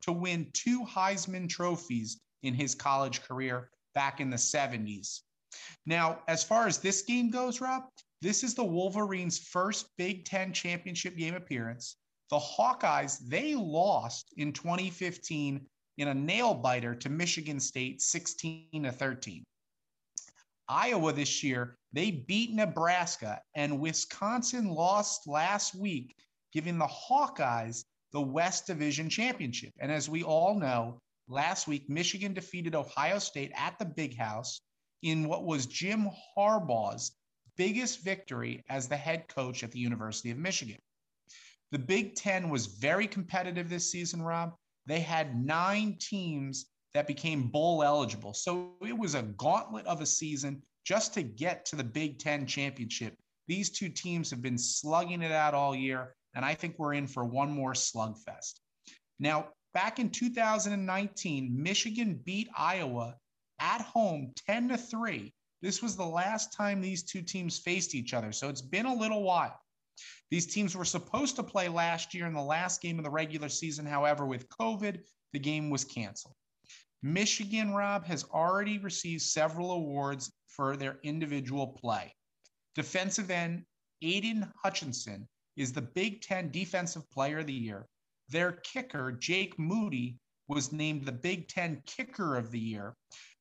to 0.01 0.11
win 0.11 0.49
two 0.53 0.83
Heisman 0.83 1.47
trophies 1.47 2.19
in 2.43 2.53
his 2.53 2.75
college 2.75 3.21
career 3.23 3.69
back 3.93 4.19
in 4.19 4.29
the 4.29 4.37
70s. 4.37 5.21
Now, 5.85 6.19
as 6.27 6.43
far 6.43 6.67
as 6.67 6.77
this 6.77 7.01
game 7.01 7.29
goes, 7.29 7.61
Rob, 7.61 7.83
this 8.21 8.43
is 8.43 8.53
the 8.53 8.63
Wolverines' 8.63 9.39
first 9.39 9.87
Big 9.97 10.25
Ten 10.25 10.53
championship 10.53 11.17
game 11.17 11.35
appearance. 11.35 11.97
The 12.31 12.39
Hawkeyes, 12.39 13.19
they 13.27 13.55
lost 13.55 14.33
in 14.37 14.53
2015 14.53 15.67
in 15.97 16.07
a 16.07 16.13
nail 16.13 16.53
biter 16.53 16.95
to 16.95 17.09
Michigan 17.09 17.59
State 17.59 18.01
16 18.01 18.83
to 18.83 18.91
13. 18.91 19.43
Iowa 20.69 21.11
this 21.11 21.43
year, 21.43 21.75
they 21.91 22.09
beat 22.09 22.53
Nebraska, 22.53 23.41
and 23.53 23.81
Wisconsin 23.81 24.69
lost 24.69 25.27
last 25.27 25.75
week, 25.75 26.15
giving 26.53 26.77
the 26.77 26.87
Hawkeyes 26.87 27.83
the 28.13 28.21
West 28.21 28.65
Division 28.65 29.09
Championship. 29.09 29.73
And 29.79 29.91
as 29.91 30.07
we 30.07 30.23
all 30.23 30.57
know, 30.57 30.99
last 31.27 31.67
week, 31.67 31.89
Michigan 31.89 32.33
defeated 32.33 32.75
Ohio 32.75 33.19
State 33.19 33.51
at 33.55 33.77
the 33.77 33.85
Big 33.85 34.15
House 34.17 34.61
in 35.01 35.27
what 35.27 35.43
was 35.43 35.65
Jim 35.65 36.09
Harbaugh's 36.37 37.11
biggest 37.57 38.05
victory 38.05 38.63
as 38.69 38.87
the 38.87 38.95
head 38.95 39.27
coach 39.27 39.63
at 39.63 39.71
the 39.73 39.79
University 39.79 40.31
of 40.31 40.37
Michigan. 40.37 40.77
The 41.71 41.79
Big 41.79 42.15
Ten 42.15 42.49
was 42.49 42.65
very 42.65 43.07
competitive 43.07 43.69
this 43.69 43.89
season, 43.89 44.21
Rob. 44.21 44.53
They 44.85 44.99
had 44.99 45.41
nine 45.41 45.97
teams 45.99 46.65
that 46.93 47.07
became 47.07 47.47
bowl 47.47 47.83
eligible. 47.83 48.33
So 48.33 48.73
it 48.81 48.97
was 48.97 49.15
a 49.15 49.23
gauntlet 49.23 49.85
of 49.85 50.01
a 50.01 50.05
season 50.05 50.61
just 50.83 51.13
to 51.13 51.23
get 51.23 51.65
to 51.65 51.75
the 51.75 51.83
Big 51.83 52.19
Ten 52.19 52.45
championship. 52.45 53.15
These 53.47 53.69
two 53.69 53.89
teams 53.89 54.29
have 54.31 54.41
been 54.41 54.57
slugging 54.57 55.21
it 55.21 55.31
out 55.31 55.53
all 55.53 55.75
year, 55.75 56.15
and 56.35 56.43
I 56.43 56.55
think 56.55 56.75
we're 56.77 56.93
in 56.93 57.07
for 57.07 57.23
one 57.23 57.51
more 57.51 57.73
slugfest. 57.73 58.59
Now, 59.19 59.49
back 59.73 59.99
in 59.99 60.09
2019, 60.09 61.61
Michigan 61.61 62.19
beat 62.25 62.49
Iowa 62.57 63.15
at 63.59 63.81
home 63.81 64.33
10 64.47 64.69
to 64.69 64.77
3. 64.77 65.33
This 65.61 65.81
was 65.81 65.95
the 65.95 66.05
last 66.05 66.53
time 66.53 66.81
these 66.81 67.03
two 67.03 67.21
teams 67.21 67.59
faced 67.59 67.93
each 67.93 68.13
other. 68.13 68.31
So 68.31 68.49
it's 68.49 68.61
been 68.61 68.87
a 68.87 68.93
little 68.93 69.23
while. 69.23 69.59
These 70.29 70.47
teams 70.47 70.75
were 70.75 70.85
supposed 70.85 71.35
to 71.35 71.43
play 71.43 71.67
last 71.67 72.13
year 72.13 72.25
in 72.25 72.33
the 72.33 72.41
last 72.41 72.81
game 72.81 72.97
of 72.97 73.03
the 73.03 73.11
regular 73.11 73.49
season. 73.49 73.85
However, 73.85 74.25
with 74.25 74.49
COVID, 74.49 74.99
the 75.33 75.39
game 75.39 75.69
was 75.69 75.83
canceled. 75.83 76.35
Michigan, 77.03 77.73
Rob, 77.73 78.05
has 78.05 78.23
already 78.25 78.77
received 78.77 79.23
several 79.23 79.71
awards 79.71 80.31
for 80.47 80.77
their 80.77 80.99
individual 81.03 81.67
play. 81.67 82.13
Defensive 82.75 83.31
end 83.31 83.65
Aidan 84.01 84.51
Hutchinson 84.63 85.27
is 85.57 85.73
the 85.73 85.81
Big 85.81 86.21
Ten 86.21 86.49
Defensive 86.51 87.09
Player 87.11 87.39
of 87.39 87.47
the 87.47 87.53
Year. 87.53 87.87
Their 88.29 88.53
kicker, 88.53 89.11
Jake 89.11 89.57
Moody, 89.59 90.17
was 90.47 90.71
named 90.71 91.05
the 91.05 91.11
Big 91.11 91.47
Ten 91.47 91.81
Kicker 91.85 92.37
of 92.37 92.51
the 92.51 92.59
Year. 92.59 92.95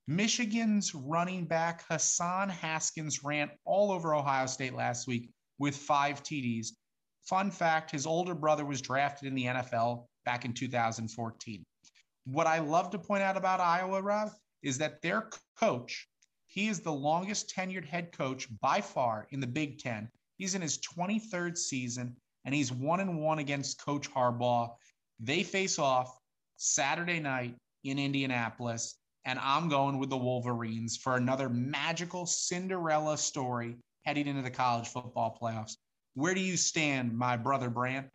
Michigan's 0.07 0.95
running 0.95 1.45
back 1.45 1.85
Hassan 1.89 2.49
Haskins 2.49 3.23
ran 3.23 3.51
all 3.65 3.93
over 3.93 4.15
Ohio 4.15 4.47
State 4.47 4.75
last 4.75 5.07
week 5.07 5.31
with 5.61 5.77
five 5.77 6.25
TDs. 6.25 6.71
Fun 7.23 7.51
fact 7.53 7.93
his 7.93 8.07
older 8.07 8.35
brother 8.35 8.65
was 8.65 8.81
drafted 8.81 9.29
in 9.29 9.35
the 9.37 9.45
NFL 9.45 10.07
back 10.25 10.45
in 10.45 10.53
2014. 10.53 11.63
What 12.25 12.47
I 12.49 12.59
love 12.59 12.91
to 12.91 12.99
point 12.99 13.23
out 13.23 13.37
about 13.37 13.61
Iowa, 13.61 14.03
Rob, 14.03 14.31
is 14.63 14.79
that 14.79 15.01
their 15.03 15.29
coach, 15.59 16.09
he 16.47 16.69
is 16.69 16.81
the 16.81 16.93
longest 16.93 17.55
tenured 17.55 17.85
head 17.85 18.11
coach 18.11 18.49
by 18.61 18.81
far 18.81 19.29
in 19.31 19.39
the 19.39 19.47
Big 19.47 19.79
Ten. 19.79 20.09
He's 20.39 20.55
in 20.55 20.63
his 20.63 20.79
23rd 20.79 21.57
season 21.57 22.17
and 22.45 22.55
he's 22.55 22.73
one 22.73 23.01
and 23.01 23.21
one 23.21 23.39
against 23.39 23.85
Coach 23.85 24.11
Harbaugh. 24.11 24.71
They 25.21 25.43
face 25.43 25.79
off 25.79 26.19
Saturday 26.57 27.21
night 27.21 27.55
in 27.85 27.99
Indianapolis, 27.99 28.97
and 29.27 29.39
I'm 29.39 29.69
going 29.69 29.99
with 29.99 30.09
the 30.09 30.17
Wolverines 30.17 30.97
for 30.97 31.17
another 31.17 31.51
magical 31.51 32.25
Cinderella 32.25 33.19
story 33.19 33.77
heading 34.05 34.27
into 34.27 34.43
the 34.43 34.51
college 34.51 34.89
football 34.89 35.37
playoffs. 35.41 35.77
Where 36.15 36.35
do 36.35 36.41
you 36.41 36.57
stand, 36.57 37.17
my 37.17 37.37
brother 37.37 37.71
Brandt? 37.71 38.11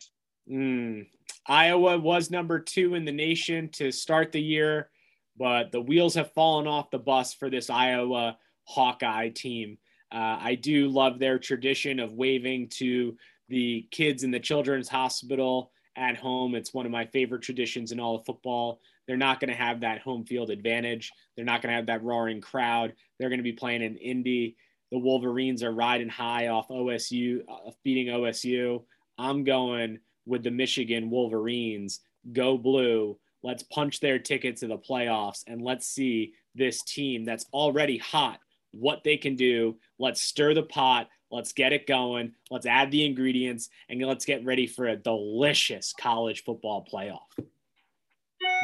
Mm. 0.50 1.08
Iowa 1.48 1.98
was 1.98 2.30
number 2.30 2.60
two 2.60 2.96
in 2.96 3.06
the 3.06 3.12
nation 3.12 3.70
to 3.74 3.92
start 3.92 4.32
the 4.32 4.42
year, 4.42 4.90
but 5.38 5.72
the 5.72 5.82
wheels 5.82 6.16
have 6.16 6.34
fallen 6.34 6.68
off 6.68 6.92
the 6.92 7.00
bus 7.00 7.34
for 7.34 7.50
this 7.50 7.70
Iowa 7.70 8.38
Hawkeye 8.66 9.30
team. 9.30 9.78
Uh, 10.12 10.38
I 10.40 10.56
do 10.56 10.88
love 10.90 11.20
their 11.20 11.40
tradition 11.40 12.00
of 12.00 12.14
waving 12.14 12.70
to 12.76 13.18
the 13.50 13.88
kids 13.92 14.24
in 14.24 14.32
the 14.32 14.40
children's 14.40 14.90
hospital 14.90 15.72
at 15.96 16.18
home. 16.18 16.56
It's 16.56 16.74
one 16.74 16.86
of 16.86 16.92
my 16.92 17.06
favorite 17.06 17.42
traditions 17.42 17.92
in 17.92 18.00
all 18.00 18.16
of 18.16 18.26
football. 18.26 18.80
They're 19.08 19.18
not 19.18 19.40
going 19.40 19.50
to 19.50 19.56
have 19.56 19.82
that 19.82 20.02
home 20.02 20.26
field 20.26 20.50
advantage. 20.50 21.12
They're 21.36 21.46
not 21.46 21.62
going 21.62 21.72
to 21.72 21.76
have 21.76 21.86
that 21.88 22.04
roaring 22.04 22.42
crowd. 22.42 22.94
They're 23.18 23.30
going 23.30 23.40
to 23.40 23.44
be 23.44 23.54
playing 23.54 23.82
in 23.82 23.98
Indy. 23.98 24.58
The 24.96 25.00
Wolverines 25.00 25.62
are 25.62 25.74
riding 25.74 26.08
high 26.08 26.48
off 26.48 26.70
OSU, 26.70 27.42
uh, 27.50 27.72
beating 27.84 28.14
OSU. 28.14 28.82
I'm 29.18 29.44
going 29.44 30.00
with 30.26 30.42
the 30.42 30.52
Michigan 30.52 31.10
Wolverines. 31.10 32.00
Go 32.32 32.58
blue. 32.58 33.18
Let's 33.44 33.64
punch 33.64 34.00
their 34.00 34.20
ticket 34.20 34.56
to 34.58 34.68
the 34.68 34.78
playoffs 34.78 35.44
and 35.48 35.62
let's 35.62 35.86
see 35.86 36.32
this 36.56 36.82
team 36.82 37.26
that's 37.26 37.46
already 37.52 37.98
hot 37.98 38.40
what 38.72 39.04
they 39.04 39.18
can 39.18 39.36
do. 39.36 39.76
Let's 40.00 40.22
stir 40.22 40.54
the 40.54 40.64
pot. 40.64 41.10
Let's 41.30 41.52
get 41.52 41.74
it 41.74 41.88
going. 41.88 42.32
Let's 42.50 42.66
add 42.66 42.90
the 42.90 43.06
ingredients 43.06 43.68
and 43.90 44.02
let's 44.02 44.24
get 44.24 44.46
ready 44.46 44.66
for 44.66 44.88
a 44.88 44.96
delicious 44.96 45.94
college 46.00 46.46
football 46.46 46.88
playoff. 46.90 47.46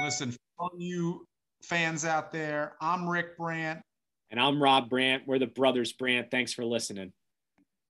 Listen, 0.02 0.34
all 0.58 0.72
you 0.78 1.28
fans 1.62 2.06
out 2.06 2.32
there, 2.32 2.76
I'm 2.80 3.06
Rick 3.06 3.36
Brandt. 3.38 3.82
And 4.32 4.40
I'm 4.40 4.64
Rob 4.64 4.90
Brandt. 4.90 5.24
We're 5.28 5.40
the 5.40 5.46
Brothers 5.48 5.92
Brandt. 5.92 6.32
Thanks 6.32 6.54
for 6.54 6.64
listening. 6.64 7.12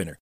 winner. 0.00 0.20